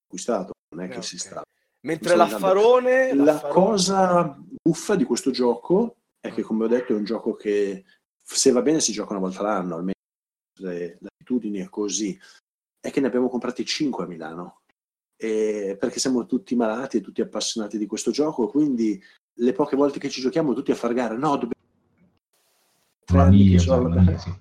acquistato, 0.05 0.53
non 0.75 0.85
è 0.85 0.89
che 0.89 0.97
okay. 0.97 1.03
si 1.03 1.19
sta. 1.19 1.43
Mentre 1.83 2.17
l'affarone... 2.17 3.15
La 3.15 3.25
l'affarone... 3.25 3.53
cosa 3.53 4.39
buffa 4.63 4.95
di 4.95 5.05
questo 5.05 5.31
gioco 5.31 5.97
è 6.21 6.33
che, 6.33 6.43
come 6.43 6.65
ho 6.65 6.69
detto, 6.69 6.93
è 6.93 6.97
un 6.97 7.05
gioco 7.05 7.35
che 7.35 7.85
se 8.23 8.53
va 8.53 8.63
bene 8.63 8.81
si 8.81 8.93
gioca 8.93 9.13
una 9.13 9.21
volta 9.21 9.43
l'anno, 9.43 9.77
almeno 9.77 9.93
abitudini 10.61 11.59
è 11.59 11.69
così. 11.69 12.19
È 12.81 12.91
che 12.91 13.01
ne 13.01 13.07
abbiamo 13.07 13.29
comprati 13.29 13.65
5 13.65 14.05
a 14.05 14.07
Milano. 14.07 14.61
Eh, 15.17 15.77
perché 15.79 16.01
siamo 16.01 16.27
tutti 16.27 16.57
malati 16.57 16.97
e 16.97 17.01
tutti 17.01 17.21
appassionati 17.21 17.79
di 17.79 17.87
questo 17.87 18.11
gioco, 18.11 18.49
quindi 18.49 19.01
le 19.35 19.53
poche 19.53 19.77
volte 19.77 20.01
che 20.01 20.09
ci 20.09 20.21
giochiamo 20.21 20.53
tutti 20.53 20.73
a 20.73 20.75
far 20.75 20.93
gara, 20.95 21.15
no, 21.15 21.37
dobbiamo... 21.37 21.51
Mia, 23.13 23.27
mia, 23.29 23.59
sì, 23.59 24.33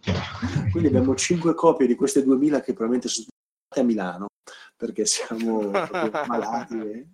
quindi 0.72 0.88
abbiamo 0.88 1.14
cinque 1.16 1.54
copie 1.54 1.88
di 1.88 1.96
queste 1.96 2.24
2000 2.24 2.62
che 2.62 2.74
probabilmente 2.74 3.10
sono 3.10 3.28
a 3.76 3.84
Milano 3.84 4.31
perché 4.82 5.06
siamo 5.06 5.70
malati 6.26 6.76
e, 6.76 7.08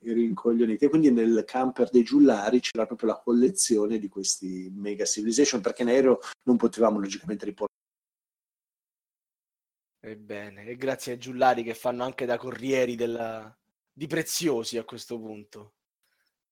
e 0.00 0.12
rincoglioniti. 0.12 0.84
E 0.84 0.88
quindi 0.90 1.10
nel 1.10 1.44
camper 1.46 1.88
dei 1.88 2.02
giullari 2.02 2.60
c'era 2.60 2.84
proprio 2.84 3.08
la 3.08 3.20
collezione 3.24 3.98
di 3.98 4.06
questi 4.08 4.70
Mega 4.70 5.06
Civilization 5.06 5.62
perché 5.62 5.80
in 5.80 5.88
aereo 5.88 6.18
non 6.44 6.58
potevamo 6.58 6.98
logicamente 6.98 7.46
riportare 7.46 7.68
Ebbene, 10.02 10.64
e 10.64 10.76
grazie 10.76 11.12
ai 11.12 11.18
giullari 11.18 11.62
che 11.62 11.72
fanno 11.72 12.04
anche 12.04 12.26
da 12.26 12.36
corrieri 12.36 12.96
della... 12.96 13.54
di 13.92 14.06
preziosi 14.06 14.76
a 14.76 14.84
questo 14.84 15.18
punto. 15.18 15.72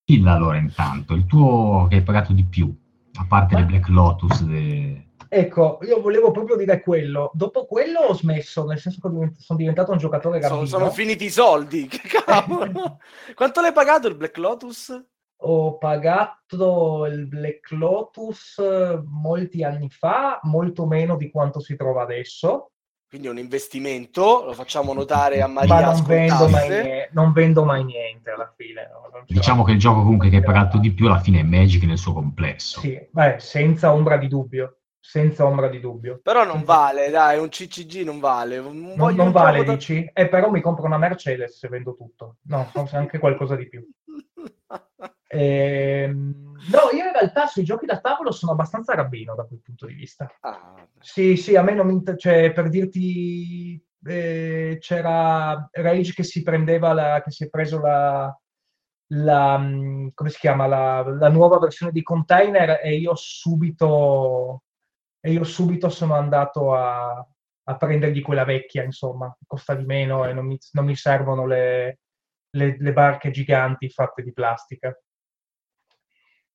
Il 0.05 0.26
allora 0.26 0.57
intanto, 0.57 1.12
il 1.12 1.26
tuo 1.26 1.86
che 1.90 1.96
hai 1.96 2.03
pagato 2.03 2.32
di 2.32 2.44
più, 2.44 2.74
a 3.14 3.26
parte 3.26 3.55
le 3.55 3.64
Black 3.64 3.88
Lotus. 3.88 4.42
De... 4.44 5.07
Ecco, 5.29 5.79
io 5.83 6.01
volevo 6.01 6.31
proprio 6.31 6.57
dire 6.57 6.81
quello. 6.81 7.31
Dopo 7.35 7.66
quello 7.66 8.01
ho 8.01 8.14
smesso, 8.14 8.64
nel 8.64 8.79
senso 8.79 9.01
che 9.01 9.33
sono 9.39 9.59
diventato 9.59 9.93
un 9.93 9.99
giocatore 9.99 10.39
gambino. 10.39 10.64
Sono, 10.66 10.85
sono 10.85 10.91
finiti 10.91 11.26
i 11.26 11.31
soldi, 11.31 11.87
che 11.87 12.01
cavolo! 12.24 12.99
Quanto 13.35 13.61
l'hai 13.61 13.72
pagato 13.72 14.09
il 14.09 14.14
Black 14.14 14.37
Lotus? 14.39 15.05
Ho 15.43 15.79
pagato 15.79 17.07
il 17.07 17.26
Black 17.26 17.70
Lotus 17.70 18.61
molti 19.05 19.62
anni 19.62 19.89
fa, 19.91 20.41
molto 20.43 20.87
meno 20.87 21.16
di 21.16 21.31
quanto 21.31 21.61
si 21.61 21.76
trova 21.76 22.03
adesso. 22.03 22.72
Quindi 23.09 23.29
è 23.29 23.31
un 23.31 23.39
investimento, 23.39 24.45
lo 24.45 24.53
facciamo 24.53 24.93
notare 24.93 25.41
a 25.41 25.47
Maria. 25.47 25.74
Ma 25.74 25.93
non, 25.93 26.05
vendo 26.05 26.49
mai, 26.49 26.68
niente, 26.68 27.09
non 27.12 27.33
vendo 27.33 27.64
mai 27.64 27.85
niente 27.85 28.31
alla 28.31 28.53
fine. 28.55 28.87
No? 28.93 29.24
Diciamo 29.26 29.62
che 29.62 29.72
il 29.72 29.79
gioco 29.79 30.03
comunque 30.03 30.29
che 30.29 30.37
hai 30.37 30.43
pagato 30.43 30.76
di 30.79 30.93
più 30.93 31.07
alla 31.07 31.20
fine 31.20 31.41
è 31.41 31.43
Magic 31.43 31.85
nel 31.85 31.97
suo 31.97 32.12
complesso. 32.12 32.81
Sì, 32.81 33.01
beh, 33.11 33.37
senza 33.39 33.95
ombra 33.95 34.18
di 34.18 34.29
dubbio. 34.29 34.78
Senza 35.09 35.46
ombra 35.46 35.68
di 35.68 35.80
dubbio. 35.80 36.20
Però 36.22 36.44
non 36.44 36.64
vale, 36.64 37.09
dai, 37.09 37.38
un 37.38 37.48
CCG 37.48 38.04
non 38.04 38.20
vale. 38.20 38.61
Non, 38.61 39.14
non 39.14 39.32
vale, 39.32 39.64
da... 39.64 39.72
dici? 39.72 40.04
Eh, 40.12 40.28
però 40.28 40.50
mi 40.50 40.61
compro 40.61 40.84
una 40.84 40.98
Mercedes 40.98 41.56
se 41.56 41.68
vendo 41.68 41.96
tutto. 41.96 42.36
No, 42.42 42.68
forse 42.70 42.96
anche 42.96 43.18
qualcosa 43.18 43.56
di 43.56 43.68
più. 43.68 43.88
Eh, 45.30 46.11
no, 46.11 46.80
io 46.94 47.04
in 47.04 47.12
realtà 47.12 47.46
sui 47.46 47.62
giochi 47.62 47.84
da 47.84 48.00
tavolo 48.00 48.32
sono 48.32 48.52
abbastanza 48.52 48.94
rabbino 48.94 49.34
da 49.34 49.44
quel 49.44 49.61
punto 49.62 49.84
di 49.84 49.92
vista. 49.92 50.26
Ah. 50.40 50.74
Sì, 51.00 51.36
sì, 51.36 51.54
a 51.54 51.61
me 51.61 51.74
non 51.74 51.86
mi 51.86 51.92
inter- 51.92 52.18
cioè, 52.18 52.50
per 52.50 52.70
dirti, 52.70 53.78
eh, 54.06 54.78
c'era 54.80 55.68
Rage 55.70 56.14
che 56.14 56.22
si 56.22 56.42
prendeva, 56.42 56.94
la, 56.94 57.20
che 57.22 57.30
si 57.30 57.44
è 57.44 57.50
preso 57.50 57.78
la, 57.78 58.34
la 59.09 59.59
mm, 59.59 60.09
come 60.14 60.30
si 60.30 60.38
chiama, 60.38 60.66
la, 60.66 61.02
la, 61.02 61.28
nuova 61.28 61.59
versione 61.59 61.92
di 61.92 62.02
container 62.02 62.80
e 62.82 62.96
io 62.96 63.14
subito, 63.14 64.62
e 65.20 65.32
io 65.32 65.44
subito 65.44 65.88
sono 65.88 66.14
andato 66.14 66.74
a, 66.74 67.26
a 67.64 67.76
prendergli 67.76 68.22
quella 68.22 68.44
vecchia, 68.44 68.82
insomma, 68.84 69.34
costa 69.46 69.74
di 69.74 69.84
meno 69.84 70.24
e 70.24 70.32
non 70.32 70.46
mi, 70.46 70.58
non 70.72 70.84
mi 70.84 70.94
servono 70.96 71.46
le, 71.46 71.98
le, 72.50 72.76
le 72.78 72.92
barche 72.92 73.30
giganti 73.30 73.88
fatte 73.90 74.22
di 74.22 74.32
plastica. 74.32 74.96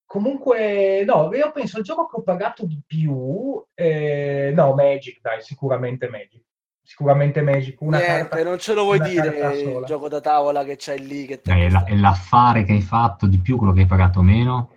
Comunque, 0.05 1.03
no, 1.05 1.33
io 1.33 1.51
penso 1.51 1.79
il 1.79 1.83
gioco 1.83 2.05
che 2.07 2.17
ho 2.17 2.23
pagato 2.23 2.65
di 2.65 2.79
più, 2.85 3.63
eh, 3.73 4.51
no, 4.53 4.73
Magic, 4.75 5.19
dai, 5.21 5.41
sicuramente 5.41 6.07
Magic. 6.07 6.43
Sicuramente 6.85 7.41
Magic. 7.41 7.81
Una 7.81 7.97
Niente, 7.97 8.27
carta, 8.27 8.43
non 8.43 8.59
ce 8.59 8.73
lo 8.73 8.83
vuoi 8.83 8.99
dire 8.99 9.27
il 9.53 9.83
gioco 9.85 10.09
da 10.09 10.19
tavola 10.19 10.63
che 10.63 10.75
c'hai 10.77 10.99
lì. 10.99 11.25
Che 11.25 11.41
È, 11.41 11.69
la- 11.69 11.85
è 11.85 11.95
l'affare 11.95 12.63
che 12.63 12.73
hai 12.73 12.81
fatto 12.81 13.25
di 13.25 13.39
più, 13.39 13.57
quello 13.57 13.71
che 13.71 13.81
hai 13.81 13.85
pagato 13.87 14.21
meno? 14.21 14.69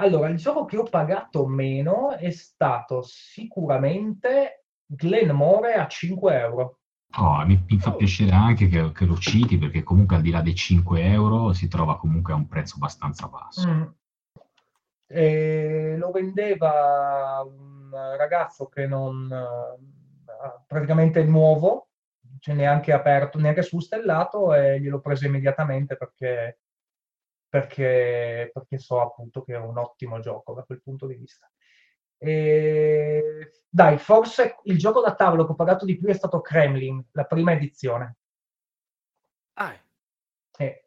Allora, 0.00 0.28
il 0.28 0.36
gioco 0.36 0.64
che 0.64 0.76
ho 0.76 0.84
pagato 0.84 1.46
meno 1.46 2.10
è 2.16 2.30
stato 2.30 3.02
sicuramente 3.02 4.64
Glenmore 4.86 5.74
a 5.74 5.86
5 5.86 6.38
euro. 6.38 6.78
Oh, 7.16 7.44
mi, 7.46 7.64
mi 7.68 7.78
fa 7.78 7.92
piacere 7.92 8.32
anche 8.32 8.68
che, 8.68 8.92
che 8.92 9.04
lo 9.06 9.16
citi 9.16 9.56
perché 9.58 9.82
comunque 9.82 10.16
al 10.16 10.22
di 10.22 10.30
là 10.30 10.40
dei 10.42 10.54
5 10.54 11.02
euro 11.02 11.52
si 11.52 11.66
trova 11.66 11.96
comunque 11.96 12.32
a 12.32 12.36
un 12.36 12.46
prezzo 12.46 12.76
abbastanza 12.76 13.28
basso. 13.28 13.68
Mm. 13.68 13.82
E 15.06 15.96
lo 15.98 16.10
vendeva 16.10 17.42
un 17.44 17.90
ragazzo 18.16 18.68
che 18.68 18.86
non 18.86 19.30
eh, 19.32 20.62
praticamente 20.66 21.24
nuovo, 21.24 21.88
cioè 22.40 22.54
neanche 22.54 22.92
aperto, 22.92 23.38
neanche 23.38 23.62
sfustellato, 23.62 24.54
e 24.54 24.80
glielo 24.80 25.00
preso 25.00 25.26
immediatamente 25.26 25.96
perché, 25.96 26.58
perché, 27.48 28.50
perché 28.52 28.78
so 28.78 29.00
appunto 29.00 29.42
che 29.42 29.54
è 29.54 29.58
un 29.58 29.78
ottimo 29.78 30.20
gioco 30.20 30.52
da 30.54 30.62
quel 30.62 30.82
punto 30.82 31.06
di 31.06 31.14
vista. 31.14 31.50
E, 32.18 33.52
dai, 33.68 33.98
forse 33.98 34.56
il 34.64 34.78
gioco 34.78 35.00
da 35.00 35.14
tavolo 35.14 35.46
che 35.46 35.52
ho 35.52 35.56
pagato 35.56 35.84
di 35.84 35.96
più 35.96 36.08
è 36.08 36.14
stato 36.14 36.40
Kremlin, 36.40 37.02
la 37.12 37.24
prima 37.24 37.52
edizione. 37.52 38.16
Ah, 39.54 39.74
Eh, 40.58 40.84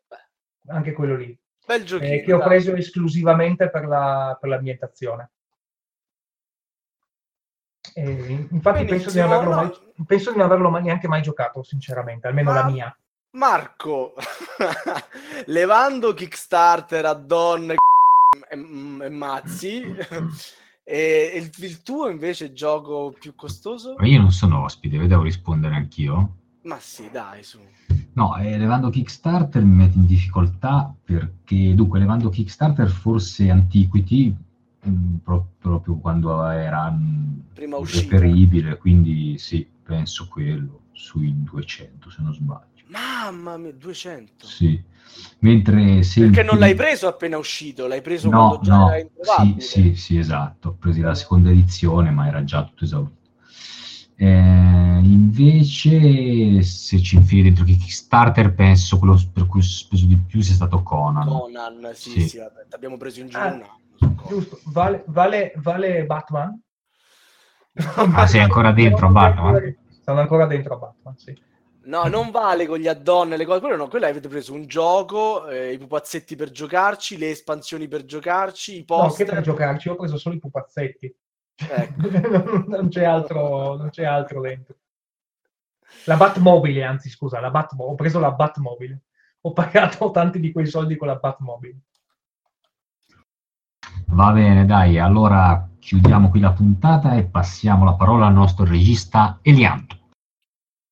anche 0.68 0.92
quello 0.94 1.16
lì. 1.16 1.38
bel 1.66 1.84
giochino. 1.84 2.14
eh, 2.14 2.22
che 2.22 2.34
ho 2.34 2.40
preso 2.40 2.76
esclusivamente 2.76 3.70
per, 3.70 3.86
la, 3.86 4.38
per 4.40 4.50
l'ambientazione. 4.50 5.32
E 7.94 8.48
infatti 8.52 8.86
penso 8.86 9.12
di, 9.12 9.20
mai, 9.20 9.72
penso 10.06 10.32
di 10.32 10.38
non 10.38 10.46
averlo 10.46 10.70
mai- 10.70 10.84
neanche 10.84 11.08
mai 11.08 11.22
giocato, 11.22 11.64
sinceramente, 11.64 12.28
almeno 12.28 12.52
Ma- 12.52 12.60
la 12.60 12.66
mia. 12.66 12.96
Marco, 13.34 14.14
levando 15.48 16.14
Kickstarter, 16.14 17.06
addon 17.06 17.72
e, 17.72 17.78
e 19.06 19.10
mazzi, 19.10 19.82
e 20.84 21.32
il, 21.36 21.64
il 21.64 21.82
tuo 21.82 22.10
invece 22.10 22.52
gioco 22.52 23.16
più 23.18 23.34
costoso? 23.34 23.96
Ma 23.98 24.06
io 24.06 24.20
non 24.20 24.32
sono 24.32 24.64
ospite, 24.64 24.98
devo 25.08 25.22
rispondere 25.24 25.76
anch'io. 25.76 26.40
Ma 26.64 26.78
sì, 26.80 27.10
dai, 27.10 27.42
su. 27.44 27.60
No, 28.14 28.36
eh, 28.38 28.58
levando 28.58 28.90
Kickstarter 28.90 29.64
mi 29.64 29.76
mette 29.76 29.98
in 29.98 30.06
difficoltà 30.06 30.94
perché, 31.04 31.74
dunque, 31.74 32.00
levando 32.00 32.30
Kickstarter 32.30 32.90
forse 32.90 33.50
Antiquity, 33.50 34.36
mh, 34.82 35.16
pro- 35.24 35.54
proprio 35.58 35.96
quando 35.96 36.46
era 36.50 36.94
uscita. 37.78 38.18
reperibile, 38.18 38.78
quindi 38.78 39.38
sì, 39.38 39.66
penso 39.84 40.28
quello, 40.28 40.82
sui 40.92 41.34
200 41.44 42.10
se 42.10 42.22
non 42.22 42.34
sbaglio. 42.34 42.71
Mamma 42.92 43.58
mia, 43.58 43.72
200. 43.74 44.46
Sì. 44.46 44.82
Mentre 45.40 46.04
se 46.04 46.22
Perché 46.22 46.42
il 46.42 46.46
non 46.46 46.60
l'hai 46.60 46.76
preso 46.76 47.08
appena 47.08 47.38
uscito, 47.38 47.88
l'hai 47.88 48.02
preso 48.02 48.30
No, 48.30 48.48
quando 48.50 48.60
già 48.64 48.76
no, 48.76 48.88
era 48.90 49.00
introvabile. 49.00 49.62
sì, 49.62 49.68
sì, 49.82 49.96
sì, 49.96 50.18
esatto. 50.18 50.70
Ho 50.70 50.74
preso 50.74 51.02
la 51.02 51.16
seconda 51.16 51.50
edizione, 51.50 52.12
ma 52.12 52.28
era 52.28 52.44
già 52.44 52.64
tutto 52.64 52.84
esaurito. 52.84 53.20
Eh, 54.16 55.00
invece, 55.02 56.62
se 56.62 57.02
ci 57.02 57.16
infili 57.16 57.42
dentro 57.44 57.64
Kickstarter, 57.64 58.54
penso 58.54 59.00
quello 59.00 59.20
per 59.34 59.48
cui 59.48 59.62
ho 59.62 59.64
speso 59.64 60.06
di 60.06 60.18
più 60.18 60.42
sia 60.42 60.54
stato 60.54 60.84
Conan. 60.84 61.28
Conan, 61.28 61.92
sì, 61.94 62.12
Sì. 62.12 62.28
sì, 62.28 62.38
vabbè, 62.38 62.68
abbiamo 62.72 62.98
preso 62.98 63.22
in 63.22 63.30
giro 63.30 63.42
Ah, 63.42 63.48
un 63.48 63.54
anno. 63.54 63.80
Giusto, 64.28 64.60
vale, 64.66 65.04
vale, 65.08 65.54
vale 65.56 66.06
Batman? 66.06 66.60
Ah, 68.14 68.28
sei 68.28 68.42
ancora 68.42 68.72
dentro 68.72 69.08
a 69.08 69.10
Batman? 69.10 69.76
Sono 70.04 70.20
ancora 70.20 70.46
dentro 70.46 70.76
a 70.76 70.78
Batman, 70.78 71.18
sì. 71.18 71.36
No, 71.84 72.04
non 72.06 72.30
vale 72.30 72.68
con 72.68 72.78
gli 72.78 72.88
add-on 72.88 73.34
e 73.34 73.38
le 73.38 73.46
cose, 73.46 73.60
quello 73.60 73.76
no, 73.76 73.88
quello 73.88 74.06
avete 74.06 74.28
preso 74.28 74.54
un 74.54 74.68
gioco, 74.68 75.48
eh, 75.48 75.74
i 75.74 75.78
pupazzetti 75.80 76.36
per 76.36 76.52
giocarci, 76.52 77.18
le 77.18 77.32
espansioni 77.32 77.88
per 77.88 78.06
giocarci, 78.06 78.76
i 78.76 78.86
No, 78.88 78.98
che 78.98 79.04
poster. 79.04 79.30
per 79.30 79.42
giocarci 79.42 79.90
ho 79.90 79.96
preso 79.96 80.18
solo 80.18 80.36
i 80.36 80.40
pupazzetti. 80.40 81.16
Ecco. 81.56 82.02
non, 82.30 82.66
non 82.68 82.90
c'è 82.90 83.04
altro, 83.04 83.78
non 83.78 83.90
c'è 83.90 84.04
altro 84.06 84.42
dentro. 84.42 84.76
La 86.06 86.16
Batmobile, 86.18 86.84
anzi 86.84 87.10
scusa, 87.10 87.40
la 87.40 87.50
Batmo- 87.50 87.86
ho 87.86 87.96
preso 87.96 88.20
la 88.20 88.32
Batmobile. 88.32 89.02
Ho 89.42 89.54
pagato 89.54 90.12
tanti 90.12 90.40
di 90.40 90.52
quei 90.52 90.68
soldi 90.68 90.96
con 90.96 91.08
la 91.08 91.16
Batmobile. 91.16 91.80
Va 94.08 94.32
bene, 94.32 94.66
dai, 94.66 95.00
allora 95.00 95.68
chiudiamo 95.80 96.30
qui 96.30 96.40
la 96.40 96.52
puntata 96.52 97.16
e 97.16 97.24
passiamo 97.24 97.86
la 97.86 97.94
parola 97.94 98.28
al 98.28 98.34
nostro 98.34 98.66
regista 98.66 99.40
Elianto. 99.42 99.98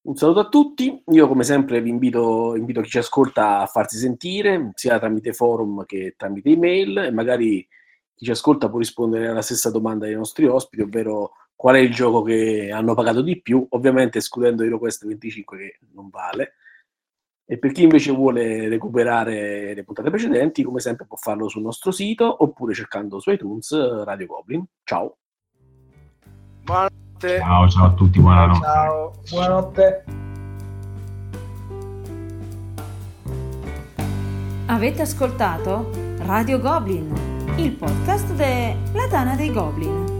Un 0.01 0.15
saluto 0.15 0.39
a 0.39 0.47
tutti, 0.47 1.03
io 1.07 1.27
come 1.27 1.43
sempre 1.43 1.81
vi 1.81 1.89
invito, 1.89 2.55
invito 2.55 2.81
chi 2.81 2.89
ci 2.89 2.97
ascolta 2.99 3.59
a 3.59 3.65
farsi 3.65 3.97
sentire, 3.97 4.71
sia 4.75 4.97
tramite 4.97 5.33
forum 5.33 5.85
che 5.85 6.15
tramite 6.17 6.49
email, 6.49 6.97
e 6.99 7.11
magari 7.11 7.67
chi 8.15 8.25
ci 8.25 8.31
ascolta 8.31 8.69
può 8.69 8.79
rispondere 8.79 9.27
alla 9.27 9.41
stessa 9.41 9.69
domanda 9.69 10.05
dei 10.05 10.15
nostri 10.15 10.45
ospiti, 10.45 10.83
ovvero 10.83 11.33
qual 11.53 11.75
è 11.75 11.79
il 11.79 11.93
gioco 11.93 12.21
che 12.21 12.71
hanno 12.71 12.93
pagato 12.93 13.21
di 13.21 13.41
più, 13.41 13.65
ovviamente 13.71 14.19
escludendo 14.19 14.63
HeroQuest 14.63 15.05
25 15.05 15.57
che 15.57 15.79
non 15.91 16.09
vale. 16.09 16.53
E 17.45 17.57
per 17.57 17.73
chi 17.73 17.83
invece 17.83 18.13
vuole 18.13 18.69
recuperare 18.69 19.73
le 19.73 19.83
puntate 19.83 20.09
precedenti, 20.09 20.63
come 20.63 20.79
sempre 20.79 21.05
può 21.05 21.17
farlo 21.17 21.49
sul 21.49 21.63
nostro 21.63 21.91
sito 21.91 22.43
oppure 22.43 22.73
cercando 22.73 23.19
su 23.19 23.31
iTunes 23.31 24.03
Radio 24.03 24.27
Goblin. 24.27 24.63
Ciao! 24.83 25.17
Buonanotte. 27.19 27.39
Ciao, 27.39 27.67
ciao 27.69 27.85
a 27.85 27.93
tutti, 27.93 28.19
buonanotte. 28.21 28.65
Ciao. 28.65 29.13
Buonanotte. 29.29 30.03
Avete 34.67 35.01
ascoltato 35.01 35.89
Radio 36.19 36.59
Goblin, 36.59 37.13
il 37.57 37.73
podcast 37.73 38.31
della 38.33 39.07
Tana 39.09 39.35
dei 39.35 39.51
Goblin. 39.51 40.17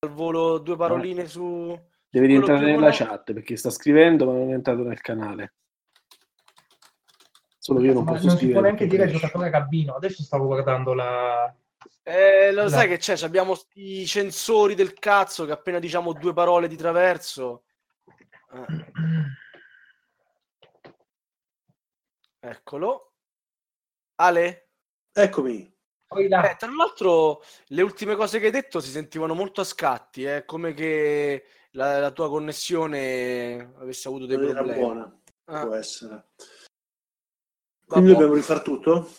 Al 0.00 0.10
volo 0.12 0.58
due 0.58 0.76
paroline 0.76 1.26
su... 1.26 1.76
Devi 2.14 2.26
Quello 2.28 2.46
rientrare 2.46 2.70
nella 2.70 2.92
chat 2.92 3.32
perché 3.32 3.56
sta 3.56 3.70
scrivendo 3.70 4.24
ma 4.26 4.34
non 4.34 4.50
è 4.50 4.54
entrato 4.54 4.84
nel 4.84 5.00
canale. 5.00 5.54
Solo 7.58 7.80
che 7.80 7.86
io 7.86 7.92
non 7.94 8.04
Ma 8.04 8.12
posso 8.12 8.26
non 8.26 8.36
si 8.36 8.44
scrivere. 8.44 8.52
può 8.60 8.68
neanche 8.68 8.86
dire 8.86 9.08
giocatore 9.08 9.50
Gabbino. 9.50 9.94
Adesso 9.96 10.22
stavo 10.22 10.46
guardando 10.46 10.94
la... 10.94 11.52
Eh, 12.04 12.52
lo 12.52 12.62
No. 12.62 12.68
sai 12.68 12.86
che 12.86 12.98
c'è? 12.98 13.16
Abbiamo 13.24 13.56
sti 13.56 14.06
censori 14.06 14.76
del 14.76 14.92
cazzo 14.94 15.44
che 15.44 15.50
appena 15.50 15.80
diciamo 15.80 16.12
due 16.12 16.32
parole 16.32 16.68
di 16.68 16.76
traverso... 16.76 17.64
Eh, 18.52 18.84
eccolo. 22.48 23.14
Ale? 24.16 24.68
Eccomi. 25.12 25.68
Eh, 26.16 26.28
tra 26.28 26.70
l'altro, 26.70 27.42
le 27.66 27.82
ultime 27.82 28.14
cose 28.14 28.38
che 28.38 28.46
hai 28.46 28.52
detto 28.52 28.78
si 28.78 28.90
sentivano 28.90 29.34
molto 29.34 29.62
a 29.62 29.64
scatti, 29.64 30.22
eh, 30.22 30.44
come 30.44 30.74
che 30.74 31.44
la, 31.74 31.98
la 31.98 32.10
tua 32.10 32.28
connessione 32.28 33.72
avesse 33.78 34.08
avuto 34.08 34.26
dei 34.26 34.36
Non 34.36 34.46
era 34.48 34.60
problemi. 34.60 34.80
buona, 34.80 35.20
Ah, 35.46 35.60
può 35.66 35.74
essere. 35.74 36.10
vabbè. 36.10 36.26
Quindi 37.86 38.10
dobbiamo 38.12 38.34
rifare 38.34 38.62
tutto? 38.62 39.10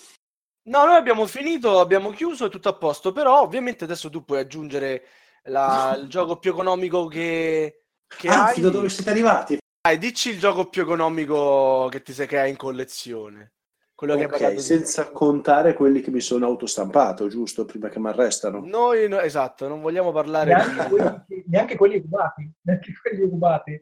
No, 0.67 0.85
noi 0.85 0.95
abbiamo 0.95 1.27
finito, 1.27 1.79
abbiamo 1.79 2.09
chiuso, 2.11 2.45
è 2.45 2.49
tutto 2.49 2.69
a 2.69 2.75
posto, 2.75 3.11
però 3.11 3.41
ovviamente 3.41 3.83
adesso 3.83 4.09
tu 4.09 4.23
puoi 4.23 4.39
aggiungere 4.39 5.05
la- 5.43 5.95
il 5.99 6.07
gioco 6.09 6.39
più 6.39 6.51
economico 6.51 7.07
che, 7.07 7.85
che 8.07 8.29
Ah, 8.29 8.45
hai. 8.47 8.55
fino 8.55 8.69
a 8.69 8.71
dove 8.71 8.89
siete 8.89 9.09
arrivati? 9.11 9.57
Dai, 9.85 9.97
dici 9.99 10.29
il 10.31 10.39
gioco 10.39 10.67
più 10.67 10.81
economico 10.81 11.87
che 11.91 12.01
ti 12.01 12.13
sei 12.13 12.25
che 12.25 12.39
hai 12.39 12.49
in 12.49 12.57
collezione. 12.57 13.53
Quello 13.95 14.15
che 14.15 14.23
hai 14.23 14.27
pagato 14.27 14.51
Ok, 14.51 14.57
di 14.57 14.61
senza 14.61 15.03
più. 15.05 15.13
contare 15.13 15.73
quelli 15.73 16.01
che 16.01 16.11
mi 16.11 16.19
sono 16.19 16.45
autostampato, 16.45 17.27
giusto? 17.29 17.63
Prima 17.63 17.87
che 17.87 17.97
mi 17.99 18.09
arrestano. 18.09 18.59
Noi, 18.65 19.07
no- 19.07 19.19
esatto, 19.21 19.69
non 19.69 19.79
vogliamo 19.79 20.11
parlare 20.11 20.53
neanche, 20.53 20.83
di... 20.83 20.89
quelli, 20.89 21.23
che- 21.27 21.43
neanche 21.47 21.75
quelli 21.77 21.99
rubati. 21.99 22.51
Neanche 22.63 22.93
quelli 23.01 23.21
rubati. 23.23 23.81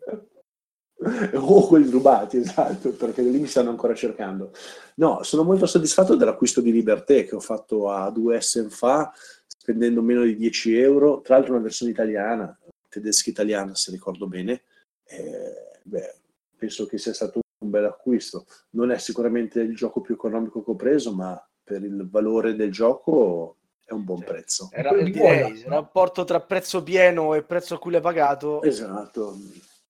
o 1.34 1.68
quelli 1.68 1.90
rubati, 1.90 2.38
esatto, 2.38 2.92
perché 2.92 3.24
lì 3.24 3.40
mi 3.40 3.48
stanno 3.48 3.72
ancora 3.72 3.96
cercando. 3.96 4.52
No, 4.96 5.24
sono 5.24 5.44
molto 5.44 5.66
soddisfatto 5.66 6.16
dell'acquisto 6.16 6.62
di 6.62 6.72
Liberté 6.72 7.26
che 7.26 7.36
ho 7.36 7.40
fatto 7.40 7.90
a 7.90 8.08
2S 8.10 8.70
fa, 8.70 9.12
spendendo 9.48 10.02
meno 10.04 10.24
di 10.24 10.36
10 10.36 10.78
euro, 10.78 11.22
tra 11.22 11.36
l'altro 11.36 11.54
una 11.54 11.64
versione 11.64 11.92
italiana, 11.92 12.56
tedesca 12.88 13.32
italiana 13.32 13.74
se 13.74 13.90
ricordo 13.90 14.28
bene. 14.28 14.62
Eh, 15.06 15.80
beh, 15.82 16.16
penso 16.56 16.86
che 16.86 16.98
sia 17.00 17.14
stato 17.14 17.42
un 17.64 17.70
bel 17.70 17.86
acquisto. 17.86 18.46
Non 18.72 18.92
è 18.92 18.98
sicuramente 18.98 19.62
il 19.62 19.76
gioco 19.76 20.02
più 20.02 20.14
economico 20.14 20.64
che 20.64 20.72
ho 20.72 20.76
preso, 20.76 21.14
ma 21.14 21.42
per 21.64 21.84
il 21.84 22.08
valore 22.10 22.56
del 22.56 22.72
gioco 22.72 23.58
è 23.86 23.94
un 23.94 24.04
buon 24.04 24.24
prezzo. 24.24 24.70
Era, 24.72 24.94
direi, 24.94 25.52
il 25.52 25.66
rapporto 25.66 26.24
tra 26.24 26.40
prezzo 26.42 26.84
pieno 26.84 27.34
e 27.34 27.44
prezzo 27.44 27.76
a 27.76 27.80
cui 27.80 27.92
l'hai 27.92 28.02
pagato. 28.02 28.62
Esatto, 28.62 29.36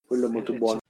quello 0.06 0.26
è 0.26 0.30
molto 0.30 0.52
buono. 0.54 0.80